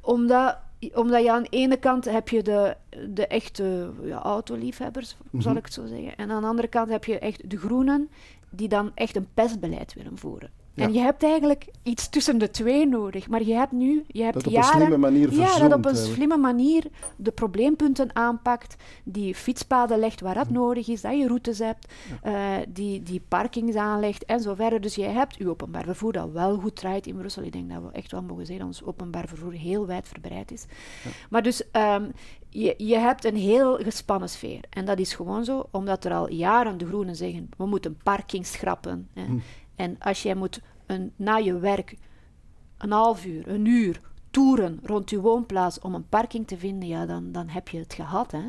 omdat 0.00 0.58
omdat 0.94 1.22
je 1.22 1.32
aan 1.32 1.42
de 1.42 1.48
ene 1.48 1.76
kant 1.76 2.04
heb 2.04 2.28
je 2.28 2.42
de, 2.42 2.76
de 3.08 3.26
echte 3.26 3.90
ja, 4.02 4.18
autoliefhebbers, 4.22 5.16
mm 5.16 5.28
-hmm. 5.30 5.40
zal 5.40 5.56
ik 5.56 5.64
het 5.64 5.72
zo 5.72 5.86
zeggen. 5.86 6.16
En 6.16 6.30
aan 6.30 6.40
de 6.40 6.48
andere 6.48 6.68
kant 6.68 6.90
heb 6.90 7.04
je 7.04 7.18
echt 7.18 7.50
de 7.50 7.58
groenen 7.58 8.10
die 8.56 8.68
dan 8.68 8.90
echt 8.94 9.16
een 9.16 9.28
pestbeleid 9.34 9.94
willen 9.94 10.18
voeren. 10.18 10.50
En 10.76 10.92
je 10.92 10.98
hebt 10.98 11.22
eigenlijk 11.22 11.66
iets 11.82 12.08
tussen 12.08 12.38
de 12.38 12.50
twee 12.50 12.86
nodig. 12.86 13.28
Maar 13.28 13.42
je 13.42 13.54
hebt 13.54 13.72
nu, 13.72 14.04
je 14.06 14.22
hebt 14.22 14.34
dat 14.34 14.46
op 14.46 14.54
een 14.54 14.62
slimme 14.62 14.96
manier 14.96 15.32
Ja, 15.32 15.58
dat 15.58 15.72
op 15.72 15.84
een 15.84 15.96
slimme 15.96 16.36
manier 16.36 16.84
de 17.16 17.30
probleempunten 17.30 18.16
aanpakt, 18.16 18.76
die 19.04 19.34
fietspaden 19.34 19.98
legt 19.98 20.20
waar 20.20 20.34
dat 20.34 20.50
nodig 20.50 20.88
is, 20.88 21.00
dat 21.00 21.18
je 21.18 21.26
routes 21.26 21.58
hebt, 21.58 21.92
ja. 22.22 22.58
uh, 22.58 22.66
die, 22.68 23.02
die 23.02 23.22
parkings 23.28 23.76
aanlegt 23.76 24.24
en 24.24 24.40
zo 24.40 24.54
verder. 24.54 24.80
Dus 24.80 24.94
je 24.94 25.02
hebt 25.04 25.36
je 25.36 25.48
openbaar 25.48 25.84
vervoer 25.84 26.12
dat 26.12 26.30
wel 26.30 26.58
goed 26.58 26.76
draait 26.76 27.06
in 27.06 27.16
Brussel. 27.16 27.42
Ik 27.42 27.52
denk 27.52 27.70
dat 27.70 27.82
we 27.82 27.88
echt 27.92 28.10
wel 28.10 28.22
mogen 28.22 28.46
zeggen 28.46 28.66
dat 28.66 28.80
ons 28.80 28.88
openbaar 28.88 29.28
vervoer 29.28 29.52
heel 29.52 29.86
wijdverbreid 29.86 30.52
is. 30.52 30.66
Ja. 31.04 31.10
Maar 31.30 31.42
dus 31.42 31.62
um, 31.72 32.12
je, 32.56 32.74
je 32.76 32.96
hebt 32.96 33.24
een 33.24 33.36
heel 33.36 33.76
gespannen 33.76 34.28
sfeer. 34.28 34.60
En 34.70 34.84
dat 34.84 34.98
is 34.98 35.14
gewoon 35.14 35.44
zo, 35.44 35.68
omdat 35.70 36.04
er 36.04 36.12
al 36.12 36.30
jaren 36.30 36.78
de 36.78 36.86
groenen 36.86 37.16
zeggen, 37.16 37.48
we 37.56 37.66
moeten 37.66 37.98
parking 38.02 38.46
schrappen. 38.46 39.08
Hè. 39.12 39.24
Hm. 39.24 39.38
En 39.74 39.96
als 39.98 40.22
jij 40.22 40.34
moet 40.34 40.60
een, 40.86 41.12
na 41.16 41.36
je 41.36 41.58
werk 41.58 41.96
een 42.78 42.90
half 42.90 43.24
uur, 43.24 43.48
een 43.48 43.64
uur 43.64 44.00
toeren 44.36 44.80
rond 44.82 45.10
je 45.10 45.20
woonplaats 45.20 45.78
om 45.78 45.94
een 45.94 46.08
parking 46.08 46.46
te 46.46 46.58
vinden, 46.58 46.88
ja, 46.88 47.06
dan, 47.06 47.32
dan 47.32 47.48
heb 47.48 47.68
je 47.68 47.78
het 47.78 47.94
gehad. 47.94 48.32
Hè. 48.32 48.40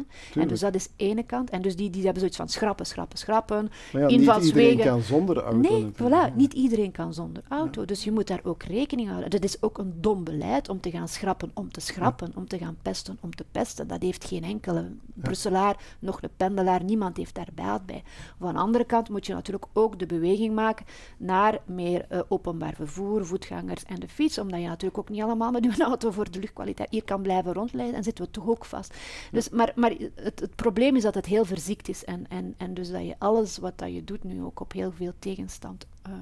En 0.42 0.48
dus 0.48 0.60
dat 0.60 0.76
is 0.76 0.90
ene 0.96 1.24
kant. 1.24 1.50
En 1.50 1.62
dus 1.62 1.76
die, 1.76 1.90
die 1.90 2.02
hebben 2.02 2.20
zoiets 2.20 2.38
van 2.38 2.50
schrappen, 2.50 2.86
schrappen, 2.86 3.18
schrappen. 3.18 3.70
Maar 3.94 4.02
ja, 4.02 4.08
niet 4.08 4.46
iedereen 4.46 4.78
kan 4.78 5.02
zonder 5.02 5.44
auto. 5.44 5.60
Nee, 5.60 5.92
voilà, 5.92 6.36
niet 6.36 6.54
iedereen 6.54 6.92
kan 6.92 7.14
zonder 7.14 7.44
auto. 7.48 7.82
Ja. 7.82 7.88
Dus 7.88 8.04
je 8.04 8.12
moet 8.12 8.28
daar 8.28 8.40
ook 8.44 8.64
rekening 8.64 9.10
houden. 9.10 9.30
Dat 9.30 9.44
is 9.44 9.62
ook 9.62 9.78
een 9.78 9.94
dom 10.02 10.24
beleid 10.24 10.70
om 10.70 10.80
te 10.80 10.92
gaan 10.92 11.08
schrappen, 11.08 11.52
om 11.54 11.72
te 11.72 11.80
schrappen, 11.80 12.28
ja. 12.28 12.40
om 12.40 12.48
te 12.48 12.58
gaan 12.58 12.78
pesten, 12.82 13.18
om 13.22 13.36
te 13.36 13.46
pesten. 13.52 13.88
Dat 13.88 14.02
heeft 14.02 14.26
geen 14.26 14.44
enkele 14.44 14.92
Brusselaar, 15.14 15.78
nog 16.00 16.22
een 16.22 16.30
pendelaar, 16.38 16.84
niemand 16.84 17.18
heeft 17.18 17.36
daar 17.36 17.50
baat 17.56 17.86
bij. 17.86 18.04
Van 18.40 18.54
de 18.54 18.60
andere 18.60 18.86
kant 18.86 19.10
moet 19.10 19.26
je 19.26 19.34
natuurlijk 19.34 19.66
ook 19.74 20.00
de 20.00 20.06
beweging 20.06 20.56
maken 20.56 20.86
naar 21.18 21.60
meer 21.66 22.06
uh, 22.12 22.20
openbaar 22.28 22.74
vervoer, 22.74 23.26
voetgangers 23.26 23.84
en 23.84 24.00
de 24.00 24.08
fiets, 24.08 24.38
omdat 24.38 24.60
je 24.60 24.68
natuurlijk 24.68 24.98
ook 24.98 25.10
niet 25.10 25.22
allemaal 25.22 25.52
met 25.52 25.64
je 25.64 25.77
een 25.80 25.86
auto 25.86 26.12
voor 26.12 26.32
de 26.32 26.40
luchtkwaliteit 26.40 26.90
hier 26.90 27.04
kan 27.04 27.22
blijven 27.22 27.54
rondleiden, 27.54 27.98
en 27.98 28.04
zitten 28.04 28.26
we 28.26 28.32
toch 28.32 28.48
ook 28.48 28.66
vast. 28.66 28.94
Dus, 29.32 29.50
maar 29.50 29.72
maar 29.76 29.94
het, 30.16 30.40
het, 30.40 30.56
probleem 30.56 30.96
is 30.96 31.04
dat 31.04 31.16
het 31.16 31.26
heel 31.26 31.46
verziekt 31.46 31.90
is 31.90 32.06
en, 32.06 32.28
en, 32.30 32.54
en 32.58 32.74
dus 32.74 32.92
dat 32.92 33.06
je 33.06 33.16
alles 33.18 33.58
wat 33.58 33.78
dat 33.78 33.94
je 33.94 34.04
doet 34.04 34.24
nu 34.24 34.44
ook 34.44 34.60
op 34.60 34.72
heel 34.72 34.92
veel 34.92 35.14
tegenstand 35.20 35.88
uh, 36.08 36.14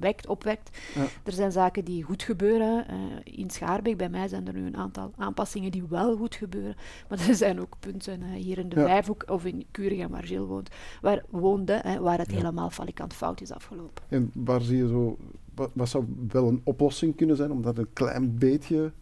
wekt, 0.00 0.26
opwekt. 0.26 0.78
Ja. 0.94 1.06
Er 1.24 1.32
zijn 1.32 1.52
zaken 1.52 1.84
die 1.84 2.02
goed 2.02 2.22
gebeuren. 2.22 2.86
Uh, 2.90 2.96
in 3.24 3.50
Schaarbeek, 3.50 3.96
bij 3.96 4.08
mij 4.08 4.28
zijn 4.28 4.46
er 4.46 4.54
nu 4.54 4.66
een 4.66 4.76
aantal 4.76 5.12
aanpassingen 5.16 5.70
die 5.70 5.84
wel 5.88 6.16
goed 6.16 6.34
gebeuren. 6.34 6.76
Maar 7.08 7.28
er 7.28 7.34
zijn 7.34 7.60
ook 7.60 7.76
punten 7.80 8.22
hier 8.22 8.58
in 8.58 8.68
de 8.68 8.80
ja. 8.80 8.86
Vijfhoek 8.86 9.24
of 9.26 9.44
in 9.44 9.66
Kuringen, 9.70 10.10
waar 10.10 10.24
Gilles 10.24 10.46
woont, 10.46 10.70
waar 11.00 11.22
woonde, 11.30 11.98
waar 12.00 12.18
het 12.18 12.30
ja. 12.30 12.36
helemaal 12.36 12.70
falikant 12.70 13.14
fout 13.14 13.40
is 13.40 13.52
afgelopen. 13.52 14.02
En 14.08 14.30
waar 14.34 14.60
zie 14.60 14.76
je 14.76 14.88
zo, 14.88 15.16
wat, 15.54 15.88
zou 15.88 16.04
wel 16.28 16.48
een 16.48 16.60
oplossing 16.64 17.16
kunnen 17.16 17.36
zijn 17.36 17.50
om 17.50 17.62
dat 17.62 17.78
een 17.78 17.92
klein 17.92 18.38
beetje 18.38 18.92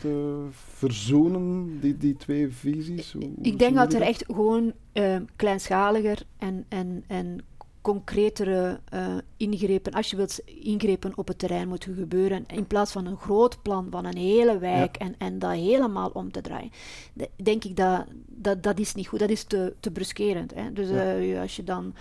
te 0.00 0.46
verzoenen, 0.50 1.78
die, 1.80 1.96
die 1.96 2.16
twee 2.16 2.48
visies? 2.48 3.12
Hoe, 3.12 3.30
ik 3.42 3.58
denk 3.58 3.76
dat 3.76 3.92
er 3.92 4.00
echt 4.00 4.24
gewoon 4.26 4.72
uh, 4.92 5.16
kleinschaliger 5.36 6.22
en, 6.38 6.64
en, 6.68 7.04
en 7.06 7.40
concretere 7.80 8.80
uh, 8.94 9.16
ingrepen, 9.36 9.92
als 9.92 10.10
je 10.10 10.16
wilt, 10.16 10.40
ingrepen 10.44 11.16
op 11.16 11.28
het 11.28 11.38
terrein 11.38 11.68
moeten 11.68 11.94
gebeuren, 11.94 12.44
in 12.46 12.66
plaats 12.66 12.92
van 12.92 13.06
een 13.06 13.16
groot 13.16 13.62
plan 13.62 13.86
van 13.90 14.04
een 14.04 14.16
hele 14.16 14.58
wijk 14.58 14.98
ja. 14.98 15.06
en, 15.06 15.14
en 15.18 15.38
dat 15.38 15.52
helemaal 15.52 16.10
om 16.12 16.32
te 16.32 16.40
draaien. 16.40 16.70
De, 17.12 17.30
denk 17.36 17.64
ik 17.64 17.76
dat, 17.76 18.04
dat 18.26 18.62
dat 18.62 18.78
is 18.78 18.94
niet 18.94 19.06
goed, 19.06 19.18
dat 19.18 19.30
is 19.30 19.44
te, 19.44 19.74
te 19.80 19.90
bruskerend. 19.90 20.54
Hè? 20.54 20.72
Dus 20.72 20.88
ja. 20.88 21.18
uh, 21.18 21.40
als 21.40 21.56
je 21.56 21.64
dan... 21.64 21.94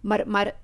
Maar, 0.00 0.28
maar, 0.28 0.54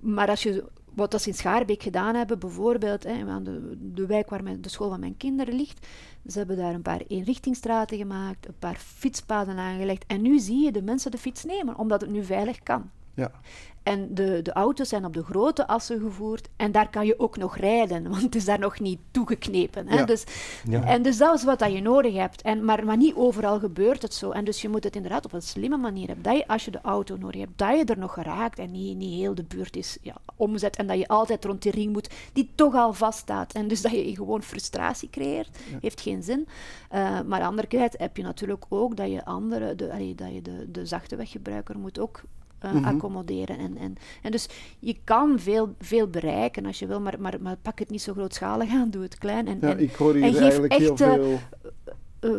maar 0.00 0.28
als 0.28 0.42
je 0.42 0.64
wat 0.94 1.22
ze 1.22 1.28
in 1.28 1.34
Schaarbeek 1.34 1.82
gedaan 1.82 2.14
hebben, 2.14 2.38
bijvoorbeeld 2.38 3.02
hè, 3.02 3.24
aan 3.28 3.44
de, 3.44 3.76
de 3.78 4.06
wijk 4.06 4.30
waar 4.30 4.42
mijn, 4.42 4.62
de 4.62 4.68
school 4.68 4.88
van 4.88 5.00
mijn 5.00 5.16
kinderen 5.16 5.54
ligt, 5.54 5.86
ze 6.26 6.38
hebben 6.38 6.56
daar 6.56 6.74
een 6.74 6.82
paar 6.82 7.02
eenrichtingsstraten 7.08 7.96
gemaakt, 7.96 8.48
een 8.48 8.58
paar 8.58 8.76
fietspaden 8.76 9.56
aangelegd. 9.56 10.04
En 10.06 10.22
nu 10.22 10.38
zie 10.38 10.64
je 10.64 10.72
de 10.72 10.82
mensen 10.82 11.10
de 11.10 11.18
fiets 11.18 11.44
nemen, 11.44 11.76
omdat 11.76 12.00
het 12.00 12.10
nu 12.10 12.24
veilig 12.24 12.62
kan. 12.62 12.90
Ja. 13.14 13.30
En 13.82 14.14
de, 14.14 14.42
de 14.42 14.52
auto's 14.52 14.88
zijn 14.88 15.04
op 15.04 15.14
de 15.14 15.22
grote 15.22 15.66
assen 15.66 16.00
gevoerd. 16.00 16.48
En 16.56 16.72
daar 16.72 16.90
kan 16.90 17.06
je 17.06 17.18
ook 17.18 17.36
nog 17.36 17.56
rijden, 17.56 18.08
want 18.10 18.22
het 18.22 18.34
is 18.34 18.44
daar 18.44 18.58
nog 18.58 18.80
niet 18.80 18.98
toegeknepen. 19.10 19.88
Hè? 19.88 19.98
Ja. 19.98 20.04
Dus, 20.04 20.24
Ja. 20.68 20.84
En 20.84 21.02
dus 21.02 21.16
dat 21.18 21.34
is 21.34 21.44
wat 21.44 21.58
dat 21.58 21.72
je 21.72 21.80
nodig 21.80 22.14
hebt. 22.14 22.42
En, 22.42 22.64
maar, 22.64 22.84
maar 22.84 22.96
niet 22.96 23.14
overal 23.14 23.58
gebeurt 23.58 24.02
het 24.02 24.14
zo. 24.14 24.30
En 24.30 24.44
dus 24.44 24.62
je 24.62 24.68
moet 24.68 24.84
het 24.84 24.96
inderdaad 24.96 25.24
op 25.24 25.32
een 25.32 25.42
slimme 25.42 25.76
manier 25.76 26.06
hebben. 26.06 26.24
Dat 26.24 26.36
je, 26.36 26.46
als 26.46 26.64
je 26.64 26.70
de 26.70 26.80
auto 26.82 27.16
nodig 27.16 27.40
hebt, 27.40 27.58
dat 27.58 27.78
je 27.78 27.84
er 27.84 27.98
nog 27.98 28.12
geraakt 28.12 28.58
en 28.58 28.70
niet, 28.70 28.96
niet 28.96 29.18
heel 29.18 29.34
de 29.34 29.44
buurt 29.44 29.76
is 29.76 29.98
ja, 30.02 30.16
omzet. 30.36 30.76
En 30.76 30.86
dat 30.86 30.98
je 30.98 31.08
altijd 31.08 31.44
rond 31.44 31.62
die 31.62 31.72
ring 31.72 31.92
moet, 31.92 32.10
die 32.32 32.50
toch 32.54 32.74
al 32.74 32.92
vaststaat. 32.92 33.52
En 33.52 33.68
dus 33.68 33.82
dat 33.82 33.92
je 33.92 34.14
gewoon 34.14 34.42
frustratie 34.42 35.10
creëert, 35.10 35.58
heeft 35.80 36.00
geen 36.00 36.22
zin. 36.22 36.48
Uh, 36.92 37.20
maar 37.20 37.66
kant 37.68 37.98
heb 37.98 38.16
je 38.16 38.22
natuurlijk 38.22 38.64
ook 38.68 38.96
dat 38.96 39.10
je, 39.10 39.24
andere, 39.24 39.74
de, 39.74 39.92
allee, 39.92 40.14
dat 40.14 40.32
je 40.32 40.42
de, 40.42 40.70
de 40.70 40.86
zachte 40.86 41.16
weggebruiker 41.16 41.78
moet 41.78 41.98
ook 41.98 42.22
uh, 42.64 42.72
Mhm. 42.72 42.84
accommoderen. 42.84 43.58
En, 43.58 43.76
en, 43.76 43.94
en 44.22 44.30
dus 44.30 44.48
je 44.78 44.96
kan 45.04 45.38
veel, 45.38 45.74
veel 45.78 46.08
bereiken 46.08 46.66
als 46.66 46.78
je 46.78 46.86
wil, 46.86 47.00
maar, 47.00 47.20
maar, 47.20 47.36
maar 47.40 47.56
pak 47.62 47.78
het 47.78 47.90
niet 47.90 48.02
zo 48.02 48.12
grootschalig 48.12 48.70
aan, 48.70 48.90
doe 48.90 49.02
het 49.02 49.18
klein. 49.18 49.46
En, 49.46 49.58
Ja, 49.60 49.70
en, 49.70 49.78
ik 49.80 49.94
hoor 49.94 50.14
en 50.14 50.22
hier 50.22 50.30
geef 50.32 50.40
eigenlijk 50.40 50.72
heel 50.72 50.90
echt, 50.90 51.00
eh, 51.00 51.12
veel... 51.12 51.38
uh, 52.20 52.38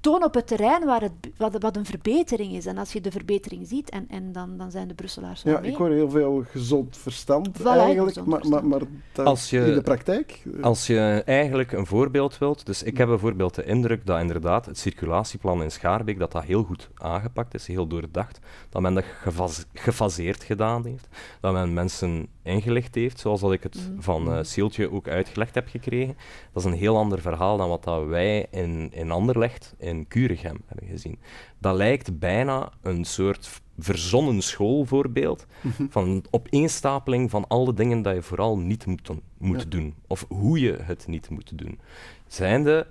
toon 0.00 0.24
op 0.24 0.34
het 0.34 0.46
terrein 0.46 0.84
waar 0.84 1.00
het, 1.00 1.12
wat, 1.36 1.56
wat 1.58 1.76
een 1.76 1.84
verbetering 1.86 2.52
is. 2.52 2.66
En 2.66 2.78
als 2.78 2.92
je 2.92 3.00
de 3.00 3.10
verbetering 3.10 3.66
ziet, 3.68 3.90
en, 3.90 4.04
en 4.08 4.32
dan, 4.32 4.56
dan 4.56 4.70
zijn 4.70 4.88
de 4.88 4.94
Brusselaars 4.94 5.42
Ja, 5.42 5.60
mee. 5.60 5.70
ik 5.70 5.76
hoor 5.76 5.90
heel 5.90 6.10
veel 6.10 6.44
gezond 6.50 6.96
verstand 6.96 7.48
Voilà, 7.60 7.62
eigenlijk, 7.64 8.08
gezond 8.08 8.26
maar, 8.26 8.38
verstand. 8.40 8.68
maar, 8.70 8.78
maar 8.80 8.88
dat 9.12 9.26
Als 9.26 9.50
je- 9.50 9.66
in 9.66 9.74
de 9.74 9.82
praktijk... 9.82 10.42
eh, 10.56 10.62
Als 10.62 10.86
je 10.86 11.22
eigenlijk 11.26 11.72
een 11.72 11.86
voorbeeld 11.86 12.38
wilt, 12.38 12.66
dus 12.66 12.82
ik 12.82 12.96
heb 12.98 13.08
bijvoorbeeld 13.08 13.54
de 13.54 13.64
indruk 13.64 14.06
dat 14.06 14.20
inderdaad 14.20 14.66
het 14.66 14.78
circulatieplan 14.78 15.62
in 15.62 15.70
Schaarbeek 15.70 16.18
dat 16.18 16.32
dat 16.32 16.42
heel 16.44 16.62
goed 16.62 16.90
aangepakt 16.94 17.54
is, 17.54 17.66
heel 17.66 17.86
doordacht, 17.86 18.38
dat 18.68 18.82
men 18.82 18.94
dat 18.94 19.04
gefas- 19.22 19.64
gefaseerd 19.74 20.42
gedaan 20.44 20.84
heeft, 20.84 21.08
dat 21.40 21.52
men 21.52 21.72
mensen 21.72 22.26
ingelicht 22.42 22.94
heeft, 22.94 23.18
zoals 23.20 23.40
dat 23.40 23.52
ik 23.52 23.62
het 23.62 23.74
Mhm. 23.90 24.00
van 24.00 24.32
eh 24.32 24.38
Seeltje 24.42 24.90
ook 24.92 25.08
uitgelegd 25.08 25.54
heb 25.54 25.68
gekregen. 25.68 26.16
Dat 26.52 26.64
is 26.64 26.70
een 26.70 26.78
heel 26.78 26.96
ander 26.96 27.20
verhaal 27.20 27.56
dan 27.56 27.68
wat 27.68 27.84
dat 27.84 28.06
wij 28.06 28.46
in, 28.50 28.90
in 28.92 29.10
Anderlecht, 29.10 29.74
in 29.78 30.08
Kuregem, 30.08 30.56
hebben 30.66 30.88
gezien. 30.88 31.18
Dat 31.58 31.74
lijkt 31.76 32.18
bijna 32.18 32.72
een 32.82 33.04
soort 33.04 33.60
verzonnen 33.78 34.42
schoolvoorbeeld 34.42 35.46
van 35.88 36.08
een 36.08 36.24
opeenstapeling 36.30 37.30
van 37.30 37.46
al 37.48 37.64
de 37.64 37.74
dingen 37.74 38.02
dat 38.02 38.14
je 38.14 38.22
vooral 38.22 38.58
niet 38.58 38.86
moet, 38.86 39.04
doen- 39.06 39.22
moet 39.38 39.62
Ja. 39.62 39.68
doen, 39.68 39.94
of 40.06 40.24
hoe 40.28 40.60
je 40.60 40.76
het 40.82 41.06
niet 41.06 41.30
moet 41.30 41.58
doen. 41.58 41.78
Zijnde, 42.26 42.86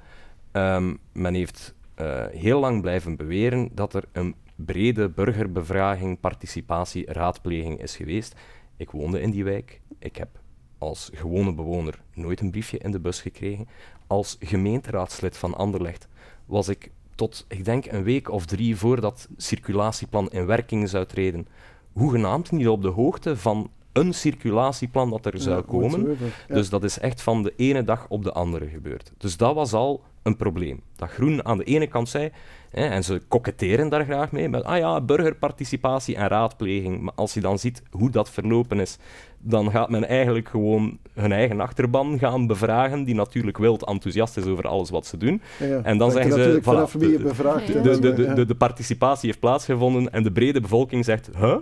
ehm, 0.51 0.95
men 1.11 1.33
heeft 1.33 1.73
eh, 1.95 2.25
heel 2.31 2.59
lang 2.59 2.81
blijven 2.81 3.15
beweren 3.15 3.69
dat 3.73 3.93
er 3.93 4.03
een 4.11 4.35
brede 4.55 5.09
burgerbevraging, 5.09 6.19
participatie, 6.19 7.11
raadpleging 7.13 7.81
is 7.81 7.95
geweest. 7.95 8.35
Ik 8.79 8.91
woonde 8.91 9.21
in 9.21 9.31
die 9.31 9.43
wijk. 9.43 9.81
Ik 9.99 10.15
heb 10.15 10.39
als 10.77 11.09
gewone 11.13 11.53
bewoner 11.53 12.01
nooit 12.13 12.39
een 12.39 12.51
briefje 12.51 12.77
in 12.77 12.91
de 12.91 12.99
bus 12.99 13.21
gekregen. 13.21 13.67
Als 14.07 14.37
gemeenteraadslid 14.39 15.37
van 15.37 15.55
Anderlecht 15.55 16.07
was 16.45 16.67
ik 16.67 16.91
tot, 17.15 17.45
ik 17.47 17.65
denk, 17.65 17.85
een 17.85 18.03
week 18.03 18.29
of 18.31 18.45
drie 18.45 18.75
voordat 18.75 19.27
het 19.29 19.43
circulatieplan 19.43 20.29
in 20.29 20.45
werking 20.45 20.89
zou 20.89 21.05
treden, 21.05 21.47
hoegenaamd 21.91 22.51
niet 22.51 22.67
op 22.67 22.81
de 22.81 22.87
hoogte 22.87 23.37
van 23.37 23.71
een 23.91 24.13
circulatieplan 24.13 25.09
dat 25.09 25.25
er 25.25 25.39
zou 25.39 25.55
ja, 25.55 25.63
komen. 25.67 26.17
Ja. 26.47 26.55
Dus 26.55 26.69
dat 26.69 26.83
is 26.83 26.99
echt 26.99 27.21
van 27.21 27.43
de 27.43 27.53
ene 27.55 27.83
dag 27.83 28.05
op 28.09 28.23
de 28.23 28.31
andere 28.31 28.67
gebeurd. 28.67 29.13
Dus 29.17 29.37
dat 29.37 29.55
was 29.55 29.73
al 29.73 30.03
een 30.23 30.35
probleem. 30.35 30.81
Dat 30.95 31.09
Groen 31.09 31.45
aan 31.45 31.57
de 31.57 31.63
ene 31.63 31.87
kant 31.87 32.09
zei, 32.09 32.31
hè, 32.71 32.85
en 32.87 33.03
ze 33.03 33.21
koketteren 33.27 33.89
daar 33.89 34.03
graag 34.05 34.31
mee, 34.31 34.49
met 34.49 34.63
ah 34.63 34.77
ja, 34.77 35.01
burgerparticipatie 35.01 36.15
en 36.15 36.27
raadpleging. 36.27 37.01
Maar 37.01 37.13
als 37.15 37.33
je 37.33 37.41
dan 37.41 37.59
ziet 37.59 37.83
hoe 37.91 38.09
dat 38.09 38.29
verlopen 38.29 38.79
is, 38.79 38.97
dan 39.41 39.71
gaat 39.71 39.89
men 39.89 40.07
eigenlijk 40.07 40.49
gewoon 40.49 40.97
hun 41.13 41.31
eigen 41.31 41.59
achterban 41.59 42.19
gaan 42.19 42.47
bevragen, 42.47 43.03
die 43.03 43.15
natuurlijk 43.15 43.57
wild 43.57 43.85
enthousiast 43.85 44.37
is 44.37 44.45
over 44.45 44.67
alles 44.67 44.89
wat 44.89 45.05
ze 45.05 45.17
doen. 45.17 45.41
Ja, 45.59 45.65
ja. 45.65 45.81
En 45.83 45.97
dan 45.97 46.11
zeggen 46.11 46.33
ze, 46.33 46.57
voilà, 46.59 46.63
vanaf 46.63 46.93
wie 46.93 47.11
je 47.11 47.17
de- 47.17 47.23
bevraagt. 47.23 47.67
de- 47.67 47.99
De, 47.99 48.13
de, 48.13 48.45
ja. 48.47 48.53
participatie 48.57 49.27
heeft 49.27 49.39
plaatsgevonden 49.39 50.11
en 50.13 50.23
de 50.23 50.31
brede 50.31 50.61
bevolking 50.61 51.05
zegt, 51.05 51.29
huh? 51.37 51.55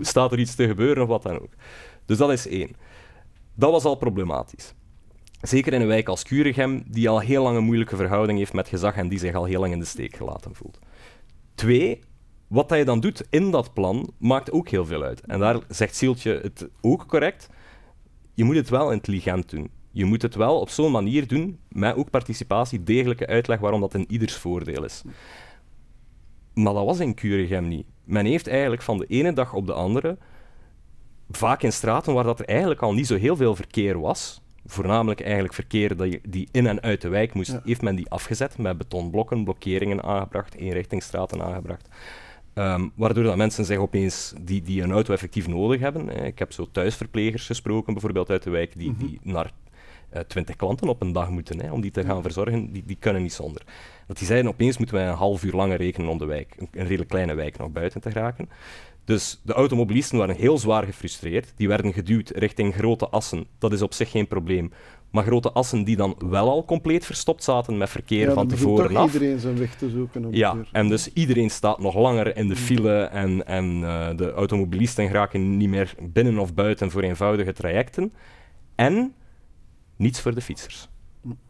Staat 0.00 0.32
er 0.32 0.38
iets 0.38 0.54
te 0.54 0.66
gebeuren 0.66 1.02
of 1.02 1.08
wat 1.08 1.22
dan 1.22 1.40
ook. 1.40 1.50
Dus 2.06 2.18
dat 2.18 2.30
is 2.32 2.48
één. 2.48 2.70
Dat 3.54 3.70
was 3.70 3.84
al 3.84 3.94
problematisch. 3.94 4.74
Zeker 5.40 5.72
in 5.72 5.80
een 5.80 5.86
wijk 5.86 6.08
als 6.08 6.22
Kuregem, 6.22 6.82
die 6.86 7.08
al 7.08 7.20
heel 7.20 7.42
lang 7.42 7.56
een 7.56 7.64
moeilijke 7.64 7.96
verhouding 7.96 8.38
heeft 8.38 8.52
met 8.52 8.68
gezag 8.68 8.96
en 8.96 9.08
die 9.08 9.18
zich 9.18 9.34
al 9.34 9.44
heel 9.44 9.60
lang 9.60 9.72
in 9.72 9.78
de 9.78 9.84
steek 9.84 10.16
gelaten 10.16 10.54
voelt. 10.54 10.78
Twee, 11.54 12.00
wat 12.48 12.70
je 12.70 12.84
dan 12.84 13.00
doet 13.00 13.26
in 13.30 13.50
dat 13.50 13.74
plan, 13.74 14.12
maakt 14.18 14.50
ook 14.52 14.68
heel 14.68 14.86
veel 14.86 15.02
uit. 15.02 15.20
En 15.20 15.38
daar 15.38 15.58
zegt 15.68 15.96
Sieltje 15.96 16.40
het 16.42 16.68
ook 16.80 17.06
correct. 17.06 17.48
Je 18.34 18.44
moet 18.44 18.56
het 18.56 18.68
wel 18.68 18.92
intelligent 18.92 19.50
doen. 19.50 19.70
Je 19.90 20.04
moet 20.04 20.22
het 20.22 20.34
wel 20.34 20.60
op 20.60 20.68
zo'n 20.68 20.92
manier 20.92 21.26
doen, 21.26 21.58
met 21.68 21.96
ook 21.96 22.10
participatie, 22.10 22.82
degelijke 22.82 23.26
uitleg 23.26 23.58
waarom 23.58 23.80
dat 23.80 23.94
in 23.94 24.10
ieders 24.10 24.36
voordeel 24.36 24.84
is. 24.84 25.02
Maar 26.54 26.72
dat 26.72 26.84
was 26.84 27.00
in 27.00 27.14
Kuregem 27.14 27.68
niet. 27.68 27.86
Men 28.04 28.26
heeft 28.26 28.46
eigenlijk 28.46 28.82
van 28.82 28.98
de 28.98 29.06
ene 29.06 29.32
dag 29.32 29.54
op 29.54 29.66
de 29.66 29.72
andere, 29.72 30.18
vaak 31.30 31.62
in 31.62 31.72
straten 31.72 32.14
waar 32.14 32.24
dat 32.24 32.40
er 32.40 32.46
eigenlijk 32.46 32.82
al 32.82 32.94
niet 32.94 33.06
zo 33.06 33.16
heel 33.16 33.36
veel 33.36 33.54
verkeer 33.54 34.00
was, 34.00 34.40
voornamelijk 34.66 35.20
eigenlijk 35.20 35.54
verkeer 35.54 35.96
dat 35.96 36.12
je- 36.12 36.20
die 36.28 36.48
in 36.52 36.66
en 36.66 36.80
uit 36.82 37.00
de 37.00 37.08
wijk 37.08 37.34
moest, 37.34 37.52
Ja. 37.52 37.60
heeft 37.64 37.82
men 37.82 37.94
die 37.96 38.10
afgezet 38.10 38.58
met 38.58 38.78
betonblokken, 38.78 39.44
blokkeringen 39.44 40.02
aangebracht, 40.02 40.54
eenrichtingsstraten 40.54 41.42
aangebracht. 41.42 41.88
Ehm, 42.54 42.88
waardoor 42.94 43.24
dat 43.24 43.36
mensen 43.36 43.64
zich 43.64 43.78
opeens 43.78 44.34
die, 44.40 44.62
die 44.62 44.82
een 44.82 44.92
auto 44.92 45.12
effectief 45.12 45.48
nodig 45.48 45.80
hebben. 45.80 46.08
eh, 46.10 46.26
Ik 46.26 46.38
heb 46.38 46.52
zo 46.52 46.68
thuisverplegers 46.72 47.46
gesproken, 47.46 47.92
bijvoorbeeld 47.92 48.30
uit 48.30 48.42
de 48.42 48.50
wijk, 48.50 48.72
die, 48.78 48.94
die 48.96 49.20
naar 49.22 49.52
twintig 50.26 50.56
klanten 50.56 50.88
op 50.88 51.00
een 51.02 51.12
dag 51.12 51.30
moeten 51.30 51.60
hè, 51.60 51.72
om 51.72 51.80
die 51.80 51.90
te 51.90 52.04
gaan 52.04 52.22
verzorgen. 52.22 52.72
Die, 52.72 52.82
die 52.86 52.96
kunnen 53.00 53.22
niet 53.22 53.32
zonder. 53.32 53.62
Dat 54.06 54.18
die 54.18 54.26
zeiden 54.26 54.50
opeens 54.50 54.78
moeten 54.78 54.96
wij 54.96 55.08
een 55.08 55.14
half 55.14 55.44
uur 55.44 55.52
langer 55.52 55.76
rekenen 55.76 56.10
om 56.10 56.18
de 56.18 56.24
wijk, 56.24 56.54
een, 56.58 56.68
een 56.72 56.86
redelijk 56.86 57.08
kleine 57.10 57.34
wijk, 57.34 57.58
nog 57.58 57.70
buiten 57.70 58.00
te 58.00 58.10
geraken. 58.10 58.48
Dus 59.08 59.40
de 59.44 59.52
automobilisten 59.52 60.18
waren 60.18 60.34
heel 60.36 60.58
zwaar 60.58 60.84
gefrustreerd. 60.84 61.52
Die 61.56 61.68
werden 61.68 61.92
geduwd 61.92 62.30
richting 62.30 62.74
grote 62.74 63.08
assen. 63.08 63.46
Dat 63.58 63.72
is 63.72 63.82
op 63.82 63.92
zich 63.92 64.10
geen 64.10 64.26
probleem. 64.26 64.72
Maar 65.10 65.24
grote 65.24 65.52
assen 65.52 65.84
die 65.84 65.96
dan 65.96 66.16
wel 66.18 66.50
al 66.50 66.64
compleet 66.64 67.06
verstopt 67.06 67.44
zaten 67.44 67.76
met 67.78 67.90
verkeer 67.90 68.28
Ja, 68.28 68.34
van 68.34 68.48
tevoren 68.48 68.96
af. 68.96 69.12
iedereen 69.14 69.38
zijn 69.38 69.58
weg 69.58 69.74
te 69.76 69.90
zoeken. 69.90 70.26
Ja, 70.30 70.56
en 70.72 70.88
dus 70.88 71.12
iedereen 71.12 71.50
staat 71.50 71.78
nog 71.78 71.94
langer 71.94 72.36
in 72.36 72.48
de 72.48 72.56
file 72.56 73.02
en, 73.02 73.46
en 73.46 73.84
eh, 73.84 74.16
de 74.16 74.32
automobilisten 74.32 75.06
geraken 75.06 75.56
niet 75.56 75.68
meer 75.68 75.94
binnen 76.02 76.38
of 76.38 76.54
buiten 76.54 76.90
voor 76.90 77.02
eenvoudige 77.02 77.52
trajecten. 77.52 78.12
En 78.74 79.14
niets 79.96 80.20
voor 80.20 80.34
de 80.34 80.40
fietsers. 80.40 80.88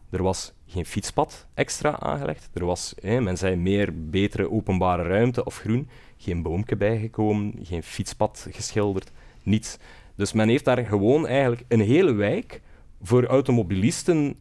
Er 0.09 0.23
was 0.23 0.53
geen 0.67 0.85
fietspad 0.85 1.47
extra 1.53 1.99
aangelegd. 1.99 2.49
Er 2.53 2.65
was, 2.65 2.93
men 3.01 3.37
zei, 3.37 3.55
meer 3.55 4.09
betere 4.09 4.51
openbare 4.51 5.03
ruimte 5.03 5.43
of 5.45 5.57
groen. 5.57 5.89
Geen 6.21 6.41
boomke 6.41 6.75
bijgekomen, 6.75 7.53
geen 7.63 7.83
fietspad 7.83 8.47
geschilderd, 8.51 9.11
niets. 9.43 9.77
Dus 10.15 10.33
men 10.33 10.49
heeft 10.49 10.65
daar 10.65 10.85
gewoon 10.85 11.27
eigenlijk 11.27 11.63
een 11.67 11.79
hele 11.81 12.13
wijk 12.13 12.61
voor 13.01 13.25
automobilisten 13.25 14.35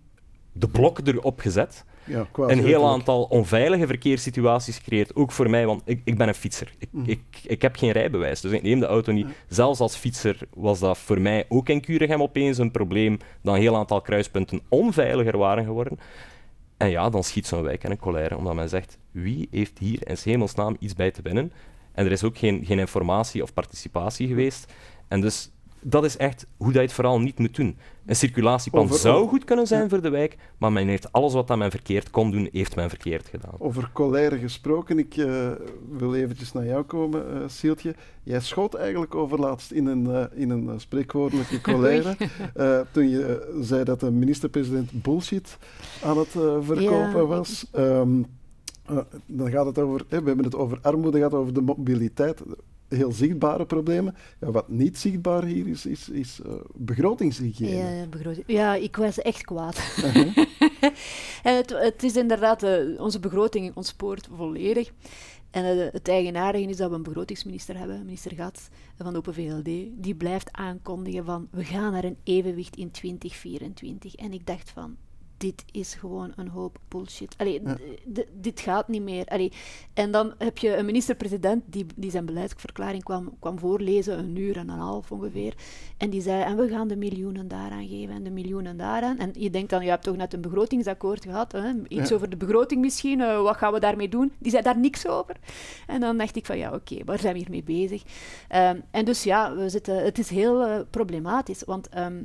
de 0.53 0.69
blok 0.69 0.99
erop 1.05 1.41
gezet 1.41 1.85
Ja, 2.05 2.27
een 2.35 2.65
heel 2.65 2.89
aantal 2.89 3.23
onveilige 3.23 3.87
verkeerssituaties 3.87 4.77
gecreëerd. 4.77 5.17
Ook 5.17 5.33
voor 5.33 5.51
mij, 5.51 5.67
want 5.67 5.83
ik, 5.85 6.01
ik 6.05 6.17
ben 6.19 6.29
een 6.29 6.35
fietser. 6.35 6.73
Ik, 6.79 6.89
Mhm. 6.91 7.11
ik, 7.11 7.21
ik 7.47 7.63
heb 7.63 7.77
geen 7.77 7.91
rijbewijs, 7.91 8.41
dus 8.41 8.53
ik 8.53 8.63
neem 8.63 8.81
de 8.81 8.87
auto 8.87 9.13
niet. 9.13 9.27
Zelfs 9.49 9.81
als 9.81 9.97
fietser 9.97 10.39
was 10.55 10.79
dat 10.79 10.99
voor 10.99 11.21
mij 11.21 11.45
ook 11.49 11.69
in 11.69 11.81
Kuregem 11.81 12.23
opeens 12.23 12.59
een 12.59 12.71
probleem 12.71 13.19
dat 13.43 13.55
een 13.55 13.61
heel 13.61 13.77
aantal 13.77 14.01
kruispunten 14.01 14.61
onveiliger 14.69 15.39
waren 15.39 15.65
geworden. 15.65 15.99
En 16.79 16.91
ja, 16.91 17.11
dan 17.11 17.25
schiet 17.25 17.47
zo'n 17.47 17.63
wijk 17.63 17.85
in 17.85 17.91
een 17.91 17.99
colère, 17.99 18.37
omdat 18.37 18.55
men 18.55 18.69
zegt, 18.69 18.99
wie 19.11 19.49
heeft 19.51 19.79
hier 19.79 20.09
in 20.09 20.17
hemelsnaam 20.23 20.77
iets 20.79 20.95
bij 20.95 21.11
te 21.11 21.23
winnen? 21.23 21.53
En 21.93 22.05
er 22.05 22.13
is 22.13 22.25
ook 22.25 22.39
geen, 22.39 22.65
geen 22.65 22.79
informatie 22.79 23.43
of 23.43 23.53
participatie 23.53 24.29
geweest. 24.29 24.73
En 25.09 25.21
dus 25.21 25.51
dat 25.81 26.05
is 26.05 26.17
echt 26.17 26.47
hoe 26.57 26.67
dat 26.67 26.75
je 26.75 26.81
het 26.81 26.93
vooral 26.93 27.21
niet 27.21 27.39
moet 27.39 27.57
doen. 27.57 27.77
Een 28.07 28.17
circulatieplan 28.17 28.85
Over- 28.85 28.99
zou 28.99 29.17
over- 29.17 29.29
goed 29.29 29.45
kunnen 29.45 29.67
zijn 29.67 29.83
ja. 29.83 29.89
voor 29.89 30.01
de 30.03 30.09
wijk, 30.09 30.37
maar 30.59 30.73
men 30.73 30.89
heeft 30.89 31.13
alles 31.13 31.33
wat 31.33 31.47
dat 31.49 31.59
men 31.59 31.71
verkeerd 31.71 32.11
kon 32.11 32.31
doen, 32.31 32.49
heeft 32.53 32.77
men 32.77 32.89
verkeerd 32.89 33.29
gedaan. 33.29 33.55
Over 33.59 33.91
colère 33.93 34.39
gesproken, 34.39 34.99
ik 34.99 35.17
eh, 35.17 35.51
wil 35.91 36.15
eventjes 36.15 36.53
naar 36.53 36.65
jou 36.67 36.83
komen, 36.85 37.35
eh 37.35 37.49
Sieltje. 37.49 37.95
Jij 38.23 38.41
schoot 38.41 38.75
eigenlijk 38.75 39.15
overlaatst 39.15 39.71
in 39.71 39.87
een, 39.87 40.11
eh, 40.15 40.25
in 40.41 40.51
een 40.51 40.81
spreekwoordelijke 40.81 41.61
colère. 41.71 42.17
eh, 42.55 42.81
toen 42.91 43.09
je 43.09 43.57
zei 43.61 43.85
dat 43.85 44.01
de 44.01 44.11
minister-president 44.11 45.03
bullshit 45.03 45.59
aan 46.05 46.19
het 46.19 46.29
verkopen 46.61 47.21
Ja. 47.21 47.25
was. 47.27 47.67
Ehm, 47.73 48.23
eh, 48.87 48.99
dan 49.27 49.51
gaat 49.51 49.67
het 49.67 49.79
over, 49.79 50.05
hè, 50.09 50.21
we 50.21 50.27
hebben 50.27 50.45
het 50.45 50.57
over 50.57 50.79
armoede, 50.83 51.19
gaat 51.19 51.35
over 51.35 51.55
de 51.55 51.61
mobiliteit. 51.61 52.43
Heel 52.89 53.13
zichtbare 53.13 53.67
problemen. 53.67 54.15
Ja, 54.41 54.51
wat 54.51 54.69
niet 54.69 54.99
zichtbaar 54.99 55.45
hier 55.45 55.67
is, 55.67 55.87
is, 55.87 56.09
is 56.09 56.41
eh, 56.41 56.53
begrotingshygiëne. 56.75 57.97
Ja, 57.97 58.07
begroting. 58.07 58.45
ja, 58.47 58.75
ik 58.75 58.97
was 58.97 59.19
echt 59.19 59.45
kwaad. 59.45 59.79
En 61.43 61.57
het, 61.57 61.71
het 61.71 62.03
is 62.03 62.17
inderdaad, 62.17 62.63
eh, 62.63 63.01
onze 63.01 63.21
begroting 63.21 63.77
ontspoort 63.77 64.29
volledig. 64.37 64.93
En 65.51 65.65
eh, 65.65 65.93
het 65.93 66.09
eigenaardige 66.09 66.69
is 66.69 66.77
dat 66.77 66.91
we 66.91 66.97
een 66.97 67.03
begrotingsminister 67.03 67.79
hebben, 67.79 68.05
minister 68.05 68.35
Gats 68.35 68.69
van 68.97 69.13
de 69.13 69.19
Open 69.19 69.35
VLD, 69.35 69.65
die 70.03 70.15
blijft 70.15 70.53
aankondigen 70.53 71.25
van 71.25 71.49
we 71.51 71.65
gaan 71.65 71.93
naar 71.93 72.05
een 72.05 72.19
evenwicht 72.25 72.77
in 72.77 72.91
2024. 72.91 74.15
En 74.15 74.33
ik 74.33 74.47
dacht 74.47 74.71
van, 74.71 74.97
dit 75.39 75.65
is 75.73 75.95
gewoon 75.95 76.33
een 76.37 76.49
hoop 76.49 76.79
bullshit. 76.89 77.35
Allee, 77.37 77.61
Ja. 77.65 77.77
dit 78.33 78.61
gaat 78.61 78.89
niet 78.89 79.03
meer. 79.03 79.25
Allee, 79.27 79.53
en 79.95 80.11
dan 80.11 80.33
heb 80.39 80.59
je 80.59 80.77
een 80.77 80.85
minister-president 80.87 81.63
die, 81.67 81.87
die 81.97 82.11
zijn 82.11 82.25
beleidsverklaring 82.25 83.03
kwam, 83.05 83.37
kwam 83.39 83.59
voorlezen, 83.59 84.19
een 84.19 84.37
uur 84.37 84.57
en 84.57 84.69
een 84.69 84.79
half 84.79 85.13
ongeveer. 85.13 85.55
En 85.97 86.11
die 86.11 86.21
zei, 86.21 86.43
en 86.43 86.57
we 86.57 86.69
gaan 86.69 86.89
de 86.89 86.97
miljoenen 86.97 87.49
daaraan 87.49 87.87
geven 87.89 88.15
en 88.15 88.23
de 88.23 88.31
miljoenen 88.31 88.77
daaraan. 88.77 89.19
En 89.19 89.31
je 89.39 89.51
denkt 89.51 89.71
dan, 89.71 89.83
je 89.85 89.89
hebt 89.91 90.03
toch 90.05 90.17
net 90.17 90.33
een 90.35 90.41
begrotingsakkoord 90.41 91.25
gehad, 91.25 91.53
hè? 91.53 91.71
iets 91.89 92.09
Ja. 92.09 92.15
over 92.15 92.31
de 92.31 92.37
begroting 92.37 92.81
misschien, 92.81 93.21
eh, 93.21 93.43
wat 93.43 93.57
gaan 93.57 93.73
we 93.73 93.81
daarmee 93.81 94.09
doen? 94.09 94.33
Die 94.39 94.51
zei 94.51 94.63
daar 94.63 94.79
niks 94.79 95.07
over. 95.07 95.37
En 95.87 96.01
dan 96.01 96.19
dacht 96.19 96.37
ik 96.37 96.47
van, 96.47 96.59
ja 96.59 96.73
oké, 96.73 97.05
waar 97.05 97.19
zijn 97.19 97.33
we 97.33 97.39
hiermee 97.39 97.63
bezig? 97.63 98.03
Ehm, 98.49 98.81
en 98.91 99.05
dus 99.05 99.23
ja, 99.23 99.55
we 99.55 99.69
zitten, 99.69 100.05
het 100.05 100.19
is 100.19 100.31
heel 100.31 100.65
eh, 100.65 100.81
problematisch, 100.91 101.63
want... 101.65 101.89
ehm, 101.89 102.23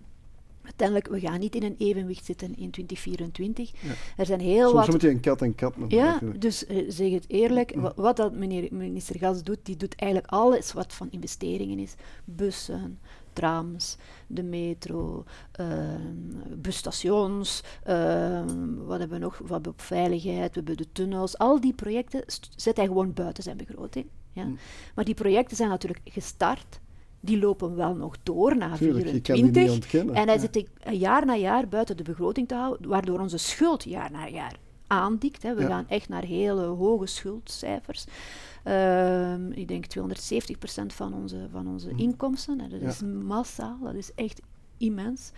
uiteindelijk, 0.63 1.07
we 1.07 1.19
gaan 1.19 1.39
niet 1.39 1.55
in 1.55 1.63
een 1.63 1.75
evenwicht 1.77 2.25
zitten 2.25 2.47
in 2.55 2.71
2024. 2.71 3.71
Er 4.17 4.25
zijn 4.25 4.39
heel 4.39 4.69
Soms 4.69 4.79
wat... 4.81 4.91
moet 4.91 5.01
je 5.01 5.09
een 5.09 5.19
kat 5.19 5.41
en 5.41 5.55
kat 5.55 5.73
Ja, 5.87 6.11
natuurlijk. 6.11 6.41
dus 6.41 6.65
eh, 6.65 6.85
zeg 6.87 7.11
het 7.11 7.25
eerlijk, 7.27 7.73
wa- 7.75 7.93
wat 7.95 8.15
dat 8.17 8.33
meneer, 8.33 8.67
minister 8.71 9.19
Gas 9.19 9.43
doet, 9.43 9.59
die 9.63 9.75
doet 9.77 9.95
eigenlijk 9.95 10.31
alles 10.33 10.73
wat 10.73 10.93
van 10.93 11.07
investeringen 11.11 11.79
is. 11.79 11.95
Bussen, 12.25 12.99
trams, 13.33 13.97
de 14.27 14.43
metro, 14.43 15.23
ehm, 15.51 16.57
busstations, 16.57 17.63
ehm, 17.83 18.75
wat 18.75 18.99
hebben 18.99 19.17
we 19.19 19.23
nog? 19.25 19.37
We 19.37 19.53
hebben 19.53 19.71
op 19.71 19.81
veiligheid, 19.81 20.47
we 20.49 20.55
hebben 20.55 20.77
de 20.77 20.91
tunnels. 20.91 21.37
Al 21.37 21.59
die 21.61 21.73
projecten 21.73 22.23
zet 22.55 22.77
hij 22.77 22.85
gewoon 22.85 23.13
buiten 23.13 23.43
zijn 23.43 23.57
begroting. 23.57 24.05
Ja. 24.31 24.43
Mm. 24.43 24.57
Maar 24.95 25.05
die 25.05 25.13
projecten 25.13 25.57
zijn 25.57 25.69
natuurlijk 25.69 26.01
gestart. 26.05 26.79
Die 27.25 27.39
lopen 27.39 27.75
wel 27.75 27.95
nog 27.95 28.15
door 28.23 28.57
na 28.57 28.75
Tuurlijk, 28.75 29.05
je 29.05 29.21
kan 29.21 29.35
die 29.35 29.43
niet 29.43 29.53
24. 29.53 29.73
ontkennen. 29.73 30.15
En 30.15 30.25
hij 30.25 30.35
Ja. 30.35 30.41
zit 30.41 30.55
ik 30.55 30.67
jaar 30.91 31.25
na 31.25 31.35
jaar 31.35 31.67
buiten 31.67 31.97
de 31.97 32.03
begroting 32.03 32.47
te 32.47 32.55
houden, 32.55 32.89
waardoor 32.89 33.19
onze 33.19 33.37
schuld 33.37 33.83
jaar 33.83 34.11
na 34.11 34.27
jaar 34.27 34.55
aandikt. 34.87 35.43
Hè. 35.43 35.55
We 35.55 35.61
Ja. 35.61 35.67
gaan 35.67 35.85
echt 35.87 36.09
naar 36.09 36.23
hele 36.23 36.61
hoge 36.61 37.05
schuldcijfers. 37.05 38.05
Ehm, 38.63 39.51
ik 39.51 39.67
denk 39.67 39.85
270% 39.85 40.93
van 40.93 41.13
onze, 41.13 41.47
van 41.51 41.67
onze 41.67 41.91
inkomsten. 41.95 42.59
Hè. 42.59 42.67
Dat 42.67 42.81
Ja. 42.81 42.87
is 42.87 43.01
massaal, 43.23 43.77
dat 43.83 43.93
is 43.95 44.11
echt 44.15 44.41
immens. 44.83 45.31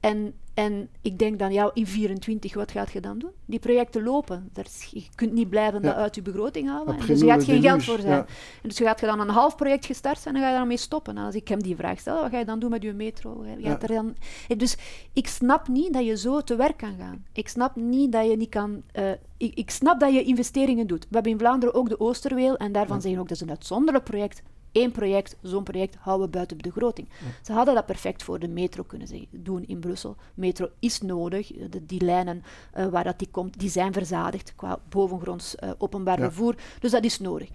En, 0.00 0.34
en 0.54 0.88
ik 1.02 1.18
denk 1.18 1.38
dan, 1.38 1.52
ja, 1.52 1.70
in 1.74 1.86
24, 1.86 2.54
wat 2.54 2.70
gaat 2.70 2.92
je 2.92 3.00
dan 3.00 3.18
doen? 3.18 3.30
Die 3.44 3.58
projecten 3.58 4.02
lopen. 4.02 4.48
Daar 4.52 4.64
is, 4.64 4.88
je 4.92 5.02
kunt 5.14 5.32
niet 5.32 5.50
blijven 5.50 5.80
Ja. 5.82 5.86
dat 5.88 5.96
uit 5.96 6.14
je 6.14 6.22
begroting 6.22 6.68
halen. 6.68 6.98
En 6.98 7.06
dus 7.06 7.20
je 7.20 7.26
gaat 7.26 7.44
geen 7.44 7.62
geld 7.62 7.84
voor 7.84 7.98
zijn. 8.00 8.12
ja. 8.12 8.18
En 8.62 8.68
dus 8.68 8.78
je 8.78 8.84
gaat 8.84 9.00
je 9.00 9.06
dan 9.06 9.20
een 9.20 9.28
half 9.28 9.56
project 9.56 9.86
gestart 9.86 10.18
zijn 10.18 10.34
en 10.34 10.40
dan 10.40 10.48
ga 10.50 10.54
je 10.54 10.60
daarmee 10.60 10.76
stoppen. 10.76 11.16
En 11.16 11.24
als 11.24 11.34
ik 11.34 11.48
hem 11.48 11.62
die 11.62 11.76
vraag 11.76 11.98
stel, 12.00 12.20
wat 12.20 12.30
ga 12.30 12.38
je 12.38 12.44
dan 12.44 12.58
doen 12.58 12.70
met 12.70 12.82
je 12.82 12.92
metro? 12.92 13.44
Je 13.44 13.56
Ja. 13.58 13.80
er 13.80 13.88
dan... 13.88 14.16
Dus 14.56 14.76
ik 15.12 15.26
snap 15.28 15.68
niet 15.68 15.92
dat 15.92 16.04
je 16.06 16.16
zo 16.16 16.40
te 16.40 16.56
werk 16.56 16.76
kan 16.76 16.94
gaan. 16.98 17.24
Ik 17.32 17.48
snap 17.48 17.76
niet 17.76 18.12
dat 18.12 18.30
je 18.30 18.36
niet 18.36 18.48
kan... 18.50 18.82
eh, 18.92 19.10
ik, 19.36 19.54
ik 19.54 19.70
snap 19.70 20.00
dat 20.00 20.12
je 20.12 20.22
investeringen 20.22 20.86
doet. 20.86 21.02
We 21.02 21.14
hebben 21.14 21.32
in 21.32 21.38
Vlaanderen 21.38 21.74
ook 21.74 21.88
de 21.88 22.00
Oosterweel 22.00 22.56
en 22.56 22.72
daarvan 22.72 23.00
zeggen 23.00 23.20
ook 23.20 23.28
dat 23.28 23.36
is 23.36 23.42
een 23.42 23.50
uitzonderlijk 23.50 24.04
project. 24.04 24.42
Eén 24.82 24.90
project, 24.92 25.36
zo'n 25.42 25.62
project, 25.62 25.96
houden 26.00 26.26
we 26.26 26.32
buiten 26.32 26.56
de 26.58 26.62
begroting. 26.68 27.08
Ze 27.42 27.52
hadden 27.52 27.74
dat 27.74 27.86
perfect 27.86 28.22
voor 28.22 28.38
de 28.38 28.48
metro 28.48 28.82
kunnen 28.82 29.06
zeggen, 29.08 29.28
doen 29.30 29.64
in 29.66 29.78
Brussel. 29.78 30.16
Metro 30.34 30.68
is 30.78 31.00
nodig. 31.00 31.52
Eh, 31.52 31.64
De, 31.70 31.86
die 31.86 32.04
lijnen 32.04 32.42
eh, 32.72 32.86
waar 32.86 33.04
dat 33.04 33.18
die 33.18 33.28
komt, 33.30 33.58
die 33.58 33.70
zijn 33.70 33.92
verzadigd 33.92 34.52
qua 34.56 34.78
bovengronds 34.88 35.54
eh, 35.56 35.70
openbaar 35.78 36.18
Ja. 36.18 36.24
vervoer. 36.24 36.54
Dus 36.80 36.90
dat 36.90 37.04
is 37.04 37.18
nodig. 37.18 37.48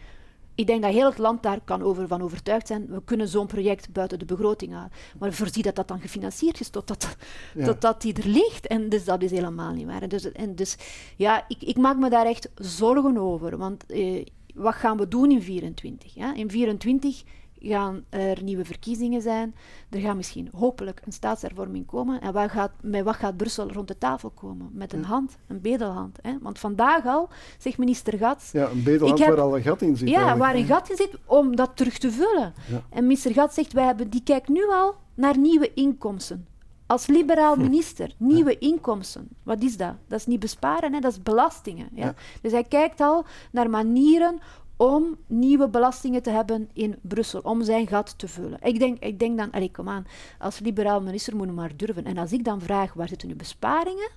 Ik 0.55 0.67
denk 0.67 0.81
dat 0.81 0.91
heel 0.93 1.09
het 1.09 1.17
land 1.17 1.43
daar 1.43 1.59
kan 1.63 1.81
over, 1.81 2.07
van 2.07 2.21
overtuigd 2.21 2.67
zijn. 2.67 2.87
We 2.87 3.01
kunnen 3.05 3.27
zo'n 3.27 3.47
project 3.47 3.91
buiten 3.91 4.19
de 4.19 4.25
begroting 4.25 4.73
halen. 4.73 4.91
Maar 5.19 5.33
voorzie 5.33 5.63
dat 5.63 5.75
dat 5.75 5.87
dan 5.87 5.99
gefinancierd 5.99 6.59
is 6.59 6.69
totdat, 6.69 7.15
Ja. 7.55 7.65
totdat 7.65 8.01
die 8.01 8.13
er 8.13 8.27
ligt. 8.27 8.67
En 8.67 8.89
dus 8.89 9.03
dat 9.05 9.21
is 9.23 9.31
helemaal 9.31 9.73
niet 9.73 9.85
waar. 9.85 10.01
En 10.01 10.09
dus, 10.09 10.31
en 10.31 10.55
dus 10.55 10.77
ja, 11.17 11.45
ik, 11.47 11.61
ik 11.61 11.77
maak 11.77 11.97
me 11.97 12.09
daar 12.09 12.25
echt 12.25 12.49
zorgen 12.55 13.17
over. 13.17 13.57
Want 13.57 13.85
eh, 13.85 14.25
wat 14.53 14.73
gaan 14.75 14.97
we 14.97 15.07
doen 15.07 15.31
in 15.31 15.41
24? 15.41 16.13
Ja? 16.13 16.33
In 16.35 16.49
24 16.51 17.23
gaan 17.65 18.03
er 18.09 18.43
nieuwe 18.43 18.65
verkiezingen 18.65 19.21
zijn. 19.21 19.55
Er 19.89 19.99
gaat 19.99 20.15
misschien 20.15 20.49
hopelijk 20.55 21.01
een 21.05 21.11
staatshervorming 21.11 21.85
komen. 21.85 22.21
En 22.21 22.33
wat 22.33 22.51
gaat, 22.51 22.71
met 22.81 23.03
wat 23.03 23.15
gaat 23.15 23.37
Brussel 23.37 23.71
rond 23.71 23.87
de 23.87 23.97
tafel 23.97 24.29
komen? 24.29 24.69
Met 24.73 24.93
een 24.93 25.03
hand, 25.03 25.37
een 25.47 25.61
bedelhand. 25.61 26.17
Hè? 26.21 26.37
Want 26.41 26.59
vandaag 26.59 27.05
al, 27.05 27.29
zegt 27.57 27.77
minister 27.77 28.17
Gats, 28.17 28.51
Ja, 28.51 28.69
een 28.69 28.83
bedelhand 28.83 29.19
heb- 29.19 29.27
waar 29.29 29.39
al 29.41 29.55
een 29.55 29.61
gat 29.63 29.81
in 29.81 29.95
zit. 29.97 30.07
ja, 30.09 30.13
eigenlijk. 30.15 30.43
waar 30.45 30.55
een 30.55 30.65
gat 30.65 30.89
in 30.89 30.95
zit, 30.95 31.17
om 31.25 31.55
dat 31.55 31.71
terug 31.75 31.97
te 31.97 32.11
vullen. 32.11 32.53
Ja. 32.71 32.81
En 32.89 33.01
minister 33.03 33.33
Gat 33.33 33.53
zegt, 33.53 33.73
wij 33.73 33.85
hebben, 33.85 34.09
die 34.09 34.23
kijkt 34.23 34.47
nu 34.47 34.69
al 34.69 34.95
naar 35.13 35.37
nieuwe 35.37 35.73
inkomsten. 35.73 36.47
Als 36.93 37.07
liberaal 37.07 37.55
minister, 37.55 38.13
nieuwe 38.17 38.57
inkomsten. 38.57 39.27
Wat 39.43 39.61
is 39.61 39.77
dat? 39.77 39.93
Dat 40.07 40.19
is 40.19 40.25
niet 40.25 40.39
besparen, 40.39 40.93
hè? 40.93 40.99
dat 40.99 41.11
is 41.11 41.23
belastingen. 41.23 41.89
Ja? 41.93 42.05
Ja. 42.05 42.15
Dus 42.41 42.51
hij 42.51 42.63
kijkt 42.63 42.99
al 43.01 43.25
naar 43.51 43.69
manieren 43.69 44.39
om 44.77 45.17
nieuwe 45.27 45.69
belastingen 45.69 46.23
te 46.23 46.29
hebben 46.29 46.69
in 46.73 46.95
Brussel, 47.01 47.39
om 47.39 47.63
zijn 47.63 47.87
gat 47.87 48.17
te 48.17 48.27
vullen. 48.27 48.57
Ik 48.61 48.79
denk, 48.79 48.99
ik 48.99 49.19
denk 49.19 49.37
dan, 49.37 49.51
allee, 49.51 49.71
kom 49.71 49.89
aan, 49.89 50.07
als 50.39 50.59
liberaal 50.59 51.01
minister 51.01 51.35
moet 51.35 51.47
je 51.47 51.53
maar 51.53 51.75
durven. 51.75 52.05
En 52.05 52.17
als 52.17 52.31
ik 52.31 52.43
dan 52.43 52.61
vraag, 52.61 52.93
waar 52.93 53.07
zitten 53.07 53.27
nu 53.27 53.35
besparingen? 53.35 54.09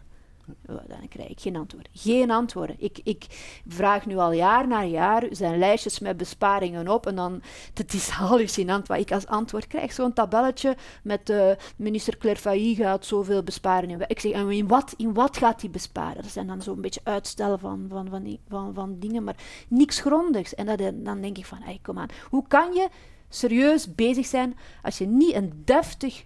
Dan 0.66 1.08
krijg 1.08 1.28
ik 1.28 1.40
geen 1.40 1.56
antwoord. 1.56 1.88
Geen 1.92 2.30
antwoorden. 2.30 2.76
Ik, 2.78 3.00
ik 3.02 3.26
vraag 3.66 4.06
nu 4.06 4.16
al 4.16 4.32
jaar 4.32 4.68
na 4.68 4.84
jaar 4.84 5.24
zijn 5.30 5.58
lijstjes 5.58 5.98
met 5.98 6.16
besparingen 6.16 6.88
op 6.88 7.06
en 7.06 7.16
dan, 7.16 7.42
het 7.74 7.94
is 7.94 8.08
hallucinant 8.08 8.88
wat 8.88 8.98
ik 8.98 9.12
als 9.12 9.26
antwoord 9.26 9.66
krijg. 9.66 9.92
Zo'n 9.92 10.12
tabelletje 10.12 10.76
met 11.02 11.30
eh, 11.30 11.50
minister 11.76 12.18
Claire 12.18 12.74
gaat 12.74 13.06
zoveel 13.06 13.42
besparen. 13.42 14.08
Ik 14.08 14.20
zeg, 14.20 14.32
en 14.32 14.50
in 14.50 14.68
wat, 14.68 14.94
in 14.96 15.14
wat 15.14 15.36
gaat 15.36 15.60
hij 15.60 15.70
besparen? 15.70 16.22
Dat 16.22 16.30
zijn 16.30 16.46
dan 16.46 16.62
zo'n 16.62 16.80
beetje 16.80 17.00
uitstellen 17.04 17.58
van, 17.58 17.86
van, 17.88 18.08
van, 18.08 18.38
van, 18.48 18.74
van 18.74 18.98
dingen, 18.98 19.24
maar 19.24 19.36
niks 19.68 20.00
grondigs. 20.00 20.54
En 20.54 20.66
dat, 20.66 20.78
dan 20.94 21.20
denk 21.20 21.38
ik 21.38 21.46
van, 21.46 21.58
hey, 21.62 21.78
kom 21.82 21.98
aan, 21.98 22.08
hoe 22.30 22.44
kan 22.48 22.72
je 22.72 22.88
serieus 23.28 23.94
bezig 23.94 24.26
zijn 24.26 24.56
als 24.82 24.98
je 24.98 25.06
niet 25.06 25.34
een 25.34 25.62
deftig 25.64 26.24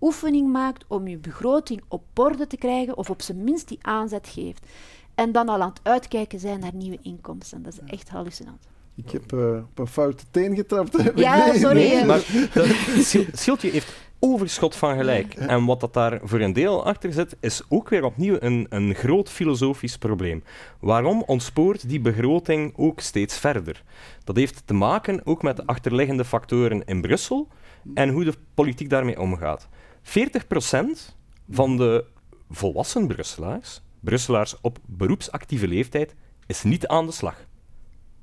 oefening 0.00 0.52
maakt 0.52 0.84
om 0.88 1.08
je 1.08 1.16
begroting 1.18 1.82
op 1.88 2.02
orde 2.14 2.46
te 2.46 2.56
krijgen, 2.56 2.96
of 2.96 3.10
op 3.10 3.22
zijn 3.22 3.44
minst 3.44 3.68
die 3.68 3.78
aanzet 3.82 4.28
geeft. 4.28 4.66
En 5.14 5.32
dan 5.32 5.48
al 5.48 5.60
aan 5.60 5.68
het 5.68 5.80
uitkijken 5.82 6.38
zijn 6.40 6.60
naar 6.60 6.74
nieuwe 6.74 6.98
inkomsten. 7.02 7.62
Dat 7.62 7.72
is 7.72 7.78
echt 7.86 8.08
hallucinant. 8.08 8.68
Ik 8.96 9.10
heb 9.10 9.32
eh, 9.32 9.54
op 9.70 9.78
een 9.78 9.86
foute 9.86 10.24
teen 10.30 10.54
getrapt. 10.56 10.96
Ja, 11.14 11.46
Nee, 11.46 11.58
sorry, 11.58 11.88
nee. 11.92 12.04
Maar 12.04 12.48
dat, 12.54 12.66
Sil- 13.08 13.30
Siltje 13.32 13.70
heeft 13.70 13.92
overschot 14.18 14.76
van 14.76 14.96
gelijk. 14.96 15.34
En 15.34 15.64
wat 15.64 15.80
dat 15.80 15.94
daar 15.94 16.20
voor 16.22 16.40
een 16.40 16.52
deel 16.52 16.84
achter 16.84 17.12
zit, 17.12 17.36
is 17.40 17.62
ook 17.68 17.88
weer 17.88 18.04
opnieuw 18.04 18.36
een, 18.40 18.66
een 18.68 18.94
groot 18.94 19.28
filosofisch 19.30 19.98
probleem. 19.98 20.44
Waarom 20.80 21.22
ontspoort 21.26 21.88
die 21.88 22.00
begroting 22.00 22.72
ook 22.76 23.00
steeds 23.00 23.38
verder? 23.38 23.82
Dat 24.24 24.36
heeft 24.36 24.62
te 24.64 24.74
maken 24.74 25.20
ook 25.24 25.42
met 25.42 25.56
de 25.56 25.66
achterliggende 25.66 26.24
factoren 26.24 26.84
in 26.84 27.00
Brussel 27.00 27.48
en 27.94 28.08
hoe 28.08 28.24
de 28.24 28.34
politiek 28.54 28.88
daarmee 28.90 29.20
omgaat. 29.20 29.68
40% 30.02 31.14
van 31.50 31.76
de 31.76 32.04
volwassen 32.50 33.06
Brusselaars, 33.06 33.82
Brusselaars 34.00 34.60
op 34.60 34.78
beroepsactieve 34.86 35.68
leeftijd, 35.68 36.14
is 36.46 36.62
niet 36.62 36.86
aan 36.86 37.06
de 37.06 37.12
slag. 37.12 37.46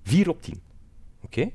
4 0.03 0.29
op 0.29 0.41
10. 0.41 0.61
Oké? 1.23 1.51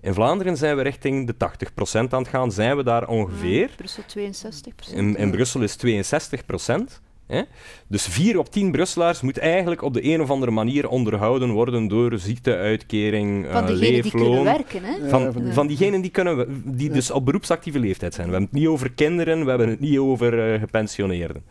In 0.00 0.14
Vlaanderen 0.14 0.56
zijn 0.56 0.76
we 0.76 0.82
richting 0.82 1.26
de 1.26 1.34
80% 1.34 2.10
aan 2.10 2.22
het 2.22 2.28
gaan. 2.28 2.52
Zijn 2.52 2.76
we 2.76 2.82
daar 2.82 3.08
ongeveer? 3.08 3.70
Brussel 3.76 4.02
62 4.06 4.92
In, 4.92 5.16
in 5.16 5.30
Brussel 5.30 5.62
is 5.62 5.76
62%. 5.76 7.00
Hè? 7.26 7.42
Dus 7.88 8.06
4 8.06 8.38
op 8.38 8.50
10 8.50 8.70
Brusselaars 8.72 9.20
moet 9.20 9.38
eigenlijk 9.38 9.82
op 9.82 9.94
de 9.94 10.04
een 10.04 10.20
of 10.20 10.30
andere 10.30 10.52
manier 10.52 10.88
onderhouden 10.88 11.50
worden 11.50 11.88
door 11.88 12.18
ziekteuitkering, 12.18 13.46
Van 13.50 13.62
eh, 13.62 13.66
diegenen 13.68 14.02
die 14.02 14.10
kunnen 14.10 14.44
werken, 14.44 14.82
hè? 14.84 14.90
Ja, 14.96 15.08
Van, 15.08 15.32
van 15.32 15.42
die- 15.44 15.52
van 15.52 15.66
diegenen 15.66 16.00
die, 16.00 16.10
kunnen, 16.10 16.36
we- 16.36 16.46
die 16.64 16.90
dus 16.90 17.10
op 17.10 17.24
beroepsactieve 17.24 17.78
leeftijd 17.78 18.14
zijn. 18.14 18.26
We 18.26 18.32
hebben 18.32 18.50
het 18.50 18.60
niet 18.60 18.68
over 18.68 18.92
kinderen, 18.92 19.42
we 19.44 19.48
hebben 19.48 19.68
het 19.68 19.80
niet 19.80 19.98
over 19.98 20.52
eh, 20.52 20.60
gepensioneerden. 20.60 21.44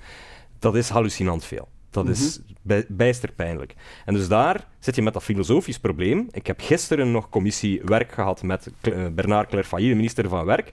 Dat 0.59 0.75
is 0.75 0.89
hallucinant 0.89 1.45
veel. 1.45 1.67
Dat 1.89 2.07
is 2.09 2.39
bij, 2.61 2.85
bijster 2.87 3.31
pijnlijk. 3.31 3.73
En 4.05 4.13
dus 4.13 4.27
daar 4.27 4.67
zit 4.79 4.95
je 4.95 5.01
met 5.01 5.13
dat 5.13 5.23
filosofisch 5.23 5.79
probleem. 5.79 6.27
Ik 6.31 6.47
heb 6.47 6.59
gisteren 6.61 7.11
nog 7.11 7.29
commissie 7.29 7.81
werk 7.85 8.11
gehad 8.11 8.43
met 8.43 8.71
eh, 8.81 8.93
Bernard 9.15 9.49
Clairfailly, 9.49 9.89
de 9.89 9.95
minister 9.95 10.29
van 10.29 10.45
Werk. 10.45 10.71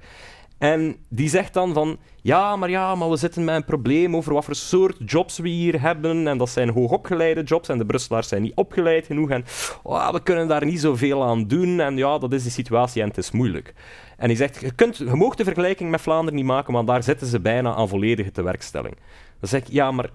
En 0.58 0.96
die 1.08 1.28
zegt 1.28 1.54
dan 1.54 1.72
van, 1.72 1.98
ja, 2.22 2.56
maar 2.56 2.70
ja, 2.70 2.94
maar 2.94 3.10
we 3.10 3.16
zitten 3.16 3.44
met 3.44 3.54
een 3.54 3.64
probleem 3.64 4.16
over 4.16 4.32
wat 4.32 4.44
voor 4.44 4.54
soort 4.54 4.96
jobs 5.10 5.38
we 5.38 5.48
hier 5.48 5.80
hebben. 5.80 6.26
En 6.26 6.38
dat 6.38 6.50
zijn 6.50 6.68
hoogopgeleide 6.68 7.42
jobs 7.42 7.68
en 7.68 7.78
de 7.78 7.86
Brusselaars 7.86 8.28
zijn 8.28 8.42
niet 8.42 8.54
opgeleid 8.54 9.06
genoeg. 9.06 9.30
En 9.30 9.44
oh, 9.82 10.12
we 10.12 10.22
kunnen 10.22 10.48
daar 10.48 10.64
niet 10.64 10.80
zoveel 10.80 11.24
aan 11.24 11.46
doen. 11.46 11.80
En 11.80 11.96
ja, 11.96 12.18
dat 12.18 12.32
is 12.32 12.44
de 12.44 12.50
situatie 12.50 13.02
en 13.02 13.08
het 13.08 13.18
is 13.18 13.30
moeilijk. 13.30 13.74
En 14.16 14.26
hij 14.26 14.36
zegt, 14.36 14.60
je, 14.60 14.74
kunt, 14.74 14.96
je 14.96 15.32
de 15.36 15.44
vergelijking 15.44 15.90
met 15.90 16.00
Vlaanderen 16.00 16.34
niet 16.34 16.44
maken, 16.44 16.72
want 16.72 16.86
daar 16.86 17.02
zitten 17.02 17.26
ze 17.26 17.40
bijna 17.40 17.74
aan 17.74 17.88
volledige 17.88 18.30
tewerkstelling. 18.30 18.96
Dan 19.40 19.48
zeg 19.48 19.60
ik, 19.60 19.68
ja, 19.68 19.90
maar 19.90 20.10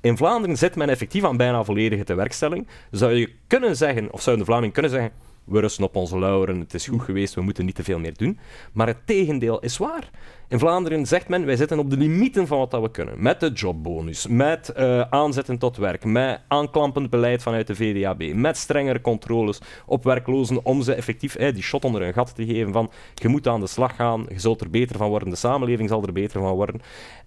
in 0.00 0.16
Vlaanderen 0.16 0.56
zit 0.56 0.76
men 0.76 0.88
effectief 0.88 1.24
aan 1.24 1.36
bijna 1.36 1.64
volledige 1.64 2.04
tewerkstelling. 2.04 2.66
Zou 2.90 3.12
je 3.12 3.32
kunnen 3.46 3.76
zeggen, 3.76 4.12
of 4.12 4.22
zou 4.22 4.36
de 4.36 4.44
Vlaming 4.44 4.72
kunnen 4.72 4.90
zeggen, 4.90 5.12
we 5.44 5.60
rusten 5.60 5.84
op 5.84 5.96
onze 5.96 6.18
lauren, 6.18 6.60
het 6.60 6.74
is 6.74 6.86
goed 6.86 7.02
geweest, 7.02 7.34
we 7.34 7.40
moeten 7.40 7.64
niet 7.64 7.74
te 7.74 7.84
veel 7.84 7.98
meer 7.98 8.16
doen. 8.16 8.38
Maar 8.72 8.86
het 8.86 9.06
tegendeel 9.06 9.60
is 9.60 9.78
waar. 9.78 10.10
In 10.50 10.58
Vlaanderen 10.58 11.06
zegt 11.06 11.28
men, 11.28 11.46
wij 11.46 11.56
zitten 11.56 11.78
op 11.78 11.90
de 11.90 11.96
limieten 11.96 12.46
van 12.46 12.58
wat 12.58 12.70
dat 12.70 12.82
we 12.82 12.90
kunnen. 12.90 13.14
Met 13.22 13.40
de 13.40 13.50
jobbonus, 13.52 14.26
met 14.26 14.68
eh, 14.68 15.00
aanzetten 15.00 15.58
tot 15.58 15.76
werk, 15.76 16.04
met 16.04 16.40
aanklampend 16.48 17.10
beleid 17.10 17.42
vanuit 17.42 17.66
de 17.66 17.74
VDAB, 17.74 18.34
met 18.34 18.56
strengere 18.56 19.00
controles 19.00 19.60
op 19.86 20.04
werklozen 20.04 20.64
om 20.64 20.82
ze 20.82 20.94
effectief 20.94 21.34
eh, 21.34 21.54
die 21.54 21.62
shot 21.62 21.84
onder 21.84 22.02
hun 22.02 22.12
gat 22.12 22.34
te 22.34 22.46
geven 22.46 22.72
van 22.72 22.90
je 23.14 23.28
moet 23.28 23.46
aan 23.46 23.60
de 23.60 23.66
slag 23.66 23.96
gaan, 23.96 24.26
je 24.28 24.38
zult 24.38 24.60
er 24.60 24.70
beter 24.70 24.96
van 24.96 25.08
worden, 25.08 25.30
de 25.30 25.36
samenleving 25.36 25.88
zal 25.88 26.02
er 26.02 26.12
beter 26.12 26.40
van 26.40 26.54
worden. 26.54 26.80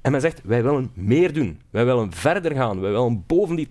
En 0.04 0.12
men 0.12 0.22
zegt, 0.22 0.42
wij 0.44 0.64
willen 0.64 0.92
meer 0.94 1.34
doen. 1.34 1.62
Wij 1.70 1.86
willen 1.86 2.12
verder 2.12 2.56
gaan. 2.56 2.82
Wij 2.82 2.92
willen 2.92 3.24
boven 3.28 3.56
die 3.56 3.68
80% 3.68 3.70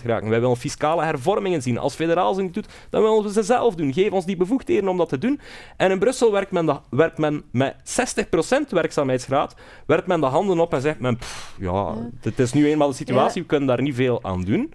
geraken. 0.00 0.28
Wij 0.28 0.40
willen 0.40 0.56
fiscale 0.56 1.04
hervormingen 1.04 1.62
zien. 1.62 1.78
Als 1.78 1.94
federaal 1.94 2.34
ze 2.34 2.42
niet 2.42 2.54
doet, 2.54 2.68
dan 2.90 3.02
willen 3.02 3.22
we 3.22 3.32
ze 3.32 3.42
zelf 3.42 3.74
doen. 3.74 3.92
Geef 3.92 4.10
ons 4.10 4.26
die 4.26 4.36
bevoegdheden 4.36 4.88
om 4.88 4.96
dat 4.96 5.08
te 5.08 5.18
doen. 5.18 5.40
En 5.76 5.90
in 5.90 5.98
Brussel 5.98 6.32
werkt 6.32 6.50
men, 6.50 6.80
men 7.16 7.42
met 7.50 7.74
60% 7.74 8.68
werkzaamheidsgraad, 8.82 9.54
werkt 9.86 10.06
men 10.06 10.20
de 10.20 10.26
handen 10.26 10.60
op 10.60 10.72
en 10.74 10.80
zegt 10.80 11.00
men, 11.00 11.18
ja, 11.58 11.72
ja, 11.72 12.10
het 12.20 12.38
is 12.38 12.52
nu 12.52 12.66
eenmaal 12.66 12.88
de 12.88 12.94
situatie, 12.94 13.42
we 13.42 13.48
kunnen 13.48 13.68
daar 13.68 13.82
niet 13.82 13.94
veel 13.94 14.24
aan 14.24 14.42
doen. 14.42 14.72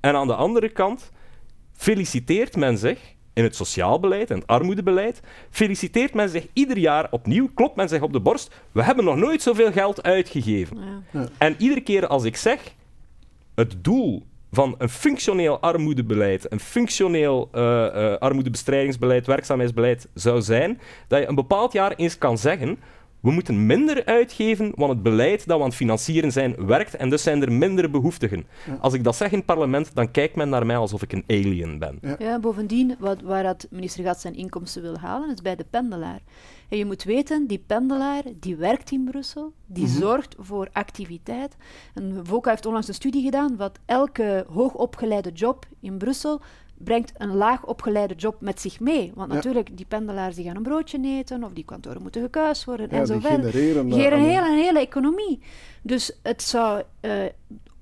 En 0.00 0.14
aan 0.14 0.26
de 0.26 0.34
andere 0.34 0.68
kant 0.68 1.10
feliciteert 1.72 2.56
men 2.56 2.78
zich 2.78 2.98
in 3.32 3.42
het 3.42 3.56
sociaal 3.56 4.00
beleid 4.00 4.30
en 4.30 4.38
het 4.38 4.46
armoedebeleid, 4.46 5.20
feliciteert 5.50 6.14
men 6.14 6.28
zich 6.28 6.46
ieder 6.52 6.78
jaar 6.78 7.08
opnieuw, 7.10 7.50
klopt 7.54 7.76
men 7.76 7.88
zich 7.88 8.02
op 8.02 8.12
de 8.12 8.20
borst, 8.20 8.54
we 8.72 8.82
hebben 8.82 9.04
nog 9.04 9.16
nooit 9.16 9.42
zoveel 9.42 9.72
geld 9.72 10.02
uitgegeven. 10.02 10.76
Ja. 11.12 11.28
En 11.38 11.54
iedere 11.58 11.80
keer 11.80 12.06
als 12.06 12.24
ik 12.24 12.36
zeg, 12.36 12.74
het 13.54 13.84
doel 13.84 14.26
van 14.50 14.74
een 14.78 14.88
functioneel 14.88 15.60
armoedebeleid, 15.60 16.52
een 16.52 16.60
functioneel 16.60 17.48
uh, 17.54 17.62
uh, 17.62 18.14
armoedebestrijdingsbeleid, 18.16 19.26
werkzaamheidsbeleid 19.26 20.08
zou 20.14 20.42
zijn, 20.42 20.80
dat 21.08 21.20
je 21.20 21.28
een 21.28 21.34
bepaald 21.34 21.72
jaar 21.72 21.92
eens 21.92 22.18
kan 22.18 22.38
zeggen 22.38 22.78
we 23.20 23.30
moeten 23.30 23.66
minder 23.66 24.04
uitgeven, 24.04 24.72
want 24.74 24.92
het 24.92 25.02
beleid 25.02 25.46
dat 25.46 25.56
we 25.56 25.62
aan 25.62 25.68
het 25.68 25.78
financieren 25.78 26.32
zijn 26.32 26.66
werkt 26.66 26.96
en 26.96 27.10
dus 27.10 27.22
zijn 27.22 27.42
er 27.42 27.52
minder 27.52 27.90
behoeftigen. 27.90 28.46
Als 28.80 28.94
ik 28.94 29.04
dat 29.04 29.16
zeg 29.16 29.30
in 29.30 29.36
het 29.36 29.46
parlement, 29.46 29.94
dan 29.94 30.10
kijkt 30.10 30.36
men 30.36 30.48
naar 30.48 30.66
mij 30.66 30.76
alsof 30.76 31.02
ik 31.02 31.12
een 31.12 31.24
alien 31.26 31.78
ben. 31.78 31.98
Ja, 32.02 32.16
ja 32.18 32.38
bovendien, 32.38 32.96
wat, 32.98 33.20
waar 33.20 33.42
dat 33.42 33.66
minister 33.70 34.04
Gat 34.04 34.20
zijn 34.20 34.34
inkomsten 34.34 34.82
wil 34.82 34.98
halen, 34.98 35.32
is 35.32 35.42
bij 35.42 35.56
de 35.56 35.66
pendelaar. 35.70 36.20
En 36.68 36.78
je 36.78 36.84
moet 36.84 37.02
weten, 37.02 37.46
die 37.46 37.64
pendelaar 37.66 38.22
die 38.40 38.56
werkt 38.56 38.90
in 38.90 39.04
Brussel, 39.04 39.52
die 39.66 39.86
mhm. 39.86 39.98
zorgt 39.98 40.34
voor 40.38 40.68
activiteit. 40.72 41.56
En 41.94 42.20
VOCA 42.22 42.50
heeft 42.50 42.66
onlangs 42.66 42.88
een 42.88 42.94
studie 42.94 43.22
gedaan 43.22 43.56
wat 43.56 43.78
elke 43.86 44.46
hoogopgeleide 44.52 45.32
job 45.32 45.66
in 45.80 45.98
Brussel 45.98 46.40
brengt 46.84 47.12
een 47.16 47.34
laag 47.34 47.66
opgeleide 47.66 48.14
job 48.14 48.40
met 48.40 48.60
zich 48.60 48.80
mee. 48.80 49.12
Want 49.14 49.32
natuurlijk, 49.32 49.76
die 49.76 49.86
pendelaars 49.86 50.36
die 50.36 50.44
gaan 50.44 50.56
een 50.56 50.62
broodje 50.62 51.00
eten, 51.02 51.44
of 51.44 51.52
die 51.52 51.64
kantoren 51.64 52.02
moeten 52.02 52.22
gekuist 52.22 52.64
worden, 52.64 52.88
ja, 52.90 52.98
en 52.98 53.06
zo 53.06 53.18
verder. 53.18 53.50
Genereren, 53.50 54.18
een 54.18 54.24
hele, 54.24 54.48
een 54.48 54.56
hele 54.56 54.80
economie. 54.80 55.40
Dus 55.82 56.18
het 56.22 56.42
zou 56.42 56.82
uh, 57.00 57.12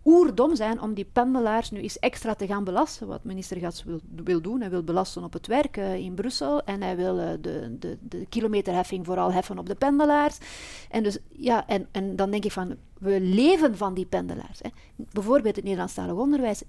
oerdom 0.05 0.57
zijn 0.57 0.81
om 0.81 0.95
die 0.95 1.09
pendelaars 1.13 1.71
nu 1.71 1.81
eens 1.81 1.99
extra 1.99 2.35
te 2.35 2.47
gaan 2.47 2.65
belasten, 2.65 3.07
wat 3.07 3.25
minister 3.25 3.57
Gats 3.57 3.85
wil, 3.85 4.01
wil 4.25 4.41
doen. 4.41 4.61
Hij 4.61 4.71
wil 4.71 4.83
belasten 4.83 5.25
op 5.25 5.33
het 5.33 5.47
werk 5.47 5.77
uh, 5.77 5.95
in 5.95 6.15
Brussel 6.15 6.63
en 6.63 6.83
hij 6.83 6.97
wil 6.97 7.19
uh, 7.19 7.29
de, 7.41 7.77
de, 7.79 7.99
de 8.01 8.27
kilometerheffing 8.29 9.07
vooral 9.07 9.33
heffen 9.33 9.59
op 9.59 9.67
de 9.67 9.75
pendelaars. 9.75 10.39
En, 10.91 11.03
dus, 11.03 11.19
ja, 11.29 11.67
en, 11.67 11.89
en 11.91 12.17
dan 12.17 12.31
denk 12.31 12.45
ik 12.45 12.53
van, 12.53 12.77
we 12.99 13.21
leven 13.21 13.77
van 13.77 13.95
die 13.95 14.07
pendelaars. 14.07 14.59
Hè. 14.63 14.69
Bijvoorbeeld 14.97 15.57
het 15.57 15.65
Nederlandstalig 15.65 16.15
onderwijs. 16.15 16.63
90% 16.63 16.67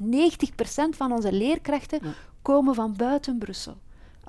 van 0.90 1.12
onze 1.12 1.32
leerkrachten 1.32 2.00
komen 2.42 2.76
van 2.76 2.94
buiten 2.98 3.38
Brussel. 3.38 3.78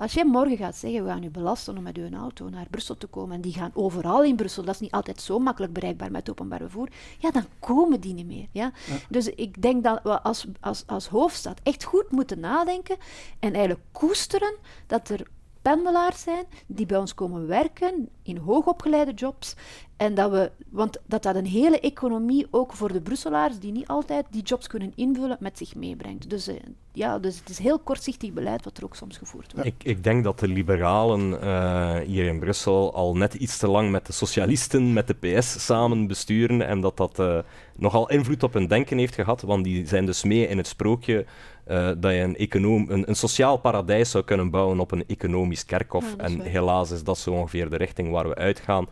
Als 0.01 0.13
jij 0.13 0.25
morgen 0.25 0.57
gaat 0.57 0.75
zeggen, 0.75 1.03
we 1.03 1.09
gaan 1.09 1.23
u 1.23 1.29
belasten 1.29 1.77
om 1.77 1.83
met 1.83 1.97
uw 1.97 2.09
auto 2.11 2.49
naar 2.49 2.67
Brussel 2.69 2.97
te 2.97 3.07
komen, 3.07 3.35
en 3.35 3.41
die 3.41 3.53
gaan 3.53 3.71
overal 3.73 4.23
in 4.23 4.35
Brussel, 4.35 4.63
dat 4.63 4.73
is 4.73 4.79
niet 4.79 4.91
altijd 4.91 5.21
zo 5.21 5.39
makkelijk 5.39 5.73
bereikbaar 5.73 6.11
met 6.11 6.29
openbaar 6.29 6.59
vervoer, 6.59 6.89
ja, 7.19 7.31
dan 7.31 7.45
komen 7.59 7.99
die 7.99 8.13
niet 8.13 8.25
meer. 8.25 8.47
Ja? 8.51 8.71
Dus 9.09 9.29
ik 9.29 9.61
denk 9.61 9.83
dat 9.83 9.99
we 10.03 10.21
als, 10.21 10.45
als, 10.59 10.83
als 10.87 11.07
hoofdstad 11.07 11.59
echt 11.63 11.83
goed 11.83 12.11
moeten 12.11 12.39
nadenken 12.39 12.97
en 13.39 13.53
eigenlijk 13.53 13.83
koesteren 13.91 14.55
dat 14.87 15.09
er 15.09 15.27
pendelaars 15.61 16.21
zijn 16.21 16.45
die 16.67 16.85
bij 16.85 16.97
ons 16.97 17.13
komen 17.13 17.47
werken 17.47 18.09
in 18.23 18.37
hoogopgeleide 18.37 19.13
jobs. 19.13 19.55
En 19.97 20.13
dat 20.13 20.31
we, 20.31 20.51
want 20.69 20.97
dat 21.05 21.23
dat 21.23 21.35
een 21.35 21.45
hele 21.45 21.79
economie 21.79 22.47
ook 22.51 22.73
voor 22.73 22.93
de 22.93 23.01
Brusselaars, 23.01 23.59
die 23.59 23.71
niet 23.71 23.87
altijd 23.87 24.25
die 24.29 24.41
jobs 24.41 24.67
kunnen 24.67 24.91
invullen, 24.95 25.37
met 25.39 25.57
zich 25.57 25.75
meebrengt. 25.75 26.29
Dus, 26.29 26.47
uh, 26.47 26.55
ja, 26.91 27.19
dus 27.19 27.39
het 27.39 27.49
is 27.49 27.57
heel 27.57 27.79
kortzichtig 27.79 28.33
beleid 28.33 28.63
wat 28.63 28.77
er 28.77 28.83
ook 28.83 28.95
soms 28.95 29.17
gevoerd 29.17 29.53
wordt. 29.53 29.67
Ik, 29.67 29.83
ik 29.83 30.03
denk 30.03 30.23
dat 30.23 30.39
de 30.39 30.47
liberalen 30.47 31.31
uh, 31.31 31.95
hier 31.95 32.25
in 32.25 32.39
Brussel 32.39 32.93
al 32.93 33.15
net 33.15 33.33
iets 33.33 33.57
te 33.57 33.67
lang 33.67 33.91
met 33.91 34.05
de 34.05 34.13
socialisten, 34.13 34.93
met 34.93 35.07
de 35.07 35.13
PS 35.13 35.65
samen 35.65 36.07
besturen 36.07 36.67
en 36.67 36.81
dat 36.81 36.97
dat 36.97 37.19
uh, 37.19 37.39
nogal 37.75 38.09
invloed 38.09 38.43
op 38.43 38.53
hun 38.53 38.67
denken 38.67 38.97
heeft 38.97 39.15
gehad, 39.15 39.41
want 39.41 39.63
die 39.63 39.87
zijn 39.87 40.05
dus 40.05 40.23
mee 40.23 40.47
in 40.47 40.57
het 40.57 40.67
sprookje 40.67 41.25
uh, 41.67 41.91
dat 41.97 42.11
je 42.11 42.17
een, 42.17 42.35
econoom, 42.35 42.85
een, 42.89 43.09
een, 43.09 43.15
sociaal 43.15 43.57
paradijs 43.57 44.11
zou 44.11 44.23
kunnen 44.23 44.49
bouwen 44.49 44.79
op 44.79 44.91
een 44.91 45.03
economisch 45.07 45.65
kerkhof. 45.65 46.15
en 46.17 46.39
helaas 46.39 46.91
is 46.91 47.03
dat 47.03 47.17
zo 47.17 47.31
ongeveer 47.31 47.69
de 47.69 47.77
richting 47.77 48.11
waar 48.11 48.27
we 48.27 48.35
uitgaan. 48.35 48.87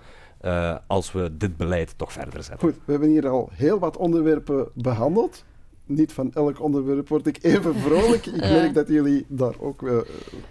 Uh, 0.45 0.75
als 0.87 1.11
we 1.11 1.37
dit 1.37 1.57
beleid 1.57 1.93
toch 1.97 2.13
verder 2.13 2.43
zetten. 2.43 2.67
Goed, 2.67 2.77
we 2.85 2.91
hebben 2.91 3.09
hier 3.09 3.27
al 3.27 3.49
heel 3.51 3.79
wat 3.79 3.97
onderwerpen 3.97 4.67
behandeld. 4.73 5.43
Niet 5.85 6.13
van 6.13 6.33
elk 6.33 6.61
onderwerp 6.61 7.09
word 7.09 7.27
ik 7.27 7.37
even 7.41 7.75
vrolijk. 7.85 8.25
Ik 8.25 8.39
merk 8.39 8.73
dat 8.73 8.87
jullie 8.87 9.25
daar 9.27 9.53
ook 9.59 9.81
uh, 9.81 9.97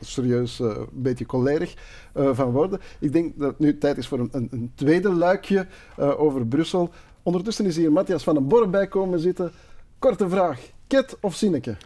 serieus 0.01 0.59
een 0.59 0.87
beetje 0.93 1.27
collerig 1.27 1.75
van 2.14 2.51
worden. 2.51 2.81
Ik 3.01 3.12
denk 3.12 3.39
dat 3.39 3.49
het 3.49 3.59
nu 3.59 3.79
tijd 3.79 3.97
is 3.97 4.09
voor 4.09 4.19
een, 4.19 4.29
een, 4.33 4.49
een 4.51 4.73
tweede 4.75 5.12
luikje 5.12 5.66
over 5.97 6.47
Brussel. 6.47 6.91
Ondertussen 7.23 7.66
is 7.66 7.77
hier 7.77 7.93
Matthias 7.93 8.23
van 8.23 8.35
den 8.35 8.49
Borg 8.49 8.71
bij 8.71 8.87
komen 8.87 9.21
zitten. 9.21 9.53
Korte 9.99 10.29
vraag, 10.29 10.61
Ket 10.87 11.16
of 11.21 11.35
Zinneke? 11.35 11.77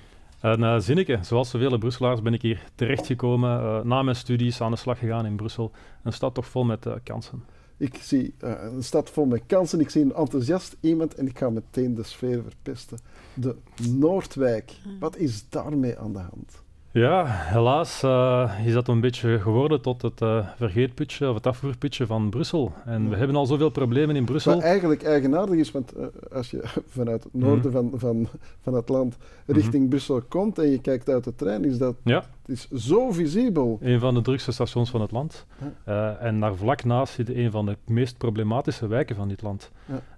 Een 0.43 0.61
uh, 0.61 0.79
zinnetje. 0.79 1.19
Zoals 1.23 1.51
zoveel 1.51 1.79
Brusselaars 1.79 2.23
ben 2.23 2.35
ik 2.35 2.43
hier 2.43 2.63
terechtgekomen, 2.75 3.61
uh, 3.61 3.83
na 3.83 4.03
mijn 4.03 4.17
studies 4.17 4.61
aan 4.61 4.71
de 4.71 4.77
slag 4.77 4.99
gegaan 4.99 5.27
in 5.27 5.37
Brussel. 5.37 5.71
Een 6.03 6.13
stad 6.13 6.35
toch 6.35 6.47
vol 6.47 6.65
met 6.65 6.87
uh, 6.87 6.93
kansen. 7.03 7.45
Ik 7.77 7.97
zie 7.97 8.35
uh, 8.45 8.53
een 8.61 8.83
stad 8.83 9.11
vol 9.11 9.25
met 9.25 9.43
kansen. 9.47 9.81
Ik 9.81 9.91
zie 9.91 10.03
een 10.03 10.15
enthousiast 10.15 10.77
iemand 10.81 11.15
en 11.15 11.27
ik 11.27 11.39
ga 11.39 11.51
meteen 11.51 11.95
de 11.95 12.03
sfeer 12.03 12.43
verpesten. 12.43 12.99
De 13.35 13.57
Noordwijk. 13.91 14.79
Hmm. 14.83 14.99
Wat 14.99 15.17
is 15.17 15.49
daarmee 15.49 15.99
aan 15.99 16.13
de 16.13 16.19
hand? 16.19 16.62
Ja, 16.93 17.25
helaas 17.27 18.03
uh, 18.03 18.51
is 18.65 18.73
dat 18.73 18.89
een 18.89 19.01
beetje 19.01 19.39
geworden 19.39 19.81
tot 19.81 20.03
het 20.03 20.21
uh, 20.21 20.47
vergeetputje 20.57 21.29
of 21.29 21.35
het 21.35 21.47
afvoerputje 21.47 22.07
van 22.07 22.31
Brussel. 22.31 22.73
En 22.85 23.09
we 23.09 23.17
hebben 23.17 23.37
al 23.37 23.47
zoveel 23.47 23.71
problemen 23.71 24.17
in 24.17 24.25
Brussel. 24.25 24.55
Wat 24.55 24.63
eigenlijk 24.63 25.03
eigenaardig 25.03 25.55
is, 25.55 25.71
want 25.71 25.97
uh, 25.97 26.05
als 26.33 26.51
je 26.51 26.61
vanuit 26.99 27.25
het 27.25 27.35
noorden 27.35 27.71
mm. 27.71 27.73
van, 27.73 28.01
van, 28.01 28.29
van 28.63 28.75
het 28.75 28.89
land 28.89 29.17
richting 29.47 29.73
mm 29.73 29.81
-hmm. 29.81 29.89
Brussel 29.89 30.23
komt 30.29 30.59
en 30.59 30.71
je 30.71 30.81
kijkt 30.81 31.09
uit 31.09 31.25
de 31.25 31.35
trein, 31.35 31.65
is 31.65 31.79
dat 31.79 31.95
ja. 32.05 32.25
het 32.43 32.49
is 32.49 32.69
zo 32.71 33.11
visibel. 33.11 33.79
Een 33.81 34.01
van 34.01 34.15
de 34.15 34.21
drukste 34.21 34.53
stations 34.53 34.91
van 34.91 35.01
het 35.01 35.11
land. 35.11 35.47
Ja. 35.85 36.17
en 36.17 36.41
daar 36.41 36.55
vlak 36.55 36.85
naast 36.85 37.15
zit 37.15 37.29
een 37.35 37.51
van 37.51 37.67
de 37.67 37.77
meest 37.87 38.19
problematische 38.19 38.87
wijken 38.87 39.17
van 39.17 39.29
dit 39.29 39.43
land. 39.43 39.71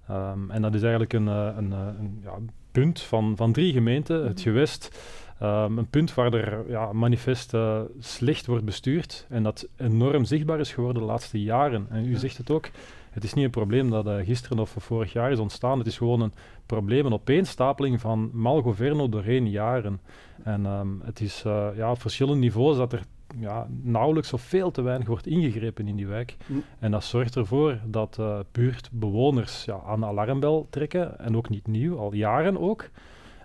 Ja. 0.07 0.33
Um, 0.33 0.51
en 0.51 0.63
dat 0.63 0.75
is 0.75 0.81
eigenlijk 0.83 1.13
een, 1.13 1.27
een, 1.27 1.71
een 1.73 2.21
ja, 2.23 2.33
punt 2.75 3.01
van, 3.01 3.37
van 3.37 3.53
drie 3.53 3.73
gemeenten, 3.73 4.27
het 4.27 4.35
mhm. 4.35 4.43
gewest. 4.43 4.99
Um, 5.43 5.79
een 5.79 5.89
punt 5.91 6.15
waar 6.15 6.33
er 6.33 6.71
ja, 6.71 6.93
manifest 6.93 7.55
uh, 7.55 7.81
slecht 7.99 8.47
wordt 8.47 8.65
bestuurd 8.65 9.27
en 9.29 9.43
dat 9.43 9.69
enorm 9.77 10.25
zichtbaar 10.25 10.61
is 10.61 10.73
geworden 10.73 11.03
de 11.03 11.09
laatste 11.09 11.43
jaren. 11.43 11.87
En 11.91 12.07
u 12.07 12.17
zegt 12.17 12.37
het 12.37 12.51
ook, 12.51 12.71
het 13.11 13.25
is 13.25 13.35
niet 13.35 13.45
een 13.45 13.51
probleem 13.51 13.91
dat 13.91 14.07
uh, 14.07 14.17
gisteren 14.17 14.59
of 14.59 14.75
vorig 14.79 15.13
jaar 15.13 15.33
is 15.33 15.39
ontstaan. 15.39 15.79
Het 15.79 15.87
is 15.87 15.97
gewoon 15.97 16.21
een 16.21 16.33
probleem, 16.67 17.07
een 17.07 17.13
opeenstapeling 17.13 18.01
van 18.01 18.31
malgoverno 18.33 19.09
doorheen 19.09 19.51
jaren. 19.51 20.01
En 20.43 20.67
um, 20.67 21.01
het 21.05 21.21
is 21.21 21.45
uh, 21.47 21.69
ja, 21.77 21.91
op 21.91 22.01
verschillende 22.01 22.41
niveaus 22.41 22.77
dat 22.77 22.93
er 22.93 23.03
ja, 23.39 23.67
nauwelijks 23.83 24.33
of 24.33 24.41
veel 24.41 24.71
te 24.71 24.83
weinig 24.83 25.07
wordt 25.07 25.27
ingegrepen 25.27 25.89
in 25.89 25.97
die 25.97 26.07
wijk. 26.07 26.37
Mm. 26.47 26.63
En 26.79 26.91
dat 26.91 27.05
zorgt 27.05 27.37
ervoor 27.37 27.79
dat 27.85 28.21
buurtbewoners 28.53 29.65
ja, 29.65 29.81
aan 29.87 30.01
de 30.01 30.07
alarmbel 30.07 30.67
trekken, 30.71 31.19
en 31.19 31.37
ook 31.37 31.49
niet 31.49 31.67
nieuw, 31.67 31.99
al 31.99 32.15
jaren 32.15 32.61
ook. 32.61 32.91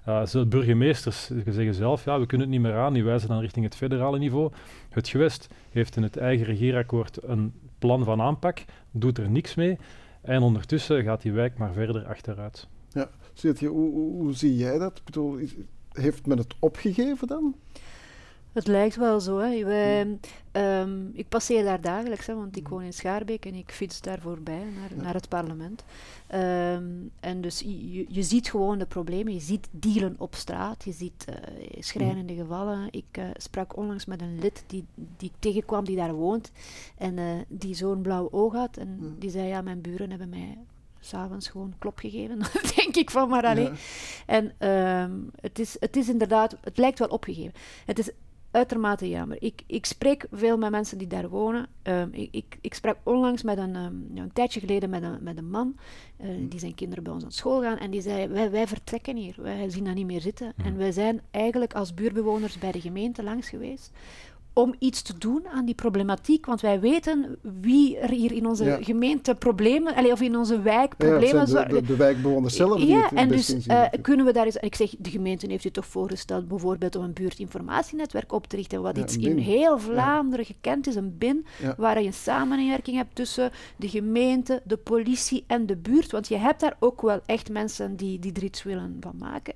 Uh, 0.09 0.43
burgemeesters 0.43 1.31
zeggen 1.45 1.73
zelf, 1.73 2.05
ja, 2.05 2.19
we 2.19 2.25
kunnen 2.25 2.47
het 2.47 2.55
niet 2.55 2.65
meer 2.65 2.77
aan, 2.77 2.93
die 2.93 3.03
wijzen 3.03 3.29
dan 3.29 3.39
richting 3.39 3.65
het 3.65 3.75
federale 3.75 4.17
niveau. 4.17 4.51
Het 4.89 5.07
gewest 5.07 5.47
heeft 5.71 5.95
in 5.95 6.03
het 6.03 6.17
eigen 6.17 6.45
regeerakkoord 6.45 7.23
een 7.23 7.53
plan 7.79 8.03
van 8.03 8.21
aanpak, 8.21 8.63
doet 8.91 9.17
er 9.17 9.29
niks 9.29 9.55
mee. 9.55 9.77
En 10.21 10.41
ondertussen 10.41 11.03
gaat 11.03 11.21
die 11.21 11.31
wijk 11.31 11.57
maar 11.57 11.73
verder 11.73 12.05
achteruit. 12.05 12.67
Ja, 12.93 13.09
hoe, 13.67 13.91
hoe, 13.91 14.33
zie 14.33 14.55
jij 14.55 14.77
dat? 14.77 15.01
Heeft 15.91 16.25
men 16.25 16.37
het 16.37 16.55
opgegeven 16.59 17.27
dan? 17.27 17.55
Het 18.53 18.67
lijkt 18.67 18.95
wel 18.95 19.19
zo. 19.19 19.37
Hè. 19.37 19.63
Wij, 19.63 20.17
um, 20.51 21.11
ik 21.13 21.29
passeer 21.29 21.63
daar 21.63 21.81
dagelijks, 21.81 22.25
hè, 22.25 22.35
want 22.35 22.57
ik 22.57 22.67
woon 22.67 22.81
in 22.81 22.93
Schaarbeek 22.93 23.45
en 23.45 23.53
ik 23.53 23.71
fiets 23.71 24.01
daar 24.01 24.19
voorbij 24.19 24.63
naar, 24.79 25.03
naar 25.03 25.13
het 25.13 25.29
parlement. 25.29 25.83
Um, 26.33 27.11
en 27.19 27.41
dus 27.41 27.59
je, 27.59 28.05
je, 28.07 28.23
ziet 28.23 28.49
gewoon 28.49 28.77
de 28.77 28.85
problemen. 28.85 29.33
Je 29.33 29.39
ziet 29.39 29.67
dealen 29.71 30.15
op 30.17 30.35
straat, 30.35 30.83
je 30.83 30.91
ziet 30.91 31.25
uh, 31.29 31.35
schrijnende 31.79 32.35
gevallen. 32.35 32.87
Ik 32.91 33.17
uh, 33.19 33.25
sprak 33.33 33.77
onlangs 33.77 34.05
met 34.05 34.21
een 34.21 34.39
lid 34.39 34.63
die, 34.67 34.85
die 34.95 35.29
ik 35.29 35.35
tegenkwam 35.39 35.85
die 35.85 35.95
daar 35.95 36.13
woont 36.13 36.51
en 36.97 37.17
uh, 37.17 37.25
die 37.47 37.75
zo'n 37.75 38.01
blauw 38.01 38.27
oog 38.31 38.53
had. 38.53 38.77
En 38.77 39.15
die 39.19 39.29
zei, 39.29 39.47
ja, 39.47 39.61
mijn 39.61 39.81
buren 39.81 40.09
hebben 40.09 40.29
mij 40.29 40.57
s'avonds 40.99 41.47
gewoon 41.47 41.73
klop 41.77 41.97
gegeven. 41.97 42.37
denk 42.75 42.95
ik 42.95 43.11
van 43.11 43.29
maar 43.29 43.45
alleen. 43.45 43.75
En 44.25 44.67
um, 44.69 45.29
het, 45.41 45.59
is, 45.59 45.77
het 45.79 45.95
is 45.95 46.09
inderdaad, 46.09 46.57
het 46.61 46.77
lijkt 46.77 46.99
wel 46.99 47.07
opgegeven. 47.07 47.53
Het 47.85 47.99
is 47.99 48.11
uitermate 48.51 49.09
jammer. 49.09 49.37
Ik, 49.41 49.61
ik 49.65 49.85
spreek 49.85 50.27
veel 50.31 50.57
met 50.57 50.71
mensen 50.71 50.97
die 50.97 51.07
daar 51.07 51.29
wonen. 51.29 51.67
Um, 51.83 52.09
ik, 52.13 52.29
ik, 52.31 52.57
ik, 52.61 52.73
sprak 52.73 52.97
onlangs 53.03 53.43
met 53.43 53.57
een, 53.57 53.75
um, 53.75 54.11
een 54.15 54.33
tijdje 54.33 54.59
geleden 54.59 54.89
met 54.89 55.03
een, 55.03 55.17
met 55.21 55.37
een 55.37 55.49
man, 55.49 55.75
uh, 56.21 56.27
die 56.49 56.59
zijn 56.59 56.75
kinderen 56.75 57.03
bij 57.03 57.13
ons 57.13 57.23
aan 57.23 57.31
school 57.31 57.61
gaan, 57.61 57.77
en 57.77 57.91
die 57.91 58.01
zei, 58.01 58.27
wij, 58.27 58.51
wij 58.51 58.67
vertrekken 58.67 59.15
hier, 59.15 59.35
wij 59.37 59.69
zien 59.69 59.83
dat 59.83 59.95
niet 59.95 60.05
meer 60.05 60.21
zitten. 60.21 60.53
En 60.63 60.77
wij 60.77 60.91
zijn 60.91 61.21
eigenlijk 61.31 61.73
als 61.73 61.93
buurbewoners 61.93 62.59
bij 62.59 62.71
de 62.71 62.81
gemeente 62.81 63.23
langs 63.23 63.49
geweest 63.49 63.91
om 64.53 64.75
iets 64.79 65.01
te 65.01 65.13
doen 65.17 65.47
aan 65.53 65.65
die 65.65 65.75
problematiek. 65.75 66.45
Want 66.45 66.61
wij 66.61 66.79
weten 66.79 67.37
wie 67.61 67.97
er 67.97 68.09
hier 68.09 68.31
in 68.31 68.45
onze 68.45 68.77
gemeente 68.81 69.35
problemen, 69.35 70.11
of 70.11 70.21
in 70.21 70.37
onze 70.37 70.61
wijk 70.61 70.97
problemen... 70.97 71.47
Ja, 71.47 71.63
de, 71.63 71.73
de, 71.73 71.81
de, 71.81 71.95
wijkbewoners 71.95 72.55
zelf 72.55 72.81
Ja, 72.81 73.11
en 73.11 73.27
dus 73.27 73.67
uh, 73.67 73.83
kunnen 74.01 74.25
we 74.25 74.33
daar 74.33 74.45
eens... 74.45 74.55
Ik 74.55 74.75
zeg, 74.75 74.95
de 74.97 75.09
gemeente 75.09 75.47
heeft 75.47 75.65
u 75.65 75.71
toch 75.71 75.85
voorgesteld 75.85 76.47
bijvoorbeeld 76.47 76.95
om 76.95 77.03
een 77.03 77.13
buurtinformatienetwerk 77.13 78.31
op 78.31 78.47
te 78.47 78.55
richten, 78.55 78.81
wat 78.81 78.97
iets 78.97 79.17
in 79.17 79.37
heel 79.37 79.79
Vlaanderen 79.79 80.45
gekend 80.45 80.87
is, 80.87 80.95
een 80.95 81.17
BIN, 81.17 81.45
waar 81.77 82.01
je 82.01 82.07
een 82.07 82.13
samenwerking 82.13 82.97
hebt 82.97 83.15
tussen 83.15 83.51
de 83.75 83.89
gemeente, 83.89 84.61
de 84.63 84.77
politie 84.77 85.43
en 85.47 85.65
de 85.65 85.75
buurt. 85.75 86.11
Want 86.11 86.27
je 86.27 86.37
hebt 86.37 86.59
daar 86.59 86.75
ook 86.79 87.01
wel 87.01 87.19
echt 87.25 87.49
mensen 87.49 87.95
die, 87.95 88.19
die 88.19 88.33
er 88.33 88.43
iets 88.43 88.63
willen 88.63 88.97
van 88.99 89.15
maken. 89.17 89.53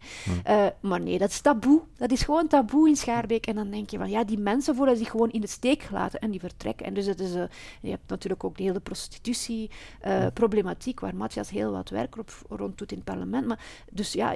Uh, 0.47 0.65
maar 0.79 1.01
nee, 1.01 1.17
dat 1.17 1.29
is 1.29 1.41
taboe. 1.41 1.81
Dat 1.97 2.11
is 2.11 2.21
gewoon 2.21 2.47
taboe 2.47 2.89
in 2.89 2.95
Schaarbeek. 2.95 3.45
En 3.45 3.55
dan 3.55 3.69
denk 3.69 3.89
je 3.89 3.97
van, 3.97 4.09
ja, 4.09 4.23
die 4.23 4.39
mensen 4.39 4.75
voelen 4.83 5.03
zich 5.03 5.11
gewoon 5.11 5.31
in 5.31 5.41
de 5.41 5.47
steek 5.47 5.81
gelaten 5.81 6.19
en 6.19 6.31
die 6.31 6.39
vertrekken. 6.39 6.85
En 6.85 6.93
dus 6.93 7.05
het 7.05 7.19
is, 7.19 7.35
uh, 7.35 7.43
je 7.81 7.89
hebt 7.89 8.09
natuurlijk 8.09 8.43
ook 8.43 8.57
de 8.57 8.63
hele 8.63 8.79
prostitutie-problematiek, 8.79 10.99
waar 10.99 11.15
Matthias 11.15 11.49
heel 11.49 11.71
wat 11.71 11.89
werk 11.89 12.17
op, 12.17 12.31
rond 12.49 12.77
doet 12.77 12.91
in 12.91 12.97
het 12.97 13.05
parlement. 13.05 13.47
Maar, 13.47 13.83
dus 13.91 14.13
ja, 14.13 14.35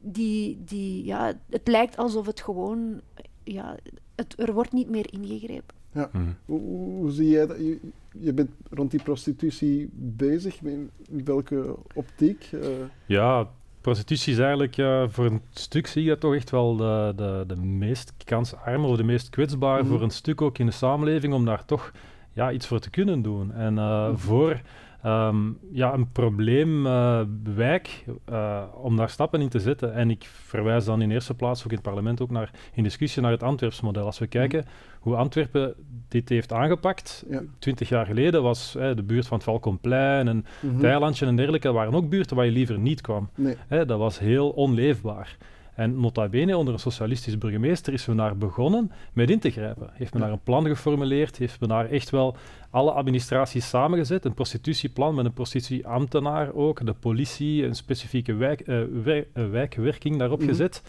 die, 0.00 0.62
die, 0.64 1.04
ja, 1.04 1.32
het 1.50 1.68
lijkt 1.68 1.96
alsof 1.96 2.26
het 2.26 2.40
gewoon, 2.40 3.00
ja, 3.44 3.76
het, 4.14 4.40
er 4.40 4.52
wordt 4.52 4.72
niet 4.72 4.88
meer 4.88 5.12
ingegrepen. 5.12 5.74
Ja. 5.92 6.10
Mm. 6.12 6.36
Hoe, 6.44 6.60
hoe, 6.60 7.10
zie 7.10 7.28
jij 7.28 7.46
dat? 7.46 7.56
Je, 7.56 7.80
je, 8.18 8.32
bent 8.32 8.50
rond 8.70 8.90
die 8.90 9.02
prostitutie 9.02 9.88
bezig. 9.92 10.62
In 10.62 10.90
welke 11.24 11.76
optiek? 11.94 12.48
Uh... 12.52 12.62
Ja, 13.06 13.50
prostitutie 13.82 14.32
is 14.32 14.38
eigenlijk 14.38 14.76
uh, 14.76 15.04
voor 15.08 15.24
een 15.24 15.42
stuk 15.50 15.86
zie 15.86 16.04
je 16.04 16.18
toch 16.18 16.34
echt 16.34 16.50
wel 16.50 16.76
de, 16.76 17.12
de, 17.16 17.44
de 17.46 17.56
meest 17.56 18.14
kansarme 18.24 18.86
of 18.86 18.96
de 18.96 19.02
meest 19.02 19.30
kwetsbaar 19.30 19.82
mm. 19.82 19.88
voor 19.88 20.02
een 20.02 20.10
stuk 20.10 20.42
ook 20.42 20.58
in 20.58 20.66
de 20.66 20.72
samenleving 20.72 21.34
om 21.34 21.44
daar 21.44 21.64
toch 21.64 21.92
ja, 22.32 22.50
iets 22.50 22.66
voor 22.66 22.78
te 22.78 22.90
kunnen 22.90 23.22
doen. 23.22 23.52
En 23.52 23.76
uh, 23.76 24.08
mm. 24.08 24.18
voor 24.18 24.60
um, 25.06 25.58
ja, 25.72 25.92
een 25.92 26.12
probleemwijk 26.12 28.04
uh, 28.06 28.14
uh, 28.30 28.62
om 28.74 28.96
daar 28.96 29.10
stappen 29.10 29.40
in 29.40 29.48
te 29.48 29.60
zetten. 29.60 29.94
En 29.94 30.10
ik 30.10 30.24
verwijs 30.24 30.84
dan 30.84 31.02
in 31.02 31.10
eerste 31.10 31.34
plaats 31.34 31.60
ook 31.60 31.70
in 31.70 31.76
het 31.76 31.82
parlement 31.82 32.20
ook 32.20 32.30
naar, 32.30 32.50
in 32.74 32.82
discussie 32.82 33.22
naar 33.22 33.30
het 33.30 33.42
Antwerpsmodel. 33.42 34.04
Als 34.04 34.18
we 34.18 34.26
kijken 34.26 34.64
mm. 34.64 34.70
Hoe 35.02 35.16
Antwerpen 35.16 35.74
dit 36.08 36.28
heeft 36.28 36.52
aangepakt, 36.52 37.24
twintig 37.58 37.88
jaar 37.88 38.06
geleden 38.06 38.42
was 38.42 38.74
hè, 38.78 38.94
de 38.94 39.02
buurt 39.02 39.26
van 39.26 39.36
het 39.36 39.46
Valkonplein 39.46 40.28
en 40.28 40.36
mm 40.36 40.44
-hmm. 40.60 40.74
het 40.74 40.84
eilandje 40.84 41.26
en 41.26 41.36
dergelijke 41.36 41.72
waren 41.72 41.94
ook 41.94 42.08
buurten 42.08 42.36
waar 42.36 42.44
je 42.44 42.50
liever 42.50 42.78
niet 42.78 43.00
kwam. 43.00 43.30
Nee. 43.34 43.56
Hè, 43.68 43.86
dat 43.86 43.98
was 43.98 44.18
heel 44.18 44.50
onleefbaar. 44.50 45.36
En 45.74 46.00
nota 46.00 46.28
bene, 46.28 46.56
onder 46.56 46.74
een 46.74 46.80
socialistisch 46.80 47.38
burgemeester 47.38 47.92
is 47.92 48.06
men 48.06 48.16
daar 48.16 48.36
begonnen 48.36 48.92
met 49.12 49.30
in 49.30 49.38
te 49.38 49.50
grijpen. 49.50 49.90
Heeft 49.92 50.12
men 50.12 50.22
daar 50.22 50.32
een 50.32 50.42
plan 50.42 50.66
geformuleerd, 50.66 51.36
heeft 51.36 51.60
men 51.60 51.68
daar 51.68 51.90
echt 51.90 52.10
wel 52.10 52.36
alle 52.70 52.90
administraties 52.90 53.68
samengezet, 53.68 54.24
een 54.24 54.34
prostitutieplan 54.34 55.14
met 55.14 55.24
een 55.24 55.32
prostitutieambtenaar 55.32 56.54
ook, 56.54 56.86
de 56.86 56.92
politie, 56.92 57.64
een 57.64 57.74
specifieke 57.74 58.34
wijk, 58.34 58.68
uh, 58.68 58.82
wij, 59.04 59.26
uh, 59.34 59.50
wijkwerking 59.50 60.18
daarop 60.18 60.38
mm 60.38 60.44
-hmm. 60.46 60.54
gezet. 60.54 60.82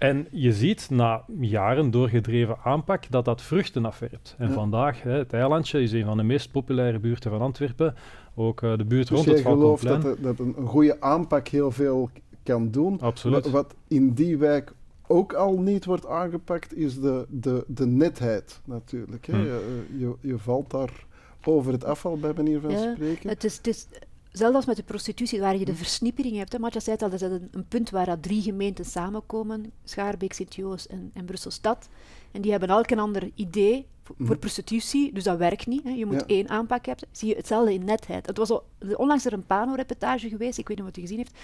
En 0.00 0.26
je 0.30 0.52
ziet 0.52 0.90
na 0.90 1.24
jaren 1.40 1.90
doorgedreven 1.90 2.56
aanpak 2.64 3.10
dat 3.10 3.24
dat 3.24 3.42
vruchten 3.42 3.84
afwerpt. 3.84 4.34
En 4.38 4.48
ja. 4.48 4.54
vandaag, 4.54 5.02
hè, 5.02 5.10
het 5.10 5.32
eilandje 5.32 5.82
is 5.82 5.92
een 5.92 6.04
van 6.04 6.16
de 6.16 6.22
meest 6.22 6.50
populaire 6.50 6.98
buurten 6.98 7.30
van 7.30 7.40
Antwerpen. 7.40 7.94
Ook 8.34 8.62
uh, 8.62 8.76
de 8.76 8.84
buurt 8.84 9.08
dus 9.08 9.16
rond 9.16 9.30
het 9.30 9.40
Valkenplein. 9.40 10.00
Dus 10.00 10.10
dat, 10.20 10.36
dat 10.36 10.46
een, 10.46 10.66
goede 10.66 11.00
aanpak 11.00 11.48
heel 11.48 11.70
veel 11.70 12.10
kan 12.42 12.70
doen. 12.70 13.00
Absoluut. 13.00 13.42
Wat, 13.42 13.52
wat, 13.52 13.74
in 13.88 14.12
die 14.12 14.38
wijk 14.38 14.72
ook 15.06 15.32
al 15.32 15.58
niet 15.58 15.84
wordt 15.84 16.06
aangepakt, 16.06 16.76
is 16.76 17.00
de, 17.00 17.26
de, 17.28 17.64
de 17.66 17.86
netheid 17.86 18.60
natuurlijk. 18.64 19.26
Hè. 19.26 19.32
Hmm. 19.32 19.44
Je, 19.44 19.86
je, 19.98 20.14
je, 20.20 20.38
valt 20.38 20.70
daar 20.70 21.06
over 21.44 21.72
het 21.72 21.84
afval, 21.84 22.18
bij 22.18 22.32
manier 22.36 22.60
van 22.60 22.70
ja, 22.70 22.92
spreken. 22.94 23.28
Het 23.28 23.44
is, 23.44 23.56
het 23.56 23.66
is, 23.66 23.86
zelfs 24.32 24.56
als 24.56 24.66
met 24.66 24.76
de 24.76 24.82
prostitutie, 24.82 25.40
waar 25.40 25.56
je 25.56 25.64
de 25.64 25.74
versnippering 25.74 26.36
hebt. 26.36 26.58
Matja 26.58 26.80
zei 26.80 26.96
het 26.96 27.04
al, 27.04 27.10
dat 27.10 27.20
is 27.20 27.26
een, 27.28 27.48
een 27.50 27.68
punt 27.68 27.90
waar 27.90 28.06
dat 28.06 28.22
drie 28.22 28.42
gemeenten 28.42 28.84
samenkomen. 28.84 29.72
Schaarbeek, 29.84 30.32
Sint-Joost 30.32 30.84
en, 30.86 31.10
en 31.14 31.24
Brussel-Stad. 31.24 31.88
En 32.32 32.40
die 32.40 32.50
hebben 32.50 32.68
elk 32.68 32.90
een 32.90 32.98
ander 32.98 33.30
idee 33.34 33.86
voor 34.18 34.34
mm. 34.34 34.38
prostitutie, 34.38 35.12
dus 35.12 35.24
dat 35.24 35.38
werkt 35.38 35.66
niet. 35.66 35.84
Hè. 35.84 35.90
Je 35.90 36.06
moet 36.06 36.20
ja. 36.20 36.26
één 36.26 36.48
aanpak 36.48 36.86
hebben. 36.86 37.08
Zie 37.12 37.28
je 37.28 37.34
hetzelfde 37.34 37.72
in 37.72 37.84
netheid. 37.84 38.26
Het 38.26 38.36
was 38.36 38.50
al, 38.50 38.64
onlangs 38.96 39.24
er 39.24 39.32
een 39.32 39.46
Pano-reportage 39.46 40.28
geweest, 40.28 40.58
ik 40.58 40.68
weet 40.68 40.78
niet 40.78 40.86
of 40.86 40.94
je 40.94 41.00
gezien 41.00 41.16
heeft. 41.16 41.38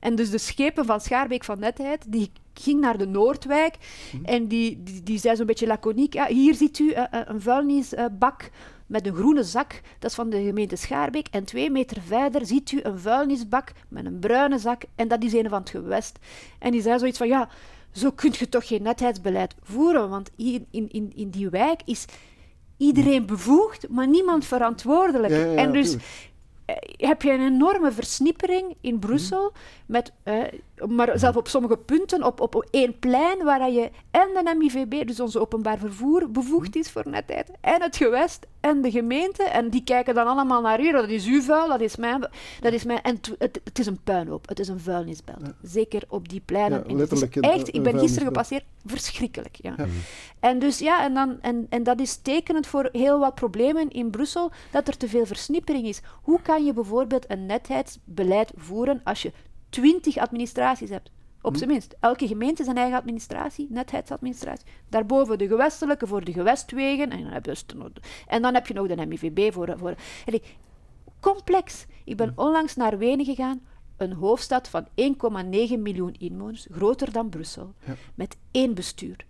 En 0.00 0.14
dus 0.14 0.30
de 0.30 0.38
schepen 0.38 0.84
van 0.84 1.00
Schaarbeek 1.00 1.44
van 1.44 1.58
netheid, 1.58 2.04
die 2.12 2.30
ging 2.54 2.80
naar 2.80 2.98
de 2.98 3.06
Noordwijk 3.06 3.76
mm. 4.12 4.24
en 4.24 4.48
die, 4.48 4.82
die, 4.82 5.02
die 5.02 5.18
zei 5.18 5.36
zo'n 5.36 5.46
beetje 5.46 5.66
laconiek, 5.66 6.14
ja, 6.14 6.26
hier 6.26 6.54
ziet 6.54 6.78
u 6.78 6.84
uh, 6.84 7.04
een 7.10 7.40
vuilnisbak 7.40 8.50
met 8.88 9.06
een 9.06 9.14
groene 9.14 9.42
zak, 9.42 9.80
dat 9.98 10.10
is 10.10 10.16
van 10.16 10.30
de 10.30 10.42
gemeente 10.42 10.76
Schaarbeek. 10.76 11.26
En 11.30 11.44
twee 11.44 11.70
meter 11.70 12.02
verder 12.02 12.46
ziet 12.46 12.72
u 12.72 12.80
een 12.82 12.98
vuilnisbak 12.98 13.72
met 13.88 14.04
een 14.06 14.18
bruine 14.18 14.58
zak 14.58 14.82
en 14.94 15.08
dat 15.08 15.22
is 15.22 15.32
een 15.32 15.48
van 15.48 15.60
het 15.60 15.70
gewest. 15.70 16.18
En 16.58 16.70
die 16.70 16.82
zei 16.82 16.98
zoiets 16.98 17.18
van, 17.18 17.28
ja, 17.28 17.48
zo 17.92 18.10
kun 18.10 18.34
je 18.38 18.48
toch 18.48 18.66
geen 18.66 18.82
netheidsbeleid 18.82 19.54
voeren, 19.62 20.08
want 20.08 20.30
in, 20.36 20.66
in, 20.70 20.88
in, 20.90 21.12
in 21.14 21.30
die 21.30 21.48
wijk 21.48 21.80
is 21.84 22.04
iedereen 22.76 23.26
bevoegd, 23.26 23.88
maar 23.88 24.08
niemand 24.08 24.44
verantwoordelijk. 24.44 25.32
Ja, 25.32 25.38
ja, 25.38 25.54
en 25.54 25.72
dus 25.72 25.96
heb 26.96 27.22
je 27.22 27.32
een 27.32 27.46
enorme 27.46 27.92
versnippering 27.92 28.76
in 28.80 28.98
Brussel, 28.98 29.52
met, 29.86 30.12
uh, 30.24 30.42
maar 30.88 31.18
zelf 31.18 31.36
op 31.36 31.48
sommige 31.48 31.76
punten, 31.76 32.22
op, 32.22 32.40
op 32.40 32.66
één 32.70 32.98
plein, 32.98 33.44
waar 33.44 33.70
je 33.70 33.90
en 34.10 34.28
de 34.44 34.54
MIVB, 34.58 35.06
dus 35.06 35.20
onze 35.20 35.40
openbaar 35.40 35.78
vervoer, 35.78 36.30
bevoegd 36.30 36.76
is 36.76 36.90
voor 36.90 37.08
netheid, 37.08 37.50
en 37.60 37.82
het 37.82 37.96
gewest 37.96 38.46
en 38.68 38.82
de 38.82 38.90
gemeente, 38.90 39.42
en 39.42 39.68
die 39.68 39.84
kijken 39.84 40.14
dan 40.14 40.26
allemaal 40.26 40.60
naar 40.60 40.80
u, 40.80 40.92
dat 40.92 41.08
is 41.08 41.26
uw 41.26 41.42
vuil, 41.42 41.68
dat 41.68 41.80
is 41.80 41.96
mijn... 41.96 42.28
Dat 42.60 42.72
is 42.72 42.84
mijn 42.84 43.02
en 43.02 43.20
het, 43.38 43.60
het 43.64 43.78
is 43.78 43.86
een 43.86 44.00
puinhoop, 44.04 44.48
het 44.48 44.58
is 44.58 44.68
een 44.68 44.80
vuilnisbelt. 44.80 45.40
Ja. 45.42 45.54
Zeker 45.62 46.02
op 46.08 46.28
die 46.28 46.40
pleinen. 46.44 46.84
Ja, 46.86 47.06
is 47.10 47.22
echt, 47.28 47.74
ik 47.74 47.82
ben 47.82 47.98
gisteren 47.98 48.26
gepasseerd, 48.26 48.64
verschrikkelijk. 48.86 49.56
Ja. 49.62 49.74
ja. 49.76 49.86
En, 50.40 50.58
dus, 50.58 50.78
ja, 50.78 51.04
en, 51.04 51.14
dan, 51.14 51.38
en, 51.40 51.66
en 51.68 51.82
dat 51.82 52.00
is 52.00 52.16
tekenend 52.16 52.66
voor 52.66 52.88
heel 52.92 53.18
wat 53.18 53.34
problemen 53.34 53.90
in 53.90 54.10
Brussel, 54.10 54.50
dat 54.70 54.88
er 54.88 54.96
te 54.96 55.08
veel 55.08 55.26
versnippering 55.26 55.86
is. 55.86 56.00
Hoe 56.22 56.42
kan 56.42 56.64
je 56.64 56.72
bijvoorbeeld 56.72 57.30
een 57.30 57.46
netheidsbeleid 57.46 58.52
voeren 58.56 59.00
als 59.04 59.22
je 59.22 59.32
twintig 59.68 60.16
administraties 60.16 60.90
hebt? 60.90 61.10
Op 61.42 61.56
zijn 61.56 61.70
minst. 61.70 61.96
Elke 62.00 62.26
gemeente 62.26 62.64
zijn 62.64 62.76
eigen 62.76 62.98
administratie, 62.98 63.66
netheidsadministratie. 63.70 64.66
Daarboven 64.88 65.38
de 65.38 65.48
gewestelijke 65.48 66.06
voor 66.06 66.24
de 66.24 66.32
gewestwegen. 66.32 67.10
En 67.10 67.22
dan 67.22 67.32
heb 67.32 67.44
je, 67.44 67.54
en 68.26 68.42
dan 68.42 68.54
heb 68.54 68.66
je 68.66 68.74
nog 68.74 68.86
de 68.86 69.06
MIVB 69.06 69.52
voor... 69.52 69.74
voor 69.78 69.94
allee, 70.26 70.42
complex. 71.20 71.86
Ik 72.04 72.16
ben 72.16 72.32
onlangs 72.34 72.76
naar 72.76 72.98
Wenen 72.98 73.24
gegaan. 73.24 73.60
Een 73.96 74.12
hoofdstad 74.12 74.68
van 74.68 74.86
1,9 74.86 74.92
miljoen 75.78 76.14
inwoners, 76.18 76.66
groter 76.70 77.12
dan 77.12 77.28
Brussel. 77.28 77.74
Ja. 77.86 77.94
Met 78.14 78.36
één 78.50 78.74
bestuur. 78.74 79.26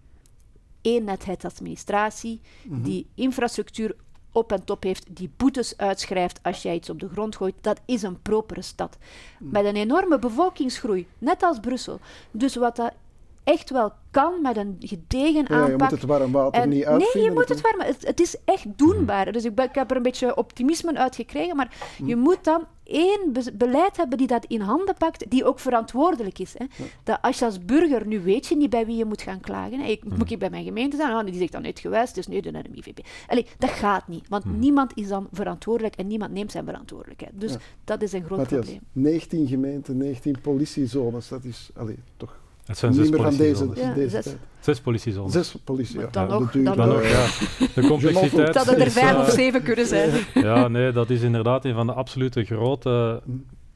Één 0.82 1.04
netheidsadministratie, 1.04 2.40
mm 2.64 2.72
-hmm. 2.72 2.82
die 2.82 3.06
infrastructuur 3.14 3.96
op 4.32 4.52
en 4.52 4.64
top 4.64 4.82
heeft, 4.82 5.16
die 5.16 5.30
boetes 5.36 5.76
uitschrijft 5.76 6.40
als 6.42 6.62
jij 6.62 6.74
iets 6.74 6.90
op 6.90 7.00
de 7.00 7.08
grond 7.08 7.36
gooit, 7.36 7.54
dat 7.60 7.80
is 7.84 8.02
een 8.02 8.22
propere 8.22 8.62
stad. 8.62 8.98
Mm. 9.38 9.50
Met 9.50 9.64
een 9.64 9.76
enorme 9.76 10.18
bevolkingsgroei, 10.18 11.06
net 11.18 11.42
als 11.42 11.60
Brussel. 11.60 12.00
Dus 12.30 12.56
wat 12.56 12.76
dat 12.76 12.92
echt 13.48 13.70
wel 13.70 13.92
kan 14.10 14.42
met 14.42 14.56
een 14.56 14.76
gedegen 14.78 15.44
ja, 15.48 15.54
aanpak. 15.54 15.68
Je 15.68 15.76
moet 15.76 15.90
het 15.90 16.04
warm 16.04 16.32
water 16.32 16.62
en, 16.62 16.68
niet 16.68 16.84
uitvinden. 16.84 17.20
Nee, 17.20 17.24
je 17.24 17.30
moet 17.30 17.48
het 17.48 17.60
warm... 17.60 17.80
Het, 17.80 18.06
het 18.06 18.20
is 18.20 18.36
echt 18.44 18.66
doenbaar. 18.76 19.32
Dus 19.32 19.44
ik, 19.44 19.54
ben, 19.54 19.64
ik, 19.64 19.74
heb 19.74 19.90
er 19.90 19.96
een 19.96 20.02
beetje 20.02 20.36
optimisme 20.36 20.96
uit 20.96 21.16
gekregen, 21.16 21.56
maar 21.56 21.76
mm. 21.98 22.08
je 22.08 22.16
moet 22.16 22.44
dan 22.44 22.66
één 22.82 23.32
be 23.32 23.52
beleid 23.54 23.96
hebben 23.96 24.18
die 24.18 24.26
dat 24.26 24.44
in 24.44 24.60
handen 24.60 24.94
pakt, 24.98 25.30
die 25.30 25.44
ook 25.44 25.58
verantwoordelijk 25.60 26.38
is. 26.38 26.54
Hè. 26.58 26.64
Ja. 26.64 26.84
Dat 27.02 27.18
als 27.22 27.38
je 27.38 27.44
als 27.44 27.64
burger, 27.64 28.06
nu 28.06 28.20
weet 28.20 28.46
je 28.46 28.56
niet 28.56 28.70
bij 28.70 28.86
wie 28.86 28.96
je 28.96 29.04
moet 29.04 29.22
gaan 29.22 29.40
klagen. 29.40 29.80
Hè. 29.80 29.86
Ik, 29.86 30.04
mm. 30.04 30.16
Moet 30.18 30.30
ik 30.30 30.38
bij 30.38 30.50
mijn 30.50 30.64
gemeente 30.64 30.96
zijn? 30.96 31.16
Oh, 31.16 31.24
die 31.24 31.34
zegt 31.34 31.52
dan 31.52 31.62
niet 31.62 31.78
geweest, 31.78 32.14
dus 32.14 32.26
nee, 32.26 32.42
de 32.42 32.50
NMIVB. 32.50 32.98
Allee, 33.26 33.46
dat 33.58 33.70
gaat 33.70 34.08
niet, 34.08 34.28
want 34.28 34.44
niemand 34.44 34.92
is 34.94 35.08
dan 35.08 35.28
verantwoordelijk 35.32 35.96
en 35.96 36.06
niemand 36.06 36.32
neemt 36.32 36.52
zijn 36.52 36.64
verantwoordelijkheid. 36.64 37.32
Dus 37.40 37.52
ja. 37.52 37.58
dat 37.84 38.02
is 38.02 38.12
een 38.12 38.24
groot 38.24 38.38
Matthias, 38.38 38.64
probleem. 38.64 38.86
19 38.92 39.46
gemeenten, 39.46 39.96
19 39.96 40.40
politiezones, 40.40 41.28
dat 41.28 41.44
is 41.44 41.70
allee, 41.74 41.98
toch 42.16 42.38
het 42.68 42.78
zijn 42.78 42.94
zes 42.94 43.10
politiezones. 43.10 44.12
zes. 44.60 44.80
politiezones. 44.80 45.32
Zes 45.32 45.56
politie, 45.64 46.00
ja. 46.00 46.08
Dan 46.10 46.28
ja, 46.28 46.38
nog, 46.38 46.52
dat 46.52 46.64
dan 46.64 46.76
Dan 46.76 46.88
nog. 46.88 46.96
ook, 46.96 47.02
ja. 47.02 47.26
De 47.74 47.86
complexiteit. 47.92 48.54
Dat 48.54 48.66
het 48.66 48.78
er 48.78 48.90
vijf 48.90 49.12
eh, 49.12 49.18
of 49.20 49.30
zeven 49.30 49.62
kunnen 49.62 49.86
zijn. 49.86 50.10
Ja, 50.48 50.68
nee, 50.68 50.92
dat 50.92 51.10
is 51.10 51.22
inderdaad 51.22 51.64
een 51.64 51.74
van 51.74 51.86
de 51.86 51.92
absolute 51.92 52.44
grote 52.44 53.22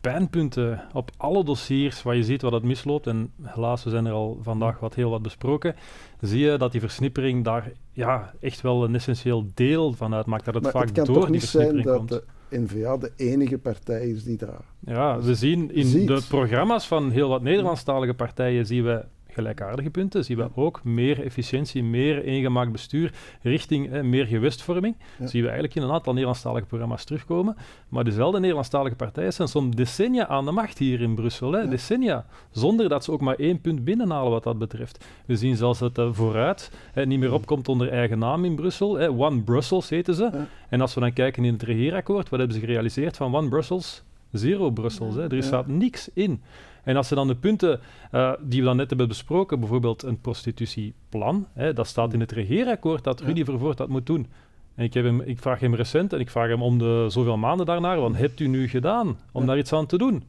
pijnpunten 0.00 0.82
op 0.92 1.10
alle 1.16 1.44
dossiers 1.44 2.02
waar 2.02 2.16
je 2.16 2.22
ziet 2.22 2.42
wat 2.42 2.52
het 2.52 2.62
misloopt. 2.62 3.06
En 3.06 3.32
helaas, 3.42 3.84
we 3.84 3.90
zijn 3.90 4.06
er 4.06 4.12
al 4.12 4.38
vandaag 4.42 4.78
wat 4.78 4.94
heel 4.94 5.10
wat 5.10 5.22
besproken. 5.22 5.74
Zie 6.20 6.40
je 6.40 6.56
dat 6.56 6.72
die 6.72 6.80
versnippering 6.80 7.44
daar 7.44 7.72
ja, 7.92 8.32
echt 8.40 8.60
wel 8.60 8.84
een 8.84 8.94
essentieel 8.94 9.46
deel 9.54 9.92
van 9.92 10.14
uitmaakt. 10.14 10.44
Dat 10.44 10.54
het 10.54 10.62
maar 10.62 10.72
vaak 10.72 10.86
het 10.86 10.92
kan 10.92 11.04
door 11.04 11.14
toch 11.14 11.30
die 11.30 11.40
versnippering 11.40 11.84
dat 11.84 11.96
komt. 11.96 12.08
de 12.08 12.22
N-VA 12.52 12.96
de 12.96 13.12
enige 13.16 13.58
partij 13.58 14.08
is 14.08 14.24
die 14.24 14.36
daar... 14.36 14.64
Ja, 14.80 15.20
we 15.20 15.34
zien 15.34 15.74
in 15.74 15.84
ziet. 15.84 16.06
de 16.06 16.22
programma's 16.28 16.86
van 16.86 17.10
heel 17.10 17.28
wat 17.28 17.42
Nederlandstalige 17.42 18.14
partijen 18.14 18.66
zien 18.66 18.84
we 18.84 19.04
gelijkaardige 19.32 19.90
punten, 19.90 20.24
zien 20.24 20.36
we 20.36 20.48
ook 20.54 20.84
meer 20.84 21.24
efficiëntie, 21.24 21.82
meer 21.82 22.22
eengemaakt 22.22 22.72
bestuur 22.72 23.12
richting 23.42 24.02
meer 24.02 24.26
gewestvorming. 24.26 24.96
Ja. 25.18 25.26
Zien 25.26 25.40
we 25.40 25.48
eigenlijk 25.48 25.76
in 25.76 25.82
een 25.82 25.92
aantal 25.92 26.12
Nederlandstalige 26.12 26.66
programma's 26.66 27.04
terugkomen. 27.04 27.56
Maar 27.88 28.04
dezelfde 28.04 28.38
Nederlandstalige 28.38 28.96
partijen 28.96 29.32
zijn 29.32 29.48
soms 29.48 29.76
decennia 29.76 30.26
aan 30.26 30.44
de 30.44 30.50
macht 30.50 30.78
hier 30.78 31.00
in 31.00 31.14
Brussel. 31.14 31.52
Hè, 31.52 31.68
Decennia. 31.68 32.26
Zonder 32.50 32.88
dat 32.88 33.04
ze 33.04 33.12
ook 33.12 33.20
maar 33.20 33.36
één 33.36 33.60
punt 33.60 33.84
binnenhalen 33.84 34.30
wat 34.30 34.42
dat 34.42 34.58
betreft. 34.58 35.04
We 35.26 35.36
zien 35.36 35.56
zelfs 35.56 35.78
dat 35.78 35.96
het 35.96 36.16
vooruit 36.16 36.70
hè, 36.92 37.06
niet 37.06 37.18
meer 37.18 37.32
opkomt 37.32 37.68
onder 37.68 37.90
eigen 37.90 38.18
naam 38.18 38.44
in 38.44 38.54
Brussel. 38.54 38.94
Hè. 38.94 39.10
One 39.10 39.40
Brussels 39.40 39.88
heten 39.88 40.14
ze. 40.14 40.30
En 40.68 40.80
als 40.80 40.94
we 40.94 41.00
dan 41.00 41.12
kijken 41.12 41.44
in 41.44 41.52
het 41.52 41.62
regeerakkoord, 41.62 42.28
wat 42.28 42.38
hebben 42.38 42.58
ze 42.58 42.66
gerealiseerd 42.66 43.16
van 43.16 43.34
One 43.34 43.48
Brussels? 43.48 44.02
Zero 44.32 44.70
Brussels. 44.70 45.14
Hè. 45.14 45.36
Er 45.36 45.42
staat 45.42 45.66
niks 45.66 46.10
in. 46.14 46.42
En 46.82 46.96
als 46.96 47.08
ze 47.08 47.14
dan 47.14 47.26
de 47.26 47.34
punten 47.34 47.80
uh, 48.12 48.32
die 48.40 48.60
we 48.60 48.66
dan 48.66 48.76
net 48.76 48.88
hebben 48.88 49.08
besproken, 49.08 49.60
bijvoorbeeld 49.60 50.02
een 50.02 50.20
prostitutieplan, 50.20 51.46
hè, 51.52 51.72
dat 51.72 51.86
staat 51.86 52.12
in 52.12 52.20
het 52.20 52.32
regeerakkoord 52.32 53.04
dat 53.04 53.20
Rudy 53.20 53.44
Vervoort 53.44 53.76
dat 53.76 53.88
moet 53.88 54.06
doen. 54.06 54.26
En 54.74 54.84
ik, 54.84 54.94
heb 54.94 55.04
hem, 55.04 55.20
ik 55.20 55.38
vraag 55.38 55.60
hem 55.60 55.74
recent 55.74 56.12
en 56.12 56.20
ik 56.20 56.30
vraag 56.30 56.48
hem 56.48 56.62
om 56.62 56.78
de 56.78 57.06
zoveel 57.08 57.36
maanden 57.36 57.66
daarnaar, 57.66 58.00
wat 58.00 58.16
hebt 58.16 58.40
u 58.40 58.46
nu 58.46 58.68
gedaan 58.68 59.18
om 59.32 59.46
daar 59.46 59.58
iets 59.58 59.72
aan 59.72 59.86
te 59.86 59.98
doen? 59.98 60.22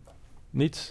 Niets. 0.49 0.87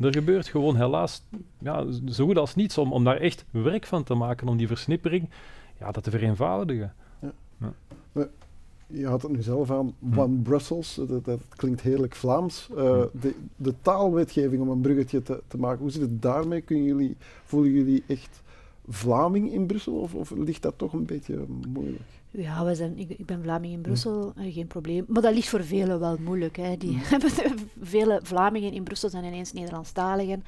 Er 0.00 0.12
gebeurt 0.12 0.48
gewoon 0.48 0.76
helaas 0.76 1.22
ja, 1.60 1.84
zo 2.08 2.24
goed 2.24 2.38
als 2.38 2.54
niets 2.54 2.78
om, 2.78 2.92
om 2.92 3.04
daar 3.04 3.16
echt 3.16 3.44
werk 3.50 3.86
van 3.86 4.04
te 4.04 4.14
maken, 4.14 4.48
om 4.48 4.56
die 4.56 4.66
versnippering 4.66 5.30
ja, 5.78 5.90
dat 5.90 6.04
te 6.04 6.10
vereenvoudigen. 6.10 6.92
Ja 7.20 8.28
je 8.88 9.06
had 9.06 9.22
het 9.22 9.30
nu 9.30 9.42
zelf 9.42 9.70
aan, 9.70 9.94
hm. 9.98 10.18
One 10.18 10.36
Brussels, 10.36 11.00
dat, 11.08 11.24
dat 11.24 11.40
klinkt 11.56 11.80
heerlijk 11.80 12.14
Vlaams. 12.14 12.68
Uh, 12.70 13.02
de, 13.20 13.34
de, 13.56 13.74
taalwetgeving, 13.82 14.62
om 14.62 14.68
een 14.68 14.80
bruggetje 14.80 15.22
te, 15.22 15.42
te, 15.46 15.58
maken, 15.58 15.80
hoe 15.80 15.90
zit 15.90 16.00
het 16.00 16.22
daarmee? 16.22 16.60
Kunnen 16.60 16.84
jullie, 16.84 17.16
voelen 17.44 17.72
jullie 17.72 18.04
echt 18.06 18.42
Vlaming 18.88 19.52
in 19.52 19.66
Brussel 19.66 19.94
of, 19.94 20.14
of 20.14 20.30
ligt 20.30 20.62
dat 20.62 20.78
toch 20.78 20.92
een 20.92 21.04
beetje 21.04 21.44
moeilijk? 21.68 22.02
Ja, 22.30 22.64
we 22.64 22.74
zijn, 22.74 22.98
ik, 22.98 23.10
ik 23.10 23.26
ben 23.26 23.42
Vlaming 23.42 23.72
in 23.72 23.80
Brussel, 23.80 24.32
hm. 24.36 24.50
geen 24.50 24.66
probleem. 24.66 25.04
Maar 25.08 25.22
dat 25.22 25.34
ligt 25.34 25.48
voor 25.48 25.64
velen 25.64 26.00
wel 26.00 26.16
moeilijk. 26.20 26.56
Hè. 26.56 26.76
Die, 26.76 26.98
hm. 26.98 27.28
vele 27.80 28.20
Vlamingen 28.22 28.72
in 28.72 28.84
Brussel 28.84 29.10
zijn 29.10 29.24
ineens 29.24 29.52
Nederlandstaligen. 29.52 30.44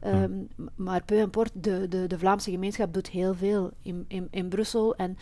Ja. 0.00 0.22
Um, 0.22 0.48
maar 0.74 1.04
peu 1.04 1.20
importe, 1.20 1.60
de, 1.60 1.88
de, 1.88 2.06
de 2.06 2.18
Vlaamse 2.18 2.50
gemeenschap 2.50 2.94
doet 2.94 3.10
heel 3.10 3.34
veel 3.34 3.70
in, 3.82 4.04
in, 4.08 4.28
in 4.30 4.48
Brussel. 4.48 4.94
En 4.96 5.16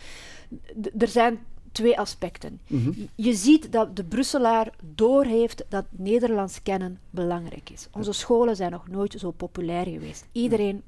er 0.97 1.07
zijn 1.07 1.39
twee 1.71 1.99
aspecten. 1.99 2.59
Mhm. 2.67 2.91
Je 3.15 3.33
ziet 3.33 3.71
dat 3.71 3.95
de 3.95 4.03
Brusselaar 4.03 4.73
doorheeft 4.95 5.65
dat 5.69 5.85
Nederlands 5.89 6.61
kennen 6.63 6.99
belangrijk 7.09 7.69
is. 7.69 7.87
Onze 7.91 8.11
scholen 8.11 8.55
zijn 8.55 8.71
nog 8.71 8.87
nooit 8.87 9.15
zo 9.19 9.31
populair 9.31 9.85
geweest. 9.85 10.25
Iedereen 10.31 10.83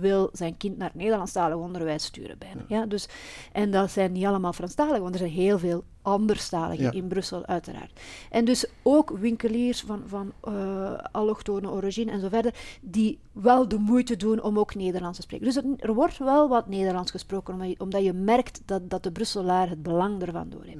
wil 0.00 0.28
zijn 0.32 0.56
kind 0.56 0.78
naar 0.78 0.90
Nederlandstalig 0.94 1.56
onderwijs 1.56 2.04
sturen 2.04 2.38
bijna. 2.38 2.62
Ja. 2.68 2.86
dus, 2.86 3.08
en 3.52 3.70
dat 3.70 3.90
zijn 3.90 4.12
niet 4.12 4.24
allemaal 4.24 4.52
Franstaligen, 4.52 5.02
want 5.02 5.14
er 5.14 5.20
zijn 5.20 5.32
heel 5.32 5.58
veel 5.58 5.84
anderstaligen 6.02 6.92
in 6.92 7.06
Brussel 7.06 7.46
uiteraard. 7.46 8.00
En 8.30 8.44
dus 8.44 8.66
ook 8.82 9.10
winkeliers 9.10 9.80
van, 9.80 10.02
van 10.06 10.32
uh, 10.48 10.98
allochtone 11.12 11.70
origine 11.70 12.10
en 12.10 12.20
zo 12.20 12.28
verder, 12.28 12.54
die 12.80 13.18
wel 13.32 13.68
de 13.68 13.78
moeite 13.78 14.16
doen 14.16 14.42
om 14.42 14.58
ook 14.58 14.74
Nederlands 14.74 15.16
te 15.16 15.22
spreken. 15.22 15.46
Dus 15.46 15.56
er 15.78 15.94
wordt 15.94 16.18
wel 16.18 16.48
wat 16.48 16.68
Nederlands 16.68 17.10
gesproken, 17.10 17.54
omdat 17.54 17.68
je, 17.68 17.74
omdat 17.78 18.04
je 18.04 18.12
merkt 18.12 18.62
dat, 18.64 18.90
dat 18.90 19.02
de 19.02 19.12
Brusselaar 19.12 19.68
het 19.68 19.82
belang 19.82 20.22
ervan 20.22 20.48
doorheeft. 20.48 20.78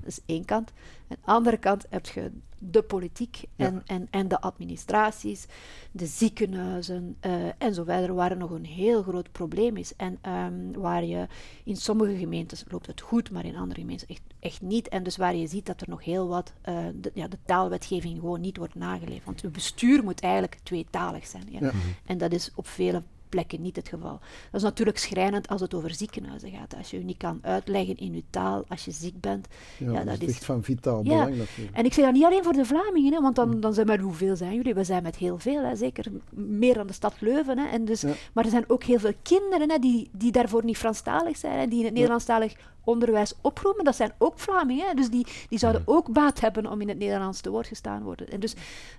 Dat 0.00 0.10
is 0.10 0.20
één 0.26 0.44
kant. 0.44 0.72
Aan 1.08 1.16
de 1.24 1.32
andere 1.32 1.56
kant 1.56 1.86
heb 1.90 2.06
je 2.06 2.30
de 2.58 2.82
politiek 2.82 3.44
en, 3.56 3.82
en, 3.86 4.06
en 4.10 4.28
de 4.28 4.40
administraties, 4.40 5.46
de 5.90 6.06
ziekenhuizen 6.06 7.16
uh, 7.26 7.32
en 7.58 7.74
zo 7.74 7.84
verder, 7.84 8.14
waar 8.14 8.30
er 8.30 8.36
nog 8.36 8.50
een 8.50 8.64
heel 8.66 9.02
groot 9.02 9.32
probleem 9.32 9.76
is. 9.76 9.96
En 9.96 10.18
um, 10.28 10.72
waar 10.72 11.04
je 11.04 11.26
in 11.64 11.76
sommige 11.76 12.16
gemeentes 12.16 12.64
loopt 12.68 12.86
het 12.86 13.00
goed, 13.00 13.30
maar 13.30 13.44
in 13.44 13.56
andere 13.56 13.80
gemeentes 13.80 14.08
echt, 14.08 14.22
echt 14.40 14.60
niet. 14.60 14.88
En 14.88 15.02
dus 15.02 15.16
waar 15.16 15.36
je 15.36 15.46
ziet 15.46 15.66
dat 15.66 15.80
er 15.80 15.88
nog 15.88 16.04
heel 16.04 16.28
wat, 16.28 16.52
uh, 16.68 16.78
de, 16.94 17.10
ja, 17.14 17.28
de 17.28 17.38
taalwetgeving 17.44 18.18
gewoon 18.18 18.40
niet 18.40 18.56
wordt 18.56 18.74
nageleefd. 18.74 19.24
Want 19.24 19.42
het 19.42 19.52
bestuur 19.52 20.04
moet 20.04 20.20
eigenlijk 20.20 20.58
tweetalig 20.62 21.26
zijn. 21.26 21.46
Ja. 21.50 21.72
En 22.06 22.18
dat 22.18 22.32
is 22.32 22.50
op 22.54 22.66
vele 22.66 23.02
plekken 23.28 23.62
niet 23.62 23.76
het 23.76 23.88
geval. 23.88 24.18
Dat 24.50 24.60
is 24.60 24.62
natuurlijk 24.62 24.98
schrijnend 24.98 25.48
als 25.48 25.60
het 25.60 25.74
over 25.74 25.94
ziekenhuizen 25.94 26.50
gaat. 26.50 26.76
Als 26.76 26.90
je 26.90 26.98
je 26.98 27.04
niet 27.04 27.16
kan 27.16 27.38
uitleggen 27.42 27.96
in 27.96 28.14
je 28.14 28.22
taal 28.30 28.64
als 28.68 28.84
je 28.84 28.90
ziek 28.90 29.20
bent. 29.20 29.46
Ja, 29.78 30.04
dat, 30.04 30.20
is 30.20 30.28
echt 30.28 30.44
van 30.44 30.62
vitaal 30.62 31.02
belang 31.02 31.36
natuurlijk. 31.36 31.76
En 31.76 31.84
ik 31.84 31.92
zeg 31.92 32.04
dat 32.04 32.14
niet 32.14 32.24
alleen 32.24 32.44
voor 32.44 32.52
de 32.52 32.64
Vlamingen, 32.64 33.12
hè, 33.12 33.20
want 33.20 33.36
dan, 33.36 33.60
dan 33.60 33.74
zijn 33.74 33.86
we, 33.86 33.98
hoeveel 33.98 34.36
zijn 34.36 34.54
jullie? 34.54 34.74
We 34.74 34.84
zijn 34.84 35.02
met 35.02 35.16
heel 35.16 35.38
veel, 35.38 35.62
hè, 35.62 35.76
zeker 35.76 36.04
meer 36.30 36.74
dan 36.74 36.86
de 36.86 36.92
stad 36.92 37.14
Leuven. 37.20 37.58
Hè, 37.58 37.68
en 37.68 37.84
dus, 37.84 38.02
Maar 38.32 38.44
er 38.44 38.50
zijn 38.50 38.64
ook 38.70 38.84
heel 38.84 38.98
veel 38.98 39.14
kinderen 39.22 39.70
hè, 39.70 39.78
die, 39.78 40.08
die 40.12 40.32
daarvoor 40.32 40.64
niet 40.64 40.78
Franstalig 40.78 41.36
zijn, 41.36 41.58
hè, 41.58 41.66
die 41.66 41.78
in 41.78 41.84
het 41.84 41.94
Nederlandstalig 41.94 42.54
onderwijs 42.86 43.34
oproepen. 43.40 43.84
Dat 43.84 43.96
zijn 43.96 44.12
ook 44.18 44.38
Vlamingen, 44.38 44.96
dus 44.96 45.10
die, 45.10 45.26
die 45.48 45.58
zouden 45.58 45.82
ook 45.84 46.12
baat 46.12 46.40
hebben 46.40 46.70
om 46.70 46.80
in 46.80 46.88
het 46.88 46.98
Nederlands 46.98 47.40
te 47.40 47.50
woord 47.50 47.66
gestaan 47.66 48.02
worden. 48.02 48.28
En 48.28 48.40
dus 48.40 48.54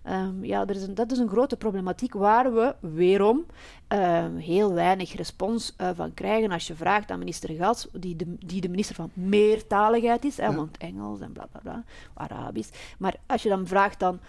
um, 0.10 0.46
ja, 0.46 0.62
er 0.62 0.76
is 0.76 0.84
een, 0.84 0.96
dat 0.96 1.12
is 1.12 1.18
een 1.18 1.30
grote 1.30 1.58
problematiek 1.58 2.14
waar 2.14 2.54
we 2.54 2.76
weerom 2.80 3.46
um, 3.88 4.38
heel 4.38 4.74
weinig 4.74 5.16
respons 5.16 5.74
uh, 5.82 5.90
van 5.96 6.14
krijgen 6.14 6.52
als 6.52 6.68
je 6.68 6.76
vraagt 6.76 7.12
aan 7.12 7.20
minister 7.20 7.56
Gats, 7.56 7.88
die 7.92 8.16
de, 8.16 8.36
die 8.46 8.62
de 8.62 8.70
minister 8.70 8.96
van 8.96 9.12
meertaligheid 9.14 10.26
is, 10.26 10.38
hè, 10.38 10.56
want 10.56 10.78
Engels 10.78 11.20
en 11.20 11.32
bla 11.32 11.48
bla 11.52 11.60
bla, 11.64 11.84
Arabisch. 12.14 12.70
Maar 12.98 13.16
als 13.26 13.44
je 13.44 13.50
dan 13.50 13.68
vraagt 13.68 14.00
dan 14.00 14.20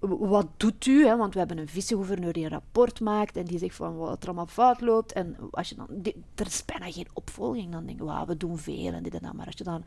wat 0.00 0.46
doet 0.56 0.86
u? 0.86 1.06
Hè? 1.06 1.16
Want 1.16 1.32
we 1.32 1.38
hebben 1.38 1.58
een 1.58 1.68
vicegouverneur 1.68 2.32
die 2.32 2.44
een 2.44 2.50
rapport 2.50 3.00
maakt 3.00 3.36
en 3.36 3.44
die 3.44 3.58
zegt 3.58 3.74
van 3.74 3.96
wat 3.96 4.22
er 4.22 4.26
allemaal 4.26 4.46
fout 4.46 4.80
loopt. 4.80 5.12
En 5.12 5.36
als 5.50 5.68
je 5.68 5.74
dan, 5.74 5.88
er 6.34 6.46
is 6.46 6.64
bijna 6.64 6.92
geen 6.92 7.08
opvolging. 7.12 7.72
Dan 7.72 7.86
denk 7.86 7.98
je, 7.98 8.24
we 8.26 8.36
doen 8.36 8.58
veel 8.58 8.92
en 8.92 9.02
dit 9.02 9.14
en 9.14 9.22
dat. 9.22 9.32
Maar 9.32 9.46
als 9.46 9.54
je 9.58 9.64
dan... 9.64 9.84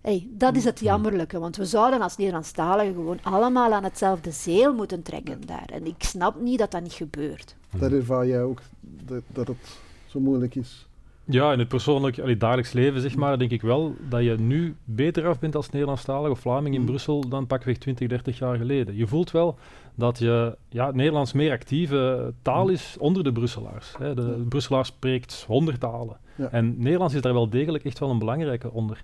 Hey, 0.00 0.28
dat 0.30 0.56
is 0.56 0.64
het 0.64 0.80
mm. 0.80 0.86
jammerlijke, 0.86 1.38
want 1.38 1.56
we 1.56 1.64
zouden 1.64 2.00
als 2.00 2.16
Nederlandstaligen 2.16 2.94
gewoon 2.94 3.22
allemaal 3.22 3.72
aan 3.72 3.84
hetzelfde 3.84 4.30
zeel 4.30 4.74
moeten 4.74 5.02
trekken 5.02 5.46
daar. 5.46 5.68
En 5.72 5.86
ik 5.86 6.02
snap 6.02 6.40
niet 6.40 6.58
dat 6.58 6.70
dat 6.70 6.82
niet 6.82 6.92
gebeurt. 6.92 7.56
Dat 7.70 7.92
ervaar 7.92 8.26
jij 8.26 8.42
ook, 8.42 8.60
dat, 8.80 9.22
dat 9.26 9.46
het 9.46 9.78
zo 10.06 10.20
moeilijk 10.20 10.54
is. 10.54 10.86
Ja, 11.30 11.52
in 11.52 11.58
het 11.58 11.68
persoonlijk, 11.68 12.18
allee, 12.18 12.36
dagelijks 12.36 12.72
leven, 12.72 13.00
zeg 13.00 13.16
maar, 13.16 13.38
denk 13.38 13.50
ik 13.50 13.62
wel 13.62 13.94
dat 14.08 14.22
je 14.22 14.36
nu 14.38 14.76
beter 14.84 15.26
af 15.26 15.38
bent 15.38 15.56
als 15.56 15.70
Nederlandstalig 15.70 16.30
of 16.30 16.38
Vlaming 16.38 16.74
in 16.74 16.80
mm. 16.80 16.86
Brussel 16.86 17.28
dan 17.28 17.46
pakweg 17.46 17.78
20, 17.78 18.08
30 18.08 18.38
jaar 18.38 18.56
geleden. 18.56 18.96
Je 18.96 19.06
voelt 19.06 19.30
wel 19.30 19.58
dat 19.94 20.18
je, 20.18 20.56
ja, 20.68 20.90
Nederlands 20.90 21.32
meer 21.32 21.52
actieve 21.52 22.32
taal 22.42 22.64
mm. 22.64 22.70
is 22.70 22.96
onder 22.98 23.24
de 23.24 23.32
Brusselaars. 23.32 23.94
Hè. 23.98 24.14
De 24.14 24.44
Brusselaar 24.48 24.86
spreekt 24.86 25.44
honderd 25.46 25.80
talen. 25.80 26.16
En 26.50 26.74
Nederlands 26.78 27.14
is 27.14 27.20
daar 27.20 27.32
wel 27.32 27.50
degelijk 27.50 27.84
echt 27.84 27.98
wel 27.98 28.10
een 28.10 28.18
belangrijke 28.18 28.70
onder. 28.70 29.02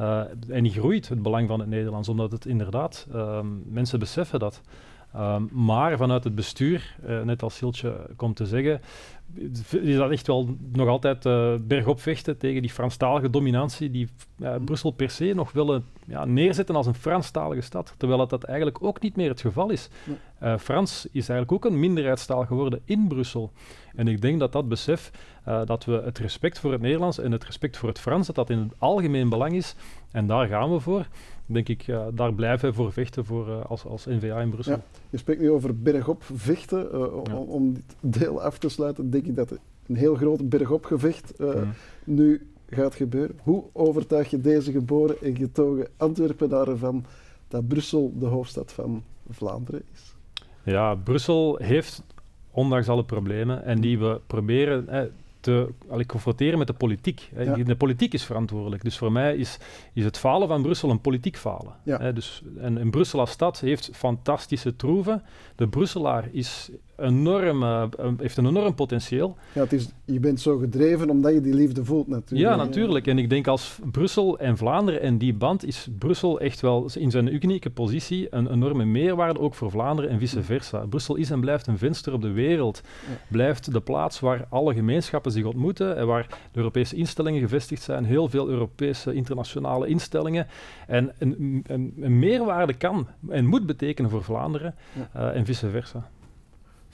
Uh, 0.00 0.20
en 0.48 0.62
die 0.62 0.72
groeit, 0.72 1.08
het 1.08 1.22
belang 1.22 1.48
van 1.48 1.60
het 1.60 1.68
Nederlands, 1.68 2.08
omdat 2.08 2.32
het 2.32 2.46
inderdaad, 2.46 3.06
uh, 3.14 3.38
mensen 3.64 3.98
beseffen 3.98 4.38
dat. 4.38 4.60
Uh, 5.16 5.36
maar 5.50 5.96
vanuit 5.96 6.24
het 6.24 6.34
bestuur, 6.34 6.96
uh, 7.06 7.22
net 7.22 7.42
als 7.42 7.56
Siltje 7.56 8.06
komt 8.16 8.36
te 8.36 8.46
zeggen, 8.46 8.80
is 9.70 9.96
dat 9.96 10.10
echt 10.10 10.26
wel 10.26 10.56
nog 10.72 10.88
altijd 10.88 11.24
uh, 11.24 11.54
bergop 11.62 12.00
vechten 12.00 12.38
tegen 12.38 12.62
die 12.62 12.70
Franstalige 12.70 13.30
dominantie 13.30 13.90
die 13.90 14.08
uh, 14.38 14.54
Brussel 14.64 14.90
per 14.90 15.10
se 15.10 15.32
nog 15.34 15.52
willen 15.52 15.84
ja, 16.06 16.24
neerzetten 16.24 16.76
als 16.76 16.86
een 16.86 16.94
Franstalige 16.94 17.60
stad, 17.60 17.94
terwijl 17.96 18.18
dat, 18.18 18.30
dat 18.30 18.44
eigenlijk 18.44 18.82
ook 18.82 19.00
niet 19.00 19.16
meer 19.16 19.28
het 19.28 19.40
geval 19.40 19.70
is. 19.70 19.88
Uh, 20.42 20.56
Frans 20.58 21.06
is 21.12 21.28
eigenlijk 21.28 21.52
ook 21.52 21.72
een 21.72 21.80
minderheidstaal 21.80 22.44
geworden 22.46 22.80
in 22.84 23.08
Brussel. 23.08 23.52
En 23.94 24.08
ik 24.08 24.20
denk 24.20 24.38
dat 24.38 24.52
dat 24.52 24.68
besef, 24.68 25.10
dat 25.64 25.84
we 25.84 26.02
het 26.04 26.18
respect 26.18 26.58
voor 26.58 26.72
het 26.72 26.80
Nederlands 26.80 27.18
en 27.18 27.32
het 27.32 27.44
respect 27.44 27.76
voor 27.76 27.88
het 27.88 27.98
Frans, 27.98 28.26
dat 28.26 28.36
dat 28.36 28.50
in 28.50 28.58
het 28.58 28.72
algemeen 28.78 29.28
belang 29.28 29.54
is, 29.54 29.74
en 30.10 30.26
daar 30.26 30.46
gaan 30.46 30.72
we 30.72 30.80
voor 30.80 31.06
denk 31.46 31.68
ik, 31.68 31.86
uh, 31.86 32.06
daar 32.14 32.34
blijven 32.34 32.68
we 32.68 32.74
voor 32.74 32.92
vechten 32.92 33.24
voor, 33.24 33.48
uh, 33.48 33.64
als, 33.64 33.84
als 33.84 34.06
NVA 34.06 34.40
in 34.40 34.50
Brussel. 34.50 34.74
Ja, 34.74 34.82
je 35.10 35.16
spreekt 35.16 35.40
nu 35.40 35.50
over 35.50 35.82
bergop 35.82 36.22
vechten. 36.34 36.88
Uh, 36.94 37.06
ja. 37.24 37.34
om, 37.34 37.72
dit 37.72 37.96
deel 38.00 38.42
af 38.42 38.58
te 38.58 38.68
sluiten, 38.68 39.10
denk 39.10 39.26
ik 39.26 39.36
dat 39.36 39.58
een 39.86 39.96
heel 39.96 40.14
groot 40.14 40.48
bergop 40.48 40.84
gevecht 40.84 41.38
mm. 41.38 41.72
nu 42.04 42.46
gaat 42.68 42.94
gebeuren. 42.94 43.38
Hoe 43.42 43.64
overtuig 43.72 44.30
je 44.30 44.40
deze 44.40 44.72
geboren 44.72 45.16
en 45.22 45.36
getogen 45.36 45.88
Antwerpenaren 45.96 46.72
ervan 46.72 47.04
dat 47.48 47.68
Brussel 47.68 48.12
de 48.18 48.26
hoofdstad 48.26 48.72
van 48.72 49.02
Vlaanderen 49.30 49.82
is? 49.92 50.14
Ja, 50.62 50.94
Brussel 50.94 51.56
heeft, 51.56 52.02
ondanks 52.50 52.88
alle 52.88 53.04
problemen, 53.04 53.64
en 53.64 53.80
die 53.80 53.98
we 53.98 54.20
proberen 54.26 55.12
te 55.44 55.68
allee, 55.88 56.06
confronteren 56.06 56.58
met 56.58 56.66
de 56.66 56.72
politiek. 56.72 57.30
Hè. 57.34 57.62
De 57.64 57.76
politiek 57.76 58.12
is 58.12 58.24
verantwoordelijk. 58.24 58.82
Dus 58.82 58.98
voor 58.98 59.12
mij 59.12 59.36
is, 59.36 59.58
is 59.92 60.04
het 60.04 60.18
falen 60.18 60.48
van 60.48 60.62
Brussel 60.62 60.90
een 60.90 61.00
politiek 61.00 61.36
falen. 61.36 61.74
Hè. 61.84 62.12
Dus, 62.12 62.42
en, 62.58 62.78
en 62.78 62.90
Brussel 62.90 63.20
als 63.20 63.30
stad 63.30 63.60
heeft 63.60 63.90
fantastische 63.92 64.76
troeven. 64.76 65.22
De 65.56 65.68
Brusselaar 65.68 66.28
is 66.32 66.70
enorm, 66.96 67.62
uh, 67.62 67.84
heeft 68.16 68.36
een 68.36 68.46
enorm 68.46 68.74
potentieel. 68.74 69.36
Ja, 69.52 69.60
het 69.60 69.72
is, 69.72 69.88
je 70.04 70.20
bent 70.20 70.40
zo 70.40 70.58
gedreven 70.58 71.10
omdat 71.10 71.32
je 71.32 71.40
die 71.40 71.54
liefde 71.54 71.84
voelt 71.84 72.08
natuurlijk. 72.08 72.50
Ja, 72.50 72.56
natuurlijk. 72.56 73.06
En 73.06 73.18
ik 73.18 73.30
denk 73.30 73.46
als 73.46 73.78
Brussel 73.90 74.38
en 74.38 74.56
Vlaanderen 74.56 75.00
en 75.00 75.18
die 75.18 75.34
band 75.34 75.64
is 75.64 75.88
Brussel 75.98 76.40
echt 76.40 76.60
wel 76.60 76.88
in 76.94 77.10
zijn 77.10 77.34
unieke 77.34 77.70
positie 77.70 78.26
een 78.30 78.52
enorme 78.52 78.84
meerwaarde, 78.84 79.40
ook 79.40 79.54
voor 79.54 79.70
Vlaanderen 79.70 80.10
en 80.10 80.18
vice 80.18 80.42
versa. 80.42 80.86
Brussel 80.86 81.16
is 81.16 81.30
en 81.30 81.40
blijft 81.40 81.66
een 81.66 81.78
venster 81.78 82.12
op 82.12 82.22
de 82.22 82.32
wereld. 82.32 82.82
Blijft 83.28 83.72
de 83.72 83.80
plaats 83.80 84.20
waar 84.20 84.46
alle 84.50 84.74
gemeenschappen 84.74 85.32
zich 85.32 85.44
ontmoeten 85.44 85.96
en 85.96 86.06
waar 86.06 86.26
de 86.52 86.58
Europese 86.58 86.96
instellingen 86.96 87.40
gevestigd 87.40 87.82
zijn, 87.82 88.04
heel 88.04 88.28
veel 88.28 88.48
Europese 88.48 89.14
internationale 89.14 89.86
instellingen. 89.86 90.46
En 90.86 91.12
een, 91.18 91.62
een, 91.66 91.94
een 92.00 92.18
meerwaarde 92.18 92.74
kan 92.74 93.06
en 93.28 93.46
moet 93.46 93.66
betekenen 93.66 94.10
voor 94.10 94.22
Vlaanderen 94.22 94.74
uh, 95.16 95.36
en 95.36 95.44
vice 95.44 95.70
versa. 95.70 96.10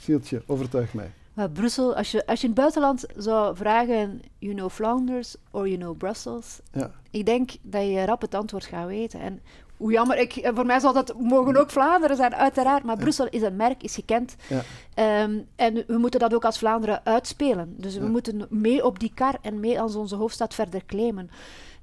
Sieltje, 0.00 0.42
overtuig 0.46 0.94
mij. 0.94 1.10
Maar 1.34 1.50
Brussel, 1.50 1.96
als 1.96 2.10
je, 2.10 2.26
als 2.26 2.40
je 2.40 2.46
in 2.46 2.52
het 2.52 2.60
buitenland 2.60 3.04
zou 3.16 3.56
vragen, 3.56 4.20
you 4.38 4.54
know 4.54 4.70
Flanders 4.70 5.36
or 5.50 5.68
you 5.68 5.78
know 5.78 5.96
Brussels, 5.96 6.60
ja. 6.72 6.90
ik 7.10 7.26
denk 7.26 7.50
dat 7.62 7.82
je 7.82 8.04
rap 8.04 8.20
het 8.20 8.34
antwoord 8.34 8.64
gaat 8.64 8.86
weten. 8.86 9.20
En 9.20 9.40
hoe 9.76 9.92
jammer, 9.92 10.18
ik, 10.18 10.50
voor 10.54 10.66
mij 10.66 10.80
zal 10.80 10.92
dat 10.92 11.14
mogen 11.20 11.56
ook 11.56 11.70
Vlaanderen 11.70 12.16
zijn, 12.16 12.34
uiteraard, 12.34 12.84
maar 12.84 12.96
Brussel 12.96 13.28
is 13.28 13.42
een 13.42 13.56
merk, 13.56 13.82
is 13.82 13.94
gekend. 13.94 14.36
Ja. 14.48 14.62
Ehm, 14.94 15.38
en 15.56 15.84
we 15.86 15.98
moeten 15.98 16.20
dat 16.20 16.34
ook 16.34 16.44
als 16.44 16.58
Vlaanderen 16.58 17.04
uitspelen. 17.04 17.74
Dus 17.76 17.96
we 17.96 18.06
moeten 18.06 18.46
mee 18.48 18.84
op 18.84 18.98
die 18.98 19.12
kar 19.14 19.38
en 19.42 19.60
mee 19.60 19.80
als 19.80 19.94
onze 19.94 20.16
hoofdstad 20.16 20.54
verder 20.54 20.86
claimen. 20.86 21.30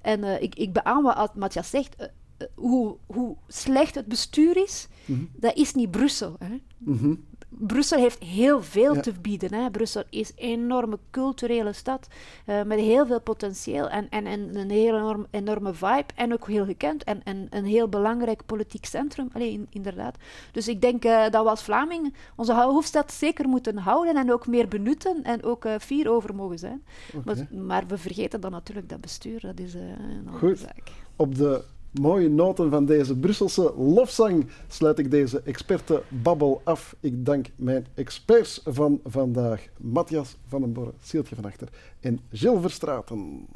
En 0.02 0.24
uh, 0.24 0.42
ik, 0.42 0.56
ik 0.56 0.74
beaam 0.74 1.04
wat 1.04 1.36
Matthias 1.36 1.70
zegt, 1.70 1.96
uh, 2.02 2.48
hoe, 2.56 2.96
hoe 3.06 3.36
slecht 3.48 3.96
het 3.96 4.06
bestuur 4.06 4.58
is, 4.58 4.88
mm 5.06 5.16
-hmm. 5.16 5.30
dat 5.36 5.56
is 5.56 5.74
niet 5.74 5.92
Brussel. 5.92 6.36
Hè? 6.40 6.62
Mm 6.78 6.98
-hmm. 6.98 7.26
Brussel 7.60 8.00
heeft 8.00 8.24
heel 8.24 8.64
veel 8.64 9.02
te 9.02 9.14
bieden. 9.22 9.54
Hè. 9.54 9.72
Brussel 9.72 10.04
is 10.10 10.30
een 10.30 10.50
enorme 10.50 11.00
culturele 11.12 11.74
stad 11.74 12.08
uh, 12.46 12.64
met 12.64 12.80
heel 12.80 13.06
veel 13.06 13.22
potentieel 13.22 13.90
en, 13.90 14.10
en, 14.10 14.26
en 14.26 14.56
een 14.56 14.70
heel 14.70 14.96
enorm, 14.96 15.28
enorme 15.30 15.74
vibe. 15.74 16.06
En 16.16 16.34
ook 16.34 16.48
heel 16.48 16.66
gekend 16.66 17.04
en, 17.04 17.22
en 17.24 17.48
een 17.50 17.66
heel 17.66 17.88
belangrijk 17.88 18.46
politiek 18.46 18.86
centrum. 18.86 19.30
Allee, 19.34 19.66
inderdaad. 19.70 20.18
Dus 20.52 20.68
ik 20.68 20.82
denk 20.82 21.06
uh, 21.06 21.30
dat 21.30 21.44
we 21.44 21.50
als 21.50 21.64
Vlaming 21.64 22.14
onze 22.36 22.54
hoofdstad 22.54 23.12
zeker 23.12 23.48
moeten 23.48 23.78
houden 23.78 24.16
en 24.16 24.32
ook 24.32 24.48
meer 24.48 24.68
benutten 24.68 25.24
en 25.24 25.44
ook 25.44 25.66
uh, 25.66 25.76
fier 25.80 26.10
over 26.10 26.36
mogen 26.36 26.60
zijn. 26.60 26.84
Okay. 27.14 27.36
Maar, 27.50 27.62
maar, 27.62 27.88
we 27.88 27.98
vergeten 27.98 28.42
dan 28.42 28.52
natuurlijk 28.52 28.90
dat 28.90 29.02
bestuur. 29.02 29.40
Dat 29.42 29.60
is 29.60 29.74
een 29.74 30.28
andere 30.28 30.38
Goed. 30.38 30.60
zaak. 30.60 30.92
Op 31.16 31.36
de 31.36 31.64
mooie 32.00 32.30
noten 32.30 32.70
van 32.70 32.86
deze 32.86 33.16
Brusselse 33.16 33.74
lofzang 33.78 34.48
sluit 34.68 35.00
ik 35.00 35.12
deze 35.12 35.42
expertenbabbel 35.42 36.62
af. 36.64 36.96
Ik 37.00 37.26
dank 37.26 37.46
mijn 37.56 37.88
experts 37.94 38.62
van 38.66 39.00
vandaag, 39.04 39.68
Matthias 39.78 40.38
van 40.48 40.62
den 40.62 40.74
Borre, 40.74 40.94
Sieltje 41.02 41.36
van 41.36 41.46
Achter 41.46 41.68
en 42.00 42.20
Gilles 42.32 42.62
Verstraten. 42.62 43.48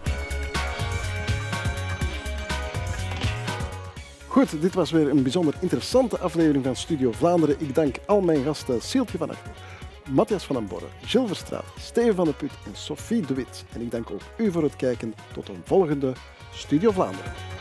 Goed, 4.28 4.62
dit 4.62 4.74
was 4.74 4.92
weer 4.92 5.10
een 5.10 5.24
bijzonder 5.24 5.56
interessante 5.60 6.18
aflevering 6.18 6.64
van 6.64 6.76
Studio 6.76 7.12
Vlaanderen. 7.12 7.56
Ik 7.60 7.76
dank 7.76 7.96
al 8.06 8.22
mijn 8.22 8.44
gasten 8.44 8.82
Sieltje 8.82 9.18
van 9.18 9.30
Achter, 9.30 9.52
Matthias 10.10 10.46
van 10.46 10.56
den 10.56 10.68
Borre, 10.68 10.88
Gilles 11.02 11.28
Verstraat, 11.28 11.66
Steven 11.80 12.16
van 12.16 12.26
de 12.26 12.34
Put 12.34 12.52
en 12.66 12.76
Sophie 12.76 13.26
de 13.26 13.34
Wit. 13.34 13.66
En 13.74 13.82
ik 13.82 13.92
dank 13.92 14.12
ook 14.12 14.22
u 14.38 14.52
voor 14.52 14.64
het 14.64 14.76
kijken. 14.76 15.14
Tot 15.34 15.50
een 15.50 15.62
volgende 15.64 16.14
Studio 16.54 16.92
Vlaanderen. 16.92 17.61